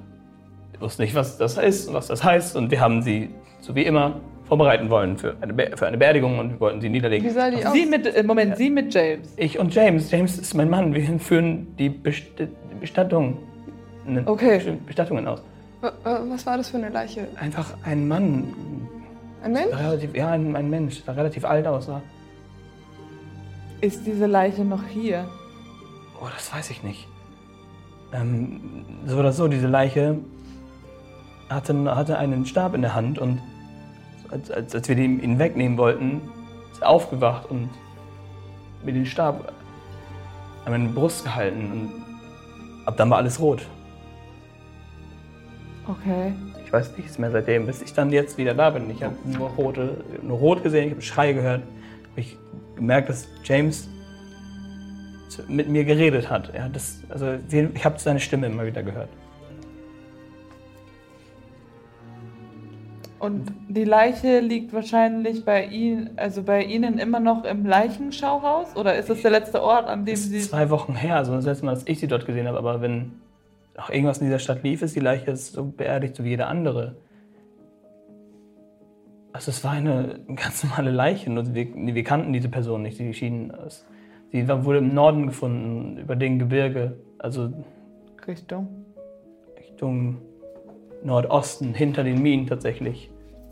Wir 0.72 0.80
wussten 0.82 1.02
nicht, 1.02 1.14
was 1.14 1.38
das 1.38 1.58
ist 1.58 1.88
und 1.90 1.94
was 1.94 2.08
das 2.08 2.24
heißt, 2.24 2.56
und 2.56 2.72
wir 2.72 2.80
haben 2.80 3.02
sie, 3.02 3.30
so 3.60 3.76
wie 3.76 3.84
immer, 3.84 4.22
vorbereiten 4.46 4.90
wollen 4.90 5.18
für 5.18 5.36
eine, 5.42 5.54
Be 5.54 5.72
für 5.76 5.86
eine 5.88 5.98
Beerdigung 5.98 6.40
und 6.40 6.52
wir 6.52 6.60
wollten 6.62 6.80
sie 6.80 6.88
niederlegen. 6.90 7.26
Wie 7.26 7.30
sah 7.32 7.50
die 7.52 7.66
aus? 7.66 7.74
sie 7.74 7.86
mit, 7.86 8.06
äh, 8.06 8.24
Moment, 8.24 8.56
sie 8.58 8.70
mit 8.70 8.94
James. 8.94 9.34
Ich 9.36 9.60
und 9.60 9.74
James. 9.76 10.10
James 10.10 10.38
ist 10.38 10.54
mein 10.54 10.70
Mann. 10.70 10.94
Wir 10.94 11.20
führen 11.20 11.76
die 11.78 11.90
Best 11.90 12.24
die 12.40 12.48
Bestattung, 12.80 13.38
ne, 14.06 14.24
Okay. 14.26 14.62
Bestattungen 14.86 15.28
aus. 15.28 15.42
Wa- 15.82 15.92
wa- 16.04 16.22
Was 16.30 16.46
war 16.46 16.56
das 16.58 16.70
für 16.70 16.78
eine 16.78 16.90
Leiche? 16.90 17.28
Einfach 17.40 17.74
ein 17.84 18.08
Mann, 18.08 18.46
Ein 19.44 19.52
Mensch? 19.54 19.76
relativ, 19.76 20.16
ja, 20.16 20.30
ein, 20.30 20.56
ein 20.56 20.70
Mensch, 20.70 21.04
der 21.04 21.18
relativ 21.18 21.44
alt 21.44 21.68
aussah. 21.68 22.02
Ist 23.82 24.06
diese 24.06 24.26
Leiche 24.26 24.64
noch 24.64 24.84
hier? 24.86 25.28
Oh, 26.22 26.28
das 26.34 26.54
weiß 26.54 26.70
ich 26.70 26.84
nicht. 26.84 27.08
Ähm, 28.14 28.86
so 29.06 29.18
oder 29.18 29.34
so, 29.34 29.50
diese 29.50 29.68
Leiche 29.68 30.18
hatte, 31.50 31.96
hatte 31.96 32.18
einen 32.18 32.46
Stab 32.46 32.74
in 32.74 32.82
der 32.82 32.96
Hand 32.96 33.20
und 33.20 33.42
als, 34.30 34.50
als, 34.50 34.74
als 34.74 34.88
wir 34.88 34.96
den, 34.96 35.22
ihn 35.22 35.38
wegnehmen 35.38 35.78
wollten, 35.78 36.22
ist 36.72 36.82
er 36.82 36.90
aufgewacht 36.90 37.50
und 37.50 37.70
mir 38.86 38.94
den 38.94 39.06
Stab 39.06 39.52
an 40.64 40.72
meine 40.72 40.90
Brust 40.90 41.26
gehalten 41.26 41.72
und 41.72 42.88
ab 42.88 42.96
dann 42.96 43.10
war 43.10 43.18
alles 43.18 43.40
rot. 43.42 43.68
Okay. 45.88 46.34
Ich 46.74 46.80
weiß 46.80 46.98
nichts 46.98 47.20
mehr 47.20 47.30
seitdem, 47.30 47.68
bis 47.68 47.84
ich 47.84 47.94
dann 47.94 48.12
jetzt 48.12 48.40
wieder 48.40 48.56
da 48.56 48.72
bin. 48.72 48.90
Ich 48.90 49.04
habe 49.04 49.14
nur, 49.26 49.50
rote, 49.50 49.96
nur 50.24 50.40
rot 50.40 50.64
gesehen, 50.64 50.88
ich 50.88 50.92
habe 50.94 51.02
Schrei 51.04 51.34
gehört. 51.34 51.62
Hab 51.62 52.18
ich 52.18 52.36
gemerkt, 52.76 53.10
dass 53.10 53.28
James 53.44 53.88
mit 55.48 55.70
mir 55.70 55.86
geredet 55.86 56.32
hat. 56.32 56.50
Er 56.52 56.64
hat 56.64 56.76
das, 56.76 57.04
also 57.10 57.36
ich 57.48 57.86
habe 57.86 58.00
seine 58.00 58.20
Stimme 58.20 58.48
immer 58.48 58.66
wieder 58.66 58.82
gehört. 58.82 59.10
Und 63.20 63.54
die 63.70 63.84
Leiche 63.84 64.40
liegt 64.40 64.74
wahrscheinlich 64.74 65.46
bei 65.46 65.66
Ihnen, 65.66 66.10
also 66.16 66.42
bei 66.42 66.64
Ihnen 66.64 66.98
immer 66.98 67.20
noch 67.20 67.44
im 67.44 67.68
Leichenschauhaus? 67.68 68.76
Oder 68.76 68.96
ist 68.96 69.12
das 69.12 69.22
der 69.22 69.30
letzte 69.30 69.62
Ort, 69.62 69.86
an 69.86 70.06
dem 70.06 70.16
Sie. 70.16 70.38
ist 70.38 70.50
zwei 70.50 70.72
Wochen 70.72 70.96
her, 70.96 71.18
also 71.18 71.36
das 71.36 71.46
letzte 71.46 71.66
Mal, 71.66 71.76
dass 71.76 71.88
ich 71.88 72.00
sie 72.00 72.08
dort 72.08 72.26
gesehen 72.26 72.48
habe. 72.48 72.58
Aber 72.58 72.82
wenn 72.82 73.12
noch 73.78 73.90
irgendwas 73.90 74.20
in 74.20 74.26
dieser 74.26 74.40
Stadt 74.40 74.64
lief, 74.64 74.82
ist 74.82 74.96
die 74.96 75.00
Leiche 75.00 75.28
jetzt 75.32 75.54
so 75.54 75.66
beerdigt, 75.66 76.16
so 76.16 76.24
wie 76.24 76.30
jede 76.30 76.46
andere. 76.48 76.96
Also 79.32 79.50
es 79.50 79.64
war 79.64 79.72
eine 79.72 80.20
ganz 80.36 80.64
normale 80.64 80.92
Leiche, 80.92 81.32
nur 81.32 81.54
wir, 81.56 81.68
wir 81.74 82.04
kannten 82.04 82.34
diese 82.34 82.50
Person 82.50 82.84
nicht. 82.84 82.98
Sie 82.98 83.14
schien, 83.14 83.52
aus- 83.52 83.86
sie 84.32 84.48
wurde 84.48 84.78
im 84.78 84.94
Norden 84.94 85.26
gefunden, 85.28 85.98
über 85.98 86.16
den 86.16 86.38
Gebirge, 86.38 86.98
also 87.18 87.52
Richtung. 88.28 88.68
Richtung 89.58 90.18
Nordosten, 91.04 91.74
hinter 91.74 92.04
den 92.04 92.22
Minen 92.22 92.46
tatsächlich, 92.48 93.10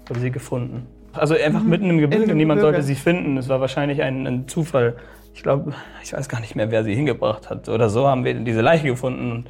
wurde 0.08 0.20
sie 0.20 0.32
gefunden. 0.32 0.86
Also 1.14 1.34
einfach 1.36 1.64
mitten 1.64 1.90
im 1.90 1.98
Gebirge, 1.98 2.28
dem 2.28 2.38
niemand 2.38 2.60
Gebirge. 2.60 2.76
sollte 2.78 2.88
sie 2.88 2.96
finden. 2.96 3.38
Es 3.38 3.50
war 3.50 3.60
wahrscheinlich 3.60 4.02
ein, 4.04 4.26
ein 4.28 4.48
Zufall. 4.48 4.96
Ich 5.34 5.44
glaube, 5.44 5.74
ich 6.04 6.14
weiß 6.14 6.30
gar 6.30 6.40
nicht 6.40 6.56
mehr, 6.56 6.72
wer 6.72 6.84
sie 6.84 6.94
hingebracht 6.96 7.50
hat. 7.50 7.68
Oder 7.68 7.90
so 7.90 8.08
haben 8.08 8.24
wir 8.24 8.36
diese 8.36 8.62
Leiche 8.62 8.88
gefunden. 8.88 9.32
Und 9.32 9.46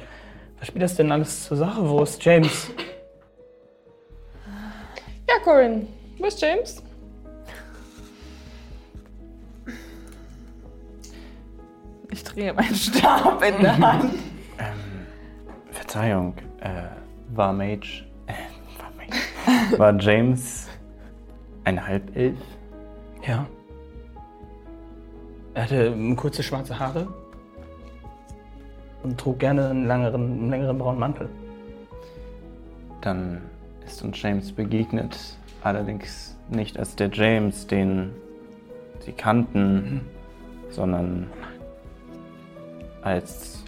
was 0.62 0.68
spielt 0.68 0.84
das 0.84 0.94
denn 0.94 1.10
alles 1.10 1.46
zur 1.46 1.56
Sache? 1.56 1.88
Wo 1.88 2.04
ist 2.04 2.24
James? 2.24 2.70
Ja, 5.28 5.34
Corin. 5.42 5.88
Wo 6.18 6.26
ist 6.26 6.40
James? 6.40 6.80
Ich 12.12 12.22
drehe 12.22 12.52
meinen 12.52 12.76
Stab 12.76 13.42
in 13.42 13.60
der 13.60 13.76
Hand. 13.76 14.14
Ähm, 14.58 15.06
Verzeihung, 15.72 16.34
äh, 16.60 16.82
war 17.34 17.52
Mage, 17.52 18.04
äh, 18.26 18.34
war 18.78 18.92
Mage, 18.96 19.78
war 19.78 19.98
James 19.98 20.68
ein 21.64 21.84
Halbelf? 21.84 22.38
Ja. 23.26 23.46
Er 25.54 25.62
hatte 25.62 26.14
kurze 26.14 26.42
schwarze 26.42 26.78
Haare 26.78 27.08
und 29.02 29.18
trug 29.18 29.38
gerne 29.38 29.70
einen 29.70 29.86
längeren, 29.86 30.32
einen 30.32 30.50
längeren 30.50 30.78
braunen 30.78 31.00
Mantel. 31.00 31.28
Dann 33.00 33.40
ist 33.84 34.02
uns 34.02 34.20
James 34.22 34.52
begegnet, 34.52 35.36
allerdings 35.62 36.36
nicht 36.48 36.78
als 36.78 36.96
der 36.96 37.10
James, 37.12 37.66
den 37.66 38.12
sie 39.00 39.12
kannten, 39.12 40.02
sondern 40.70 41.26
als 43.02 43.64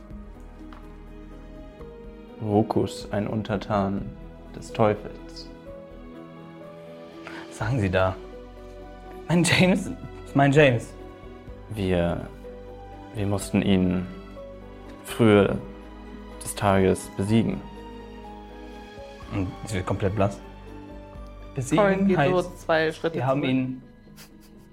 Rokus, 2.43 3.09
ein 3.11 3.27
Untertan 3.27 4.03
des 4.55 4.73
Teufels. 4.73 5.51
Was 7.49 7.59
sagen 7.59 7.81
Sie 7.81 7.91
da? 7.91 8.15
Mein 9.29 9.43
James 9.45 9.91
ist 10.25 10.37
mein 10.37 10.53
James. 10.53 10.93
Wir, 11.71 12.29
wir 13.15 13.27
mussten 13.27 13.63
ihn 13.63 14.07
früher 15.05 15.59
des 16.43 16.55
Tages 16.55 17.11
besiegen. 17.17 17.61
Und 19.33 19.49
sie 19.67 19.77
wird 19.77 19.87
komplett 19.87 20.15
blass. 20.15 20.41
Besiegen 21.55 22.09
geht 22.09 22.17
so 22.17 22.37
heißt, 22.37 22.61
zwei 22.61 22.93
Schritte 22.93 23.17
wir 23.17 23.27
haben 23.27 23.43
zurück. 23.43 23.55
ihn 23.55 23.83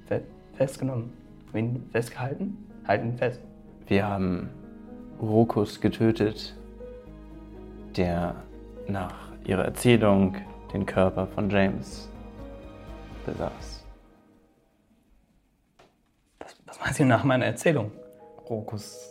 fe 0.07 0.21
festgenommen. 0.55 1.13
Haben 1.47 1.57
ihn 1.57 1.89
festgehalten? 1.91 2.57
Halten 2.87 3.09
ihn 3.09 3.17
fest. 3.17 3.39
Wir 3.87 4.07
haben 4.07 4.49
Rokus 5.21 5.79
getötet, 5.79 6.55
der 7.95 8.35
nach 8.87 9.13
ihrer 9.45 9.65
Erzählung 9.65 10.35
den 10.73 10.85
Körper 10.85 11.27
von 11.27 11.49
James 11.49 12.09
besaß. 13.25 13.85
Was, 16.39 16.55
was 16.65 16.79
meinen 16.79 16.93
Sie 16.93 17.03
nach 17.05 17.23
meiner 17.23 17.45
Erzählung? 17.45 17.91
Rokus. 18.49 19.10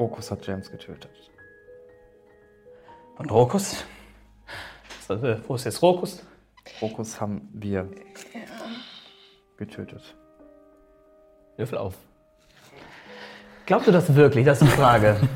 Rokus 0.00 0.30
hat 0.30 0.46
James 0.46 0.70
getötet. 0.70 1.10
Und 3.18 3.30
Rokus? 3.30 3.84
Was, 5.06 5.22
äh, 5.22 5.36
wo 5.46 5.54
ist 5.56 5.64
jetzt 5.64 5.82
Rokus? 5.82 6.22
Rokus 6.80 7.20
haben 7.20 7.48
wir 7.52 7.86
getötet. 9.58 10.16
Würfel 11.58 11.76
auf. 11.76 11.94
Glaubst 13.66 13.88
du 13.88 13.92
das 13.92 14.14
wirklich? 14.14 14.46
Das 14.46 14.56
ist 14.62 14.62
eine 14.62 14.72
Frage. 14.72 15.20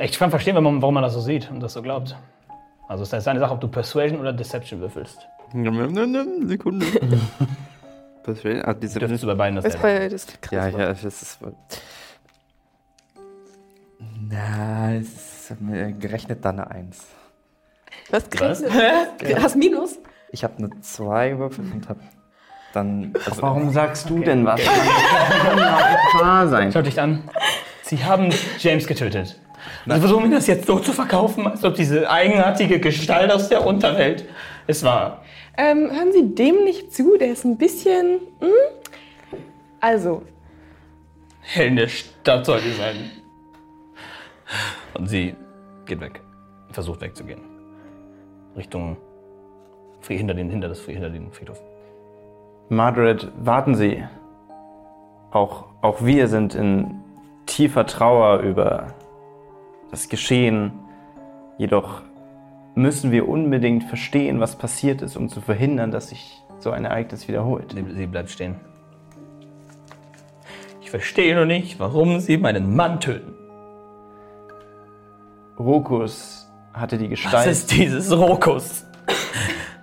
Ich 0.00 0.18
kann 0.18 0.30
verstehen, 0.30 0.54
warum 0.54 0.74
man, 0.74 0.82
warum 0.82 0.94
man 0.94 1.02
das 1.02 1.12
so 1.14 1.20
sieht 1.20 1.50
und 1.50 1.60
das 1.60 1.72
so 1.74 1.82
glaubt. 1.82 2.16
Also 2.88 3.02
es 3.02 3.12
ist 3.12 3.28
eine 3.28 3.40
Sache, 3.40 3.52
ob 3.52 3.60
du 3.60 3.68
Persuasion 3.68 4.20
oder 4.20 4.32
Deception 4.32 4.80
würfelst. 4.80 5.18
Sekunde. 6.48 6.86
Persuasion? 8.22 8.62
Ah, 8.64 8.72
diese 8.72 9.00
Dürftest 9.00 9.24
du 9.24 9.26
bei 9.26 9.34
beiden 9.34 9.58
Ist 9.58 9.64
dasselbe. 9.74 9.98
bei 10.00 10.08
das 10.08 10.26
Ja, 10.52 10.68
ja, 10.68 10.86
das 10.94 11.04
ist. 11.04 11.38
Na, 14.28 14.94
es 14.94 15.50
ist 15.50 15.56
äh, 15.72 15.92
gerechnet 15.92 16.44
dann 16.44 16.60
eine 16.60 16.70
1. 16.70 16.98
Was 18.10 18.24
Was? 18.24 18.30
kriegst 18.30 18.64
du? 18.64 19.42
Hast 19.42 19.56
Minus? 19.56 19.98
Ich 20.32 20.44
habe 20.44 20.54
eine 20.58 20.70
2 20.80 21.30
gewürfelt 21.30 21.72
und 21.72 21.88
habe 21.88 22.00
dann. 22.72 23.12
Also, 23.26 23.42
Warum 23.42 23.70
sagst 23.70 24.08
du 24.08 24.20
denn 24.20 24.44
was? 24.44 24.60
Das 24.64 24.74
kann 24.74 25.56
doch 25.56 26.20
wahr 26.20 26.48
sein. 26.48 26.72
Schau 26.72 26.82
dich 26.82 27.00
an. 27.00 27.28
Sie 27.82 28.02
haben 28.04 28.32
James 28.58 28.86
getötet. 28.86 29.40
Sie 29.84 29.98
versuchen 29.98 30.28
mir 30.28 30.36
das 30.36 30.46
jetzt 30.46 30.66
so 30.66 30.78
zu 30.78 30.92
verkaufen, 30.92 31.46
als 31.46 31.64
ob 31.64 31.74
diese 31.74 32.08
eigenartige 32.08 32.80
Gestalt 32.80 33.30
aus 33.30 33.48
der 33.48 33.66
Unterwelt 33.66 34.24
es 34.66 34.82
war. 34.84 35.22
Ähm, 35.58 35.90
hören 35.90 36.12
Sie 36.12 36.34
dem 36.34 36.64
nicht 36.64 36.94
zu, 36.94 37.18
der 37.18 37.32
ist 37.32 37.44
ein 37.44 37.58
bisschen. 37.58 38.20
Hm? 38.40 38.50
Also, 39.80 40.22
Hell 41.42 41.68
in 41.68 41.76
der 41.76 41.88
Stadt 41.88 42.46
soll 42.46 42.60
sie 42.60 42.72
sein. 42.72 43.10
Und 44.94 45.06
sie 45.08 45.34
geht 45.86 46.00
weg. 46.00 46.20
Versucht 46.70 47.00
wegzugehen. 47.00 47.40
Richtung 48.56 48.96
hinter 50.06 50.34
den, 50.34 50.50
hinter 50.50 50.68
das, 50.68 50.80
hinter 50.80 51.10
den 51.10 51.30
Friedhof. 51.30 51.60
Margaret, 52.68 53.30
warten 53.42 53.74
Sie. 53.74 54.04
Auch, 55.30 55.66
auch 55.82 56.04
wir 56.04 56.28
sind 56.28 56.54
in 56.54 57.00
tiefer 57.46 57.86
Trauer 57.86 58.40
über 58.40 58.94
das 59.90 60.08
Geschehen. 60.08 60.72
Jedoch 61.58 62.02
müssen 62.74 63.10
wir 63.10 63.28
unbedingt 63.28 63.84
verstehen, 63.84 64.40
was 64.40 64.56
passiert 64.56 65.02
ist, 65.02 65.16
um 65.16 65.28
zu 65.28 65.40
verhindern, 65.40 65.90
dass 65.90 66.08
sich 66.08 66.42
so 66.58 66.70
ein 66.70 66.84
Ereignis 66.84 67.28
wiederholt. 67.28 67.72
Sie, 67.72 67.84
sie 67.94 68.06
bleibt 68.06 68.30
stehen. 68.30 68.56
Ich 70.80 70.90
verstehe 70.90 71.34
nur 71.34 71.46
nicht, 71.46 71.78
warum 71.78 72.18
Sie 72.20 72.36
meinen 72.36 72.74
Mann 72.74 73.00
töten. 73.00 73.39
Rokus 75.60 76.50
hatte 76.72 76.96
die 76.96 77.04
Was 77.04 77.10
Gestalt. 77.10 77.46
ist 77.48 77.70
dieses 77.70 78.10
Rokus? 78.16 78.86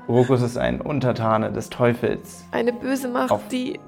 Rokus 0.09 0.41
ist 0.41 0.57
ein 0.57 0.82
Untertane 0.82 1.51
des 1.51 1.69
Teufels. 1.69 2.45
Eine 2.51 2.73
böse 2.73 3.07
Macht, 3.07 3.51
die 3.51 3.80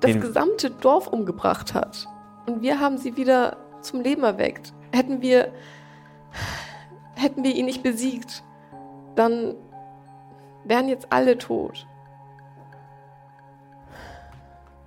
das 0.00 0.20
gesamte 0.20 0.70
Dorf 0.70 1.06
umgebracht 1.06 1.72
hat. 1.72 2.06
Und 2.46 2.60
wir 2.60 2.80
haben 2.80 2.98
sie 2.98 3.16
wieder 3.16 3.56
zum 3.80 4.02
Leben 4.02 4.24
erweckt. 4.24 4.74
Hätten 4.92 5.22
wir. 5.22 5.52
Hätten 7.14 7.42
wir 7.44 7.54
ihn 7.54 7.64
nicht 7.64 7.82
besiegt, 7.82 8.44
dann 9.14 9.54
wären 10.64 10.86
jetzt 10.86 11.06
alle 11.10 11.38
tot. 11.38 11.86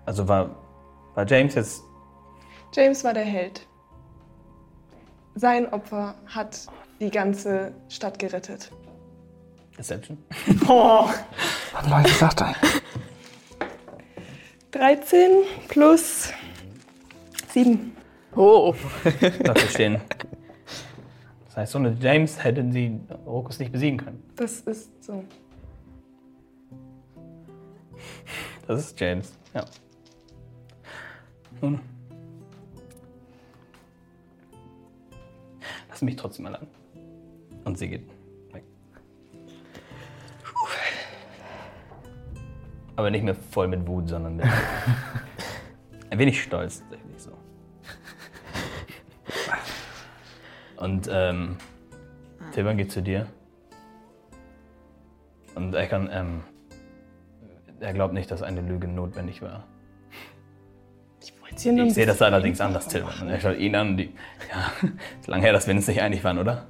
Also 0.06 0.28
war, 0.28 0.52
war 1.16 1.26
James 1.26 1.56
jetzt. 1.56 1.82
James 2.72 3.04
war 3.04 3.16
der 3.16 3.24
Held. 3.24 3.68
Sein 5.36 5.72
Opfer 5.72 6.16
hat 6.26 6.68
die 7.00 7.10
ganze 7.10 7.74
Stadt 7.88 8.20
gerettet. 8.20 8.72
Deception? 9.78 10.18
Was 10.68 11.88
mal 11.90 12.04
gesagt 12.04 12.42
ein? 12.42 12.56
13 14.72 15.32
plus 15.70 16.34
7. 17.54 17.96
Oh. 18.36 18.76
Dafür 19.44 19.70
stehen. 19.70 20.02
Das 21.46 21.58
heißt, 21.58 21.76
ohne 21.76 21.98
James 22.00 22.44
hätten 22.44 22.72
sie 22.72 23.00
Rokus 23.26 23.60
nicht 23.60 23.72
besiegen 23.72 23.98
können. 23.98 24.24
Das 24.36 24.62
ist 24.62 25.04
so. 25.04 25.24
Das 28.68 28.80
ist 28.82 29.00
James, 29.00 29.34
ja. 29.54 29.66
Nun. 31.62 31.80
Lass 36.00 36.06
mich 36.06 36.16
trotzdem 36.16 36.44
mal 36.44 36.56
an. 36.56 36.66
Und 37.66 37.78
sie 37.78 37.90
geht 37.90 38.10
weg. 38.54 38.64
Aber 42.96 43.12
nicht 43.12 43.26
mehr 43.26 43.36
voll 43.36 43.68
mit 43.68 43.86
Wut, 43.86 44.08
sondern 44.08 44.38
mit 44.38 44.46
ein 46.10 46.18
wenig 46.18 46.42
stolz 46.42 46.80
tatsächlich 46.80 47.22
so. 47.22 47.32
Und 50.78 51.10
ähm, 51.12 51.58
Tilman 52.54 52.78
geht 52.78 52.94
zu 52.94 53.02
dir. 53.02 53.28
Und 55.56 55.74
er 55.74 55.88
kann, 55.88 56.10
ähm, 56.14 56.44
er 57.82 57.92
glaubt 57.92 58.14
nicht, 58.14 58.32
dass 58.32 58.42
eine 58.42 58.62
Lüge 58.62 58.88
notwendig 58.88 59.42
war. 59.42 59.66
Nur 61.66 61.86
Ich 61.88 61.94
sehe 61.94 62.06
das 62.06 62.22
allerdings 62.22 62.62
anders, 62.62 62.88
Tilman. 62.88 63.14
Und 63.22 63.30
er 63.30 63.40
schaut 63.40 63.58
ihn 63.58 63.76
an 63.76 63.98
die, 63.98 64.14
ja, 64.52 64.90
ist 65.20 65.28
lange 65.28 65.44
her, 65.44 65.54
dass 65.54 65.68
wir 65.68 65.74
uns 65.76 65.88
nicht 65.88 66.02
einig 66.02 66.24
waren, 66.24 66.38
oder? 66.40 66.68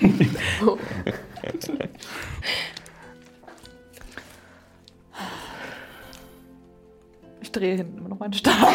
Ich 7.40 7.52
drehe 7.52 7.76
hinten 7.76 7.98
immer 7.98 8.08
noch 8.10 8.18
meinen 8.18 8.32
Stab. 8.32 8.54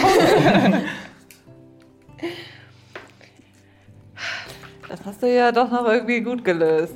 Das 4.87 5.03
hast 5.03 5.23
du 5.23 5.35
ja 5.35 5.51
doch 5.51 5.69
noch 5.71 5.87
irgendwie 5.87 6.21
gut 6.21 6.45
gelöst. 6.45 6.93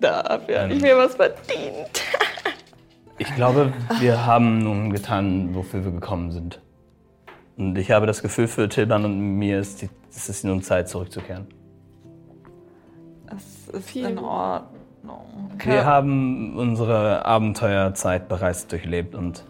Dafür 0.00 0.62
habe 0.62 0.72
ich 0.74 0.76
Ähm. 0.76 0.80
mir 0.82 0.96
was 0.98 1.14
verdient. 1.14 2.02
Ich 3.18 3.34
glaube, 3.36 3.72
wir 4.00 4.26
haben 4.26 4.58
nun 4.58 4.92
getan, 4.92 5.54
wofür 5.54 5.84
wir 5.84 5.92
gekommen 5.92 6.32
sind. 6.32 6.60
Und 7.56 7.76
ich 7.76 7.90
habe 7.90 8.06
das 8.06 8.22
Gefühl, 8.22 8.48
für 8.48 8.68
Tilman 8.68 9.04
und 9.04 9.18
mir 9.38 9.58
ist 9.60 9.82
die, 9.82 9.90
es 10.10 10.28
ist 10.28 10.44
nun 10.44 10.62
Zeit, 10.62 10.88
zurückzukehren. 10.88 11.46
Das 13.28 13.68
ist 13.72 13.88
Vielen- 13.90 14.12
in 14.12 14.18
Ordnung. 14.18 15.50
Wir 15.64 15.84
haben 15.84 16.56
unsere 16.56 17.24
Abenteuerzeit 17.24 18.28
bereits 18.28 18.66
durchlebt 18.66 19.14
und 19.14 19.44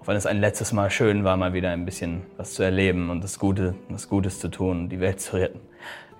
auch 0.00 0.06
wenn 0.08 0.16
es 0.16 0.26
ein 0.26 0.40
letztes 0.40 0.72
Mal 0.72 0.90
schön 0.90 1.24
war, 1.24 1.36
mal 1.36 1.52
wieder 1.52 1.70
ein 1.70 1.84
bisschen 1.84 2.22
was 2.36 2.54
zu 2.54 2.62
erleben 2.62 3.10
und 3.10 3.22
das 3.22 3.38
Gute, 3.38 3.74
was 3.88 4.08
Gutes 4.08 4.40
zu 4.40 4.48
tun 4.48 4.80
und 4.82 4.88
die 4.88 5.00
Welt 5.00 5.20
zu 5.20 5.36
retten, 5.36 5.60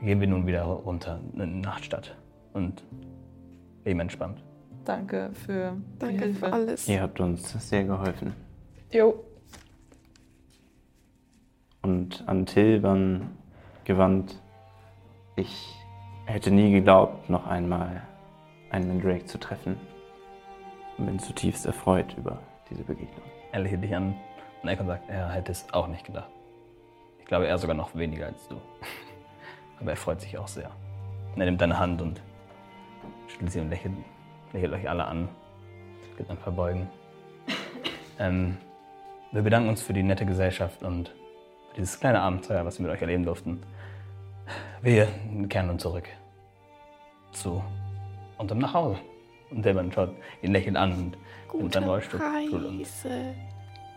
gehen 0.02 0.20
wir 0.20 0.26
nun 0.26 0.46
wieder 0.46 0.62
runter 0.64 1.20
in 1.34 1.38
die 1.54 1.60
Nachtstadt 1.60 2.14
und 2.52 2.82
leben 3.84 4.00
entspannt. 4.00 4.42
Danke 4.84 5.30
für 5.46 5.72
die 5.94 5.98
Danke 5.98 6.24
Hilfe. 6.24 6.38
für 6.46 6.52
alles. 6.52 6.88
Ihr 6.88 7.00
habt 7.02 7.20
uns 7.20 7.52
sehr 7.68 7.84
geholfen. 7.84 8.32
Jo. 8.92 9.14
Und 11.82 12.24
an 12.26 12.46
Tilban 12.46 13.36
gewandt, 13.84 14.40
ich 15.36 15.74
hätte 16.26 16.50
nie 16.50 16.70
geglaubt, 16.70 17.30
noch 17.30 17.46
einmal 17.46 18.02
einen 18.70 18.88
Mandrake 18.88 19.24
zu 19.24 19.38
treffen. 19.38 19.76
Und 20.98 21.06
bin 21.06 21.18
zutiefst 21.18 21.66
erfreut 21.66 22.14
über 22.18 22.38
diese 22.68 22.84
Begegnung. 22.84 23.24
Er 23.52 23.60
lächelt 23.60 23.82
dich 23.82 23.94
an 23.94 24.14
und 24.62 24.68
Ekon 24.68 24.86
sagt, 24.86 25.08
er 25.08 25.30
hätte 25.30 25.52
es 25.52 25.66
auch 25.72 25.88
nicht 25.88 26.04
gedacht. 26.04 26.30
Ich 27.18 27.24
glaube, 27.24 27.46
er 27.46 27.58
sogar 27.58 27.74
noch 27.74 27.94
weniger 27.94 28.26
als 28.26 28.46
du. 28.48 28.56
Aber 29.80 29.90
er 29.90 29.96
freut 29.96 30.20
sich 30.20 30.36
auch 30.36 30.48
sehr. 30.48 30.70
Und 31.34 31.40
er 31.40 31.46
nimmt 31.46 31.60
deine 31.60 31.78
Hand 31.78 32.02
und 32.02 32.20
schüttelt 33.28 33.52
sie 33.52 33.60
und 33.60 33.70
lächelt, 33.70 33.94
lächelt 34.52 34.72
euch 34.72 34.88
alle 34.88 35.06
an. 35.06 35.28
Gibt 36.16 36.30
ein 36.30 36.36
paar 36.36 36.52
Beugen. 36.52 36.88
Ähm, 38.18 38.58
wir 39.32 39.42
bedanken 39.42 39.70
uns 39.70 39.80
für 39.80 39.94
die 39.94 40.02
nette 40.02 40.26
Gesellschaft 40.26 40.82
und 40.82 41.14
dieses 41.76 41.98
kleine 41.98 42.20
Abenteuer, 42.20 42.64
was 42.64 42.78
wir 42.78 42.86
mit 42.86 42.94
euch 42.94 43.00
erleben 43.00 43.24
durften. 43.24 43.62
Wir 44.82 45.08
kehren 45.48 45.68
nun 45.68 45.78
zurück 45.78 46.08
zu 47.32 47.62
unserem 48.38 48.60
Nachhause. 48.60 48.98
Und 49.50 49.64
der 49.64 49.74
Mann 49.74 49.92
schaut 49.92 50.10
ihn 50.42 50.52
lächelnd 50.52 50.76
an 50.76 50.92
und 50.92 51.16
nimmt 51.60 51.74
seinen 51.74 51.88
Rollstuhl. 51.88 52.20
und. 52.20 52.86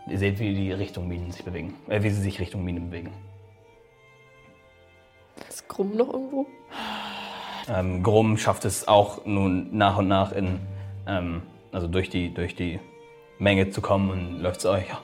Ihr 0.06 0.18
seht, 0.18 0.38
wie 0.38 0.54
die 0.54 0.72
Richtung 0.72 1.08
Minen 1.08 1.30
sich 1.30 1.44
bewegen. 1.44 1.74
Äh, 1.88 2.02
wie 2.02 2.10
sie 2.10 2.20
sich 2.20 2.38
Richtung 2.38 2.62
Minen 2.64 2.90
bewegen. 2.90 3.12
Ist 5.48 5.68
Krumm 5.68 5.96
noch 5.96 6.12
irgendwo? 6.12 6.46
Ähm, 7.68 8.02
Grom 8.02 8.36
schafft 8.36 8.66
es 8.66 8.86
auch 8.86 9.24
nun 9.24 9.74
nach 9.76 9.96
und 9.96 10.08
nach 10.08 10.32
in, 10.32 10.60
ähm, 11.06 11.42
also 11.72 11.88
durch 11.88 12.10
die, 12.10 12.34
durch 12.34 12.54
die 12.54 12.80
Menge 13.38 13.70
zu 13.70 13.80
kommen 13.80 14.10
und 14.10 14.40
läuft 14.42 14.60
zu 14.60 14.70
euch. 14.70 14.88
Ja, 14.88 15.00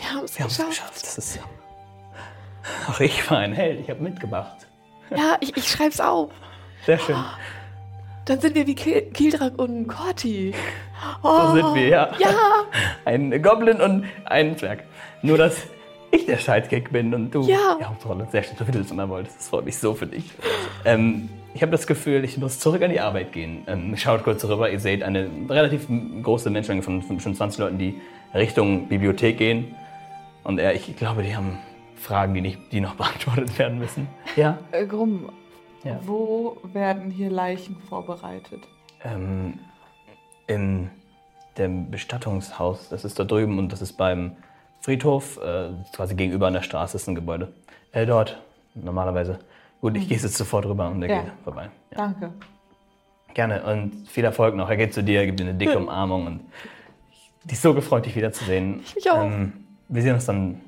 Wir 0.00 0.10
haben 0.10 0.24
es 0.24 0.32
es 0.32 0.36
geschafft. 0.36 0.68
geschafft. 0.70 1.02
Das 1.02 1.18
ist 1.18 1.36
ja. 1.36 1.42
Ach, 2.88 3.00
ich 3.00 3.30
war 3.30 3.38
ein 3.38 3.52
Held. 3.52 3.80
Ich 3.80 3.90
habe 3.90 4.02
mitgemacht. 4.02 4.66
Ja, 5.10 5.36
ich, 5.40 5.56
ich 5.56 5.68
schreib's 5.68 6.00
auf. 6.00 6.30
Sehr 6.86 6.98
schön. 6.98 7.16
Dann 8.26 8.40
sind 8.40 8.54
wir 8.54 8.66
wie 8.66 8.74
Ki- 8.74 9.10
Kildrak 9.12 9.58
und 9.58 9.86
Corti. 9.88 10.54
So 11.22 11.28
Oh, 11.28 11.52
sind 11.54 11.74
wir, 11.74 11.88
ja. 11.88 12.10
Ja, 12.18 12.30
Ein 13.04 13.42
Goblin 13.42 13.80
und 13.80 14.04
ein 14.26 14.56
Zwerg. 14.56 14.84
Nur, 15.22 15.38
dass 15.38 15.56
ich 16.10 16.26
der 16.26 16.38
Sidekick 16.38 16.92
bin 16.92 17.12
und 17.14 17.30
du 17.34 17.42
Ja. 17.48 17.76
die 17.80 17.84
Hauptrolle. 17.84 18.28
Sehr 18.30 18.42
schön, 18.42 18.56
so 18.58 18.66
wie 18.68 18.72
du 18.72 18.80
es 18.80 18.90
immer 18.90 19.08
wolltest. 19.08 19.38
Das 19.38 19.48
freut 19.48 19.64
mich 19.64 19.78
so 19.78 19.94
für 19.94 20.06
dich. 20.06 20.24
Ähm, 20.84 21.28
ich 21.54 21.62
habe 21.62 21.72
das 21.72 21.86
Gefühl, 21.86 22.22
ich 22.24 22.36
muss 22.38 22.60
zurück 22.60 22.82
an 22.82 22.90
die 22.90 23.00
Arbeit 23.00 23.32
gehen. 23.32 23.64
Ähm, 23.66 23.96
schaut 23.96 24.22
kurz 24.22 24.44
rüber, 24.44 24.70
ihr 24.70 24.78
seht 24.80 25.02
eine 25.02 25.28
relativ 25.48 25.86
große 26.22 26.50
Menschenmenge 26.50 26.82
von, 26.82 27.02
von 27.02 27.18
schon 27.20 27.34
20 27.34 27.58
Leuten, 27.58 27.78
die 27.78 28.00
Richtung 28.34 28.86
Bibliothek 28.88 29.38
gehen. 29.38 29.74
Und 30.44 30.58
er, 30.58 30.74
ich 30.74 30.96
glaube, 30.96 31.22
die 31.22 31.36
haben 31.36 31.58
Fragen, 31.96 32.34
die, 32.34 32.40
nicht, 32.40 32.72
die 32.72 32.80
noch 32.80 32.94
beantwortet 32.96 33.58
werden 33.58 33.78
müssen. 33.78 34.08
Ja? 34.36 34.58
Äh, 34.72 34.86
Grumm, 34.86 35.30
Ja. 35.84 35.98
wo 36.02 36.56
werden 36.72 37.10
hier 37.10 37.30
Leichen 37.30 37.76
vorbereitet? 37.88 38.62
Ähm, 39.04 39.58
in 40.46 40.90
dem 41.58 41.90
Bestattungshaus, 41.90 42.88
das 42.88 43.04
ist 43.04 43.18
da 43.18 43.24
drüben 43.24 43.58
und 43.58 43.72
das 43.72 43.82
ist 43.82 43.94
beim 43.94 44.36
Friedhof, 44.80 45.38
äh, 45.42 45.70
quasi 45.92 46.14
gegenüber 46.14 46.46
an 46.46 46.54
der 46.54 46.62
Straße 46.62 46.96
ist 46.96 47.06
ein 47.08 47.14
Gebäude. 47.14 47.52
Äh, 47.92 48.06
dort, 48.06 48.40
normalerweise. 48.74 49.38
Gut, 49.80 49.96
ich 49.96 50.08
gehe 50.08 50.16
jetzt 50.18 50.36
sofort 50.36 50.64
rüber 50.66 50.88
und 50.88 51.02
er 51.02 51.08
Ja. 51.10 51.22
geht 51.22 51.32
vorbei. 51.44 51.70
Ja. 51.90 51.96
Danke. 51.98 52.32
Gerne 53.34 53.62
und 53.64 54.08
viel 54.08 54.24
Erfolg 54.24 54.54
noch. 54.56 54.68
Er 54.70 54.76
geht 54.76 54.92
zu 54.94 55.02
dir, 55.04 55.24
gibt 55.26 55.38
dir 55.40 55.44
eine 55.44 55.54
dicke 55.54 55.78
Umarmung 55.78 56.26
und 56.26 56.40
ich, 57.12 57.30
die 57.44 57.52
ist 57.54 57.62
so 57.62 57.74
gefreut, 57.74 58.06
dich 58.06 58.16
wiederzusehen. 58.16 58.80
Ich 58.84 58.94
mich 58.96 59.10
auch. 59.10 59.22
Ähm, 59.24 59.59
wir 59.90 60.02
sehen 60.02 60.14
uns 60.14 60.24
dann 60.26 60.60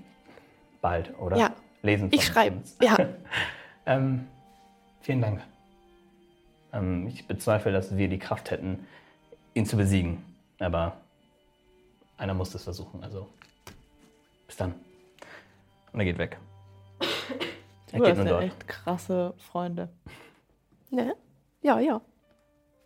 bald, 0.80 1.16
oder? 1.18 1.36
Ja. 1.36 1.52
Lesen 1.82 2.08
ich 2.12 2.24
schreibe. 2.24 2.62
Ja, 2.80 2.96
Ähm, 3.86 4.28
vielen 5.00 5.20
Dank. 5.20 5.42
Ähm, 6.72 7.08
ich 7.08 7.26
bezweifle, 7.26 7.72
dass 7.72 7.96
wir 7.96 8.08
die 8.08 8.18
Kraft 8.18 8.52
hätten, 8.52 8.86
ihn 9.54 9.66
zu 9.66 9.76
besiegen. 9.76 10.22
Aber 10.60 10.96
einer 12.16 12.34
muss 12.34 12.54
es 12.54 12.62
versuchen. 12.62 13.02
Also 13.02 13.28
bis 14.46 14.56
dann. 14.56 14.74
Und 15.92 15.98
er 15.98 16.04
geht 16.04 16.18
weg. 16.18 16.38
Er 17.00 17.98
Du 17.98 18.04
geht 18.04 18.10
hast 18.12 18.16
nur 18.18 18.26
ja 18.26 18.32
dort. 18.32 18.44
echt 18.44 18.68
krasse 18.68 19.34
Freunde. 19.38 19.88
Ne? 20.90 21.16
Ja, 21.62 21.80
ja. 21.80 22.00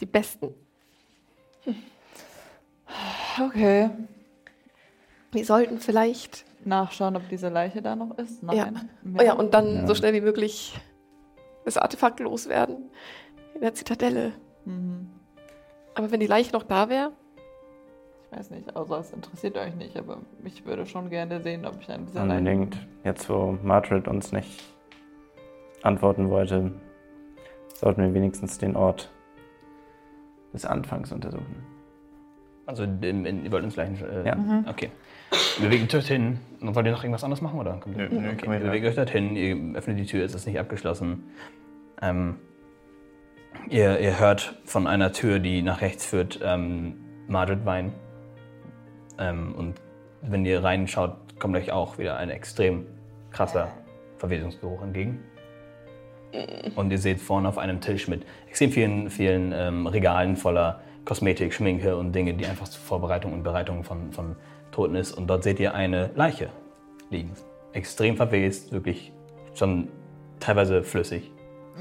Die 0.01 0.07
besten. 0.07 0.55
Okay. 3.39 3.91
Wir 5.37 5.45
sollten 5.45 5.79
vielleicht. 5.79 6.45
Nachschauen, 6.65 7.15
ob 7.15 7.29
diese 7.29 7.49
Leiche 7.49 7.81
da 7.81 7.95
noch 7.95 8.19
ist. 8.19 8.43
Nein. 8.43 8.57
Ja. 8.57 8.73
Oh 9.21 9.23
ja, 9.23 9.33
und 9.35 9.55
dann 9.55 9.77
Ja. 9.77 9.87
so 9.87 9.95
schnell 9.95 10.13
wie 10.15 10.21
möglich 10.21 10.77
das 11.65 11.77
Artefakt 11.77 12.19
loswerden. 12.19 12.91
In 13.55 13.61
der 13.61 13.73
Zitadelle. 13.75 14.33
Mhm. 14.65 15.09
Aber 15.95 16.11
wenn 16.11 16.19
die 16.21 16.27
Leiche 16.27 16.53
noch 16.53 16.65
da 16.65 16.89
wäre, 16.89 17.13
Ich 18.33 18.37
weiß 18.39 18.51
nicht, 18.51 18.77
also 18.77 18.97
es 18.97 19.13
interessiert 19.13 19.57
euch 19.57 19.75
nicht, 19.77 19.97
aber 19.97 20.19
ich 20.45 20.67
würde 20.67 20.85
schon 20.85 21.09
gerne 21.11 21.41
sehen, 21.41 21.65
ob 21.65 21.81
ich 21.81 21.89
an 21.89 22.07
dieser 22.07 22.25
Leiche... 22.27 22.39
Unbedingt. 22.41 22.77
Jetzt, 23.05 23.31
wo 23.31 23.57
Margaret 23.63 24.09
uns 24.09 24.33
nicht 24.33 24.65
antworten 25.83 26.29
wollte, 26.29 26.73
sollten 27.75 28.03
wir 28.03 28.13
wenigstens 28.13 28.59
den 28.59 28.75
Ort 28.75 29.11
des 30.53 30.65
Anfangs 30.67 31.13
untersuchen. 31.13 31.65
Also 32.67 32.83
ihr 32.83 33.53
wollt 33.53 33.65
ins 33.65 33.75
gleichen. 33.75 34.05
Äh, 34.05 34.27
Ja. 34.27 34.35
Mhm. 34.35 34.67
Okay. 34.69 34.91
Bewegt 35.61 35.95
euch. 35.95 36.11
Und 36.11 36.41
Wollt 36.61 36.87
ihr 36.87 36.93
noch 36.93 37.03
irgendwas 37.03 37.25
anderes 37.25 37.41
machen? 37.41 37.59
Oder? 37.59 37.81
Nö, 37.87 38.09
nö, 38.09 38.31
okay. 38.33 38.51
wir 38.51 38.61
Bewegt 38.61 38.87
euch 38.87 38.95
dorthin, 38.95 39.37
ihr 39.37 39.77
öffnet 39.77 39.99
die 39.99 40.07
Tür, 40.07 40.25
es 40.25 40.35
ist 40.35 40.47
nicht 40.47 40.59
abgeschlossen. 40.59 41.25
Ähm, 42.03 42.37
ihr, 43.69 43.99
ihr 44.01 44.19
hört 44.19 44.57
von 44.65 44.87
einer 44.87 45.13
Tür, 45.13 45.39
die 45.39 45.63
nach 45.63 45.81
rechts 45.81 46.07
führt, 46.07 46.41
ähm, 46.43 46.95
Margaret 47.29 47.65
weinen. 47.65 47.93
Ähm, 49.19 49.55
und 49.55 49.81
wenn 50.23 50.45
ihr 50.45 50.63
reinschaut, 50.63 51.17
kommt 51.39 51.57
euch 51.57 51.73
auch 51.73 51.99
wieder 51.99 52.17
ein 52.17 52.31
extrem 52.31 52.87
krasser 53.31 53.73
Verwesungsgeruch 54.19 54.83
entgegen. 54.83 55.23
Und 56.75 56.91
ihr 56.91 56.99
seht 56.99 57.21
vorne 57.21 57.49
auf 57.49 57.59
einem 57.59 57.81
Tisch 57.81 58.09
mit 58.09 58.27
extrem 58.49 58.71
vielen, 58.71 59.11
vielen 59.11 59.53
ähm, 59.53 59.87
Regalen 59.87 60.37
voller 60.37 60.81
Kosmetik, 61.05 61.55
Schminke 61.55 61.97
und 61.97 62.13
Dinge, 62.13 62.35
die 62.35 62.47
einfach 62.47 62.69
zur 62.69 62.83
Vorbereitung 62.83 63.33
und 63.33 63.43
Bereitung 63.43 63.85
von, 63.85 64.13
von 64.13 64.37
Toten 64.77 64.95
ist. 64.95 65.13
Und 65.13 65.27
dort 65.27 65.43
seht 65.43 65.59
ihr 65.59 65.75
eine 65.75 66.11
Leiche 66.15 66.51
liegen. 67.11 67.33
Extrem 67.73 68.17
verwest, 68.17 68.71
wirklich 68.73 69.11
schon 69.55 69.89
teilweise 70.39 70.83
flüssig. 70.83 71.33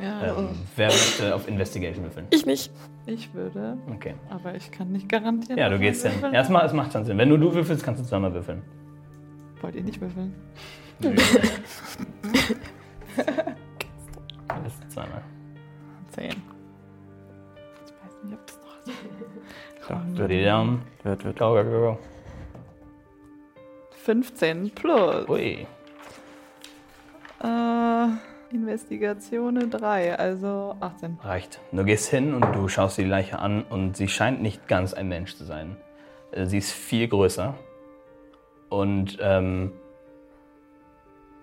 Ja, 0.02 0.38
Ähm, 0.38 0.50
wer 0.76 0.88
möchte 0.88 1.36
auf 1.36 1.48
Investigation 1.48 2.04
würfeln? 2.06 2.28
ich 2.32 2.46
nicht. 2.46 2.72
ich 3.06 3.34
würde, 3.34 3.78
Okay. 3.94 4.16
aber 4.30 4.56
ich 4.56 4.72
kann 4.72 4.92
nicht 4.92 5.08
garantieren. 5.10 5.58
Ja, 5.58 5.70
du 5.70 5.78
gehst 5.80 6.06
hin. 6.08 6.34
Erstmal, 6.34 6.66
es 6.66 6.74
macht 6.74 6.92
schon 6.94 7.06
Sinn. 7.06 7.18
Wenn 7.18 7.30
nur 7.30 7.38
du 7.38 7.54
würfelst, 7.54 7.84
kannst 7.84 8.02
du 8.02 8.06
zweimal 8.08 8.34
würfeln. 8.34 8.62
Wollt 9.62 9.76
ihr 9.76 9.84
nicht 9.84 10.00
würfeln? 10.02 10.34
Du 11.00 11.10
bist 14.64 14.92
zweimal. 14.92 15.22
Zehn. 16.12 16.30
Ich 16.30 16.34
weiß 18.04 18.24
nicht, 18.24 18.34
ob 18.34 18.48
das 18.48 18.58
noch 18.58 18.80
so 19.88 19.94
Doch, 19.94 20.18
Wird 20.18 20.32
die 20.32 20.44
Daumen. 20.46 20.82
wird, 21.04 21.24
wird. 21.26 21.38
Go, 21.40 21.54
go, 21.54 21.64
go, 21.64 21.70
go. 21.70 21.98
15 24.06 24.70
plus. 24.76 25.28
Ui. 25.28 25.66
Äh, 27.44 28.08
Investigationen 28.52 29.72
3, 29.72 30.16
also 30.20 30.76
18. 30.80 31.18
Reicht. 31.24 31.60
Du 31.72 31.84
gehst 31.84 32.10
hin 32.10 32.36
und 32.36 32.54
du 32.54 32.68
schaust 32.68 33.00
die 33.00 33.04
Leiche 33.04 33.40
an 33.40 33.64
und 33.64 33.98
sie 33.98 34.08
scheint 34.08 34.44
nicht 34.44 34.68
ganz 34.68 34.94
ein 34.94 35.08
Mensch 35.08 35.36
zu 35.36 35.44
sein. 35.44 35.78
Äh, 36.32 36.46
Sie 36.46 36.60
ist 36.60 36.72
viel 36.72 37.08
größer. 37.08 37.56
Und, 38.70 39.18
ähm, 39.22 39.72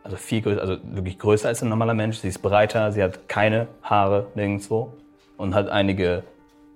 also 0.05 0.17
viel 0.17 0.43
größer, 0.43 0.61
also 0.61 0.77
wirklich 0.85 1.19
größer 1.19 1.49
als 1.49 1.63
ein 1.63 1.69
normaler 1.69 1.95
Mensch. 1.95 2.19
Sie 2.19 2.29
ist 2.29 2.43
breiter, 2.43 2.93
sie 2.93 3.03
hat 3.03 3.29
keine 3.29 3.67
Haare 3.83 4.29
nirgendwo 4.37 4.93
und 5.37 5.57
hat 5.57 5.69
einige 5.69 6.23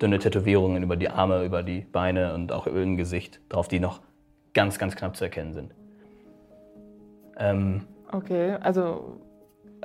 dünne 0.03 0.19
Tätowierungen 0.19 0.83
über 0.83 0.97
die 0.97 1.09
Arme, 1.09 1.45
über 1.45 1.63
die 1.63 1.81
Beine 1.81 2.35
und 2.35 2.51
auch 2.51 2.67
über 2.67 2.81
dem 2.81 2.97
Gesicht 2.97 3.41
drauf, 3.49 3.69
die 3.69 3.79
noch 3.79 4.01
ganz, 4.57 4.79
ganz 4.79 4.97
knapp 4.97 5.15
zu 5.17 5.23
erkennen 5.25 5.53
sind. 5.53 5.73
Ähm, 7.39 7.83
Okay, 8.11 8.53
also 8.61 9.21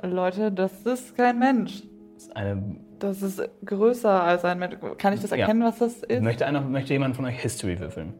Leute, 0.02 0.50
das 0.50 0.72
ist 0.86 1.16
kein 1.16 1.38
Mensch. 1.38 1.82
das 2.14 2.22
ist 2.24 2.36
eine, 2.36 2.76
Das 2.98 3.20
ist 3.22 3.42
größer 3.64 4.22
als 4.22 4.44
ein 4.44 4.58
Mensch. 4.60 4.76
Kann 4.96 5.12
ich 5.12 5.20
das 5.20 5.30
Ja. 5.30 5.36
erkennen, 5.38 5.62
was 5.62 5.78
das 5.78 6.02
ist? 6.04 6.22
möchte, 6.22 6.46
einer, 6.46 6.60
möchte 6.60 6.92
jemand 6.92 7.14
von 7.16 7.24
euch 7.24 7.38
History 7.40 7.78
würfeln? 7.78 8.14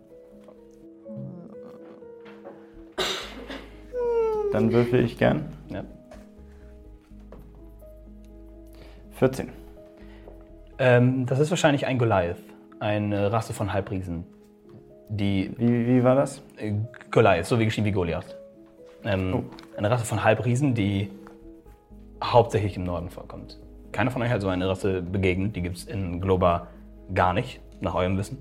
Dann 4.52 4.72
würfel 4.72 5.04
ich 5.04 5.16
gern. 5.18 5.44
Ja. 5.70 5.82
14. 9.12 9.48
Ähm, 10.78 11.26
das 11.26 11.38
ist 11.38 11.50
wahrscheinlich 11.50 11.86
ein 11.86 11.96
Goliath, 11.98 12.36
eine 12.80 13.32
Rasse 13.32 13.52
von 13.54 13.72
Halbriesen. 13.72 14.24
Die 15.14 15.52
Wie, 15.58 15.86
wie 15.86 16.04
war 16.04 16.14
das? 16.14 16.42
äh, 16.56 16.72
Goliath, 17.10 17.44
so 17.44 17.58
wie 17.58 17.66
geschrieben 17.66 17.86
wie 17.86 17.92
Goliath. 17.92 18.34
Ähm, 19.04 19.44
Eine 19.76 19.90
Rasse 19.90 20.06
von 20.06 20.24
Halbriesen, 20.24 20.74
die 20.74 21.10
hauptsächlich 22.24 22.76
im 22.76 22.84
Norden 22.84 23.10
vorkommt. 23.10 23.58
Keiner 23.92 24.10
von 24.10 24.22
euch 24.22 24.30
hat 24.30 24.40
so 24.40 24.48
eine 24.48 24.66
Rasse 24.68 25.02
begegnet, 25.02 25.54
die 25.54 25.60
gibt 25.60 25.76
es 25.76 25.84
in 25.84 26.20
Globa 26.20 26.68
gar 27.14 27.34
nicht, 27.34 27.60
nach 27.82 27.94
eurem 27.94 28.16
Wissen. 28.16 28.38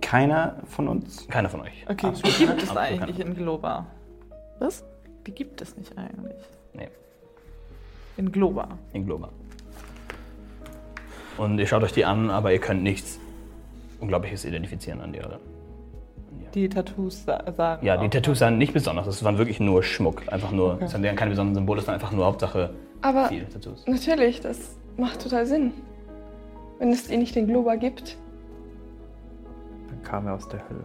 Keiner 0.00 0.56
von 0.64 0.88
uns? 0.88 1.28
Keiner 1.28 1.50
von 1.50 1.60
euch. 1.60 1.84
Okay, 1.88 2.06
Absolut 2.06 2.38
die 2.40 2.46
gibt 2.46 2.62
es 2.62 2.70
Absolut 2.70 2.78
eigentlich 2.82 3.16
keiner. 3.18 3.30
in 3.30 3.36
Globa. 3.36 3.86
Was? 4.58 4.84
Die 5.26 5.32
gibt 5.32 5.60
es 5.60 5.76
nicht 5.76 5.96
eigentlich. 5.98 6.36
Nee, 6.72 6.88
In 8.16 8.32
Globa. 8.32 8.68
in 8.94 9.04
Globa. 9.04 9.28
Und 11.36 11.58
ihr 11.58 11.66
schaut 11.66 11.82
euch 11.82 11.92
die 11.92 12.04
an, 12.06 12.30
aber 12.30 12.52
ihr 12.52 12.58
könnt 12.58 12.82
nichts 12.82 13.18
Unglaubliches 14.00 14.44
identifizieren 14.46 15.00
an 15.02 15.12
der. 15.12 15.38
Die 16.56 16.68
Tattoos 16.70 17.24
sa 17.26 17.44
sagen. 17.54 17.84
Ja, 17.84 17.98
die. 17.98 18.08
Tattoos 18.08 18.38
sahen 18.38 18.56
nicht 18.56 18.72
besonders. 18.72 19.04
Das 19.04 19.22
waren 19.22 19.36
wirklich 19.36 19.60
nur 19.60 19.82
Schmuck. 19.82 20.22
Einfach 20.32 20.50
nur, 20.52 20.72
Okay. 20.74 20.84
es 20.86 20.94
waren 20.94 21.14
keine 21.14 21.30
besonderen 21.30 21.54
Symbole, 21.54 21.80
es 21.82 21.86
waren 21.86 21.94
einfach 21.96 22.12
nur 22.12 22.24
Hauptsache 22.24 22.70
Aber 23.02 23.26
viele 23.28 23.46
Tattoos. 23.48 23.84
natürlich, 23.86 24.40
das 24.40 24.74
macht 24.96 25.22
total 25.22 25.44
Sinn. 25.44 25.72
Wenn 26.78 26.90
es 26.92 27.10
ihr 27.10 27.18
nicht 27.18 27.36
den 27.36 27.46
Globa 27.46 27.74
gibt. 27.76 28.16
Dann 29.90 30.02
kam 30.02 30.26
er 30.26 30.34
aus 30.34 30.48
der 30.48 30.60
Hölle. 30.68 30.84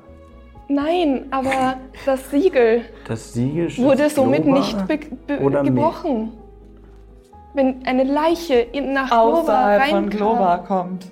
Nein, 0.68 1.26
aber 1.32 1.76
das 2.06 2.30
Siegel 2.32 2.82
Das 3.08 3.34
Siegel 3.34 3.76
wurde 3.78 4.10
somit 4.10 4.44
Globa 4.44 4.58
nicht 4.60 4.88
be 4.88 5.00
be 5.28 5.40
oder 5.40 5.64
mich? 5.64 5.72
gebrochen. 5.74 6.34
Wenn 7.54 7.86
eine 7.86 8.04
Leiche 8.04 8.56
in 8.56 8.92
nach 8.94 9.10
Globa 9.10 9.40
außerhalb 9.42 9.84
von 9.84 9.94
reinkam. 10.04 10.10
Globa 10.10 10.58
kommt. 10.60 11.12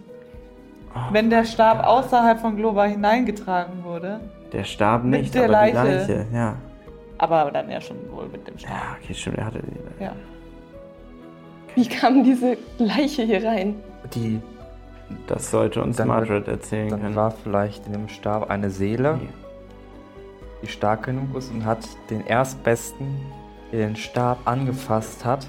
Wenn 1.13 1.29
der 1.29 1.45
Stab 1.45 1.85
außerhalb 1.87 2.39
von 2.39 2.57
Globa 2.57 2.85
hineingetragen 2.85 3.83
wurde, 3.85 4.19
Der 4.51 4.63
Stab 4.63 5.03
Mit 5.03 5.21
nicht, 5.21 5.35
der 5.35 5.43
aber 5.43 5.51
Leiche. 5.51 5.73
die 5.83 6.11
Leiche. 6.13 6.25
Ja. 6.33 6.55
aber 7.17 7.51
dann 7.51 7.69
ja 7.69 7.79
schon 7.81 7.97
wohl 8.11 8.27
mit 8.29 8.47
dem 8.47 8.57
Stab. 8.57 8.71
Ja, 8.71 8.97
okay, 9.01 9.13
stimmt. 9.13 9.37
Er 9.37 9.45
hatte 9.45 9.61
die 9.61 10.03
Ja. 10.03 10.13
Wie 11.75 11.87
kam 11.87 12.23
diese 12.23 12.57
Leiche 12.77 13.23
hier 13.23 13.43
rein? 13.45 13.75
Die, 14.15 14.41
Das 15.27 15.49
sollte 15.51 15.81
uns 15.81 15.97
Dann- 15.97 16.07
Margaret 16.07 16.47
erzählen 16.47 16.89
dann 16.89 17.01
können. 17.01 17.15
war 17.15 17.31
vielleicht 17.31 17.85
in 17.87 17.93
dem 17.93 18.07
Stab 18.09 18.49
eine 18.49 18.69
Seele, 18.69 19.17
Nee. 19.21 19.29
die 20.61 20.67
stark 20.67 21.03
genug 21.03 21.35
ist 21.35 21.51
und 21.51 21.65
hat 21.65 21.79
den 22.11 22.25
Erstbesten, 22.27 23.07
der 23.71 23.87
den 23.87 23.95
Stab 23.95 24.39
angefasst 24.45 25.25
hat, 25.25 25.47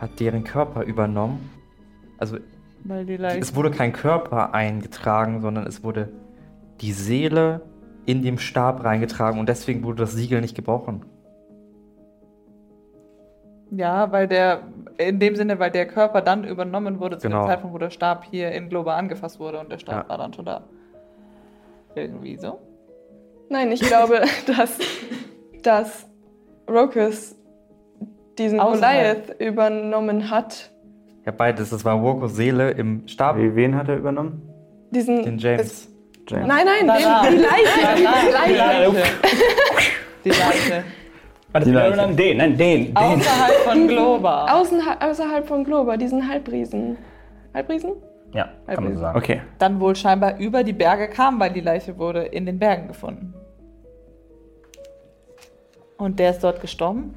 hat 0.00 0.18
deren 0.20 0.44
Körper 0.44 0.82
übernommen. 0.82 1.50
Also 2.16 2.38
Weil 2.84 3.04
die 3.04 3.16
Leiche. 3.18 3.38
es 3.40 3.54
wurde 3.54 3.70
kein 3.70 3.92
Körper 3.92 4.54
eingetragen, 4.54 5.40
sondern 5.42 5.66
es 5.66 5.82
wurde 5.84 6.08
die 6.80 6.92
Seele 6.92 7.60
in 8.08 8.22
dem 8.22 8.38
Stab 8.38 8.82
reingetragen 8.84 9.38
und 9.38 9.48
deswegen 9.48 9.84
wurde 9.84 9.98
das 10.02 10.12
Siegel 10.12 10.40
nicht 10.40 10.54
gebrochen. 10.56 11.04
Ja, 13.70 14.10
weil 14.12 14.26
der, 14.26 14.62
in 14.96 15.18
dem 15.20 15.36
Sinne, 15.36 15.58
weil 15.58 15.70
der 15.70 15.86
Körper 15.86 16.22
dann 16.22 16.44
übernommen 16.44 17.00
wurde 17.00 17.18
zu 17.18 17.28
Genau. 17.28 17.42
dem 17.44 17.48
Zeitpunkt, 17.48 17.74
wo 17.74 17.78
der 17.78 17.90
Stab 17.90 18.24
hier 18.30 18.50
in 18.52 18.70
Globa 18.70 18.96
angefasst 18.96 19.38
wurde 19.38 19.60
und 19.60 19.70
der 19.70 19.78
Stab 19.78 20.04
Ja. 20.04 20.08
war 20.08 20.18
dann 20.18 20.32
schon 20.32 20.46
da. 20.46 20.64
Irgendwie 21.94 22.36
so. 22.38 22.58
Nein, 23.50 23.70
ich 23.72 23.80
glaube, 23.80 24.22
dass, 24.46 24.78
dass 25.62 26.06
Rokus 26.68 27.36
diesen. 28.38 28.58
Goliath 28.58 29.38
übernommen 29.38 30.30
hat. 30.30 30.70
Ja, 31.26 31.32
beides. 31.32 31.68
Das 31.68 31.84
war 31.84 32.02
Wokos 32.02 32.36
Seele 32.36 32.70
im 32.70 33.06
Stab, 33.06 33.36
Wie, 33.36 33.54
wen 33.54 33.74
hat 33.76 33.88
er 33.88 33.98
übernommen? 33.98 34.42
Diesen. 34.92 35.22
den 35.24 35.36
James. 35.38 35.88
James. 36.28 36.46
Nein, 36.46 36.66
nein, 36.66 36.82
die 36.82 36.86
Leiche. 36.86 37.30
Die 37.30 37.36
die 37.36 38.54
Leiche. 38.54 39.02
Die 40.24 40.28
Leiche. 40.28 40.84
Die 41.54 41.64
die 41.64 41.70
Leiche. 41.70 41.96
Leiche. 41.96 42.14
Den, 42.14 42.36
nein, 42.36 42.56
den, 42.56 42.84
den. 42.86 42.96
Außerhalb 42.96 43.54
von 43.64 43.88
Globa. 43.88 44.46
Außen, 44.52 44.80
außerhalb 45.00 45.46
von 45.46 45.64
Globa, 45.64 45.96
diesen 45.96 46.28
Halbriesen. 46.28 46.98
Halbriesen? 47.54 47.92
Ja, 48.34 48.50
kann 48.66 48.84
man 48.84 48.94
so 48.94 49.00
sagen. 49.00 49.18
Okay. 49.18 49.40
Dann 49.58 49.80
wohl 49.80 49.96
scheinbar 49.96 50.38
über 50.38 50.62
die 50.62 50.74
Berge 50.74 51.08
kam, 51.08 51.40
weil 51.40 51.50
die 51.50 51.60
Leiche 51.60 51.96
wurde 51.96 52.24
in 52.24 52.44
den 52.44 52.58
Bergen 52.58 52.88
gefunden. 52.88 53.32
Und 55.96 56.18
der 56.18 56.30
ist 56.30 56.44
dort 56.44 56.60
gestorben? 56.60 57.14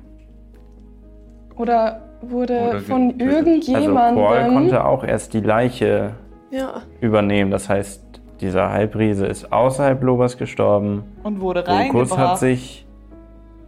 Oder 1.58 2.02
wurde 2.22 2.60
Oder 2.70 2.80
von 2.80 3.18
getötet. 3.18 3.28
Also 3.28 3.38
irgendjemandem. 3.50 4.24
Qual 4.26 4.48
konnte 4.50 4.86
auch 4.86 5.04
erst 5.04 5.34
die 5.34 5.42
Leiche 5.42 6.16
Ja. 6.50 6.82
übernehmen. 7.02 7.52
Das 7.52 7.68
heißt, 7.70 8.21
dieser 8.42 8.72
Halbriese 8.72 9.26
ist 9.26 9.52
außerhalb 9.52 10.02
Lobas 10.04 10.38
gestorben. 10.38 11.04
Und 11.24 11.40
wurde 11.42 11.62
Rokus 11.62 11.74
reingebracht. 12.12 12.18
hat 12.18 12.40
sich 12.40 12.86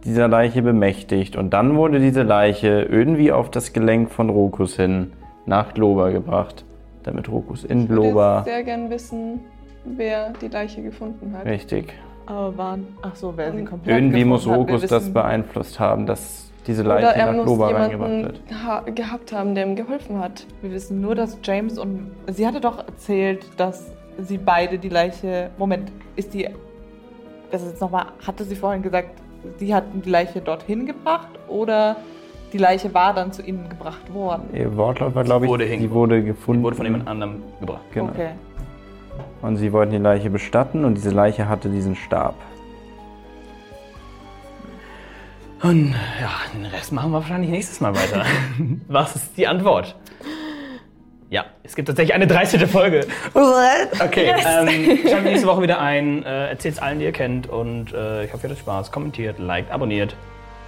dieser 0.04 0.28
Leiche 0.28 0.62
bemächtigt 0.62 1.36
und 1.36 1.50
dann 1.54 1.76
wurde 1.76 1.98
diese 1.98 2.22
Leiche 2.22 2.82
irgendwie 2.82 3.32
auf 3.32 3.50
das 3.50 3.72
Gelenk 3.72 4.10
von 4.10 4.28
Rokus 4.28 4.76
hin 4.76 5.12
nach 5.46 5.72
Globa 5.72 6.10
gebracht, 6.10 6.64
damit 7.04 7.30
Rokus 7.30 7.64
in 7.64 7.84
Ich 7.84 7.88
würde 7.88 8.02
Globa. 8.02 8.42
sehr 8.44 8.62
gern 8.64 8.90
wissen, 8.90 9.40
wer 9.84 10.32
die 10.40 10.48
Leiche 10.48 10.82
gefunden 10.82 11.34
hat. 11.36 11.46
Richtig. 11.46 11.94
Aber 12.26 12.56
waren. 12.56 12.86
Ach 13.02 13.14
so, 13.16 13.32
wer 13.36 13.52
sie 13.52 13.64
komplett 13.64 13.96
Irgendwie 13.96 14.24
muss 14.24 14.44
gefunden 14.44 14.62
hat. 14.62 14.70
Rokus 14.72 14.88
das 14.88 15.12
beeinflusst 15.12 15.78
haben, 15.80 16.06
dass 16.06 16.50
diese 16.66 16.82
Oder 16.82 17.00
Leiche 17.00 17.18
er 17.18 17.26
nach 17.26 17.34
muss 17.34 17.44
Globa 17.44 17.68
reingebracht 17.68 18.22
wird. 18.22 18.40
ha 18.64 18.80
gehabt 18.94 19.32
haben, 19.32 19.54
der 19.54 19.66
ihm 19.66 19.76
geholfen 19.76 20.18
hat. 20.18 20.46
Wir 20.62 20.70
wissen 20.72 21.00
nur, 21.00 21.14
dass 21.14 21.38
James 21.42 21.78
und. 21.78 22.10
Sie 22.28 22.46
hatte 22.46 22.60
doch 22.60 22.78
erzählt, 22.78 23.46
dass 23.58 23.92
sie 24.18 24.38
beide 24.38 24.78
die 24.78 24.88
Leiche. 24.88 25.50
Moment, 25.58 25.90
ist 26.16 26.34
die. 26.34 26.48
Das 27.50 27.62
ist 27.62 27.72
jetzt 27.72 27.80
nochmal. 27.80 28.06
Hatte 28.26 28.44
sie 28.44 28.56
vorhin 28.56 28.82
gesagt, 28.82 29.10
sie 29.58 29.74
hatten 29.74 30.02
die 30.02 30.10
Leiche 30.10 30.40
dorthin 30.40 30.86
gebracht 30.86 31.28
oder 31.48 31.96
die 32.52 32.58
Leiche 32.58 32.92
war 32.94 33.12
dann 33.14 33.32
zu 33.32 33.42
ihnen 33.42 33.68
gebracht 33.68 34.12
worden? 34.12 34.48
Ihr 34.54 34.76
Wortlaut 34.76 35.14
war, 35.14 35.24
glaube 35.24 35.46
ich, 35.46 35.50
wurde 35.50 35.64
sie 35.64 35.70
hingebracht. 35.70 35.94
wurde 35.96 36.22
gefunden. 36.22 36.62
Wurde 36.62 36.76
von 36.76 36.86
jemand 36.86 37.08
anderem 37.08 37.42
gebracht. 37.60 37.82
Genau. 37.92 38.10
Okay. 38.10 38.30
Und 39.42 39.56
sie 39.56 39.72
wollten 39.72 39.92
die 39.92 39.98
Leiche 39.98 40.30
bestatten 40.30 40.84
und 40.84 40.94
diese 40.94 41.10
Leiche 41.10 41.48
hatte 41.48 41.68
diesen 41.68 41.96
Stab. 41.96 42.34
Und 45.62 45.94
ja, 46.20 46.30
den 46.54 46.66
Rest 46.66 46.92
machen 46.92 47.10
wir 47.10 47.18
wahrscheinlich 47.18 47.50
nächstes 47.50 47.80
Mal 47.80 47.94
weiter. 47.94 48.24
Was 48.88 49.16
ist 49.16 49.36
die 49.36 49.46
Antwort? 49.46 49.96
Ja, 51.30 51.46
es 51.62 51.74
gibt 51.74 51.88
tatsächlich 51.88 52.14
eine 52.14 52.26
13. 52.26 52.66
Folge. 52.68 53.06
Okay, 53.32 54.32
ähm, 54.46 54.98
schaltet 55.08 55.24
nächste 55.24 55.46
Woche 55.46 55.62
wieder 55.62 55.80
ein. 55.80 56.22
Äh, 56.22 56.50
Erzählt 56.50 56.74
es 56.74 56.80
allen, 56.82 56.98
die 56.98 57.04
ihr 57.06 57.12
kennt. 57.12 57.46
Und 57.48 57.92
äh, 57.92 58.24
ich 58.24 58.32
hoffe, 58.32 58.46
ihr 58.46 58.50
hattet 58.50 58.58
Spaß. 58.60 58.92
Kommentiert, 58.92 59.38
liked, 59.38 59.70
abonniert. 59.70 60.16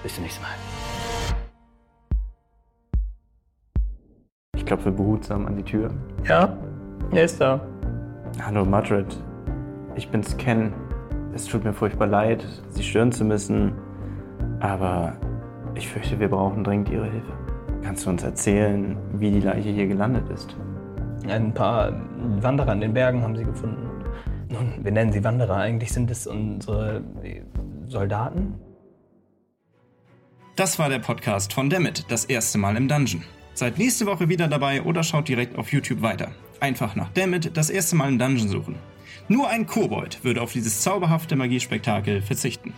Bis 0.02 0.14
zum 0.14 0.24
nächsten 0.24 0.42
Mal. 0.42 0.50
Ich 4.56 4.64
klopfe 4.64 4.90
behutsam 4.90 5.46
an 5.46 5.56
die 5.56 5.62
Tür. 5.62 5.90
Ja, 6.24 6.56
er 7.12 7.24
ist 7.24 7.40
da. 7.40 7.60
Hallo 8.44 8.64
Madrid, 8.64 9.06
ich 9.94 10.08
bin's 10.08 10.36
Ken. 10.36 10.72
Es 11.34 11.44
tut 11.46 11.64
mir 11.64 11.72
furchtbar 11.72 12.06
leid, 12.06 12.44
Sie 12.70 12.82
stören 12.82 13.12
zu 13.12 13.24
müssen, 13.24 13.72
aber 14.60 15.16
ich 15.74 15.88
fürchte, 15.88 16.18
wir 16.18 16.28
brauchen 16.28 16.64
dringend 16.64 16.88
Ihre 16.88 17.04
Hilfe. 17.04 17.32
Kannst 17.82 18.06
du 18.06 18.10
uns 18.10 18.22
erzählen, 18.22 18.96
wie 19.12 19.30
die 19.30 19.40
Leiche 19.40 19.70
hier 19.70 19.86
gelandet 19.86 20.28
ist? 20.30 20.56
Ein 21.28 21.52
paar 21.52 21.92
Wanderer 22.40 22.72
in 22.72 22.80
den 22.80 22.94
Bergen 22.94 23.22
haben 23.22 23.36
sie 23.36 23.44
gefunden. 23.44 23.88
Nun, 24.48 24.84
wir 24.84 24.92
nennen 24.92 25.12
sie 25.12 25.24
Wanderer. 25.24 25.56
Eigentlich 25.56 25.92
sind 25.92 26.10
es 26.10 26.26
unsere 26.26 27.02
äh, 27.22 27.42
Soldaten. 27.88 28.54
Das 30.54 30.78
war 30.78 30.88
der 30.88 31.00
Podcast 31.00 31.52
von 31.52 31.68
Dammit, 31.68 32.06
das 32.08 32.24
erste 32.24 32.58
Mal 32.58 32.76
im 32.76 32.88
Dungeon. 32.88 33.22
Seid 33.54 33.78
nächste 33.78 34.06
Woche 34.06 34.28
wieder 34.28 34.48
dabei 34.48 34.82
oder 34.82 35.02
schaut 35.02 35.28
direkt 35.28 35.56
auf 35.58 35.72
YouTube 35.72 36.02
weiter. 36.02 36.30
Einfach 36.60 36.94
nach 36.94 37.10
Dammit, 37.10 37.56
das 37.56 37.70
erste 37.70 37.96
Mal 37.96 38.08
im 38.08 38.18
Dungeon 38.18 38.48
suchen. 38.48 38.76
Nur 39.28 39.48
ein 39.48 39.66
Kobold 39.66 40.22
würde 40.24 40.40
auf 40.40 40.52
dieses 40.52 40.80
zauberhafte 40.80 41.36
Magiespektakel 41.36 42.22
verzichten. 42.22 42.72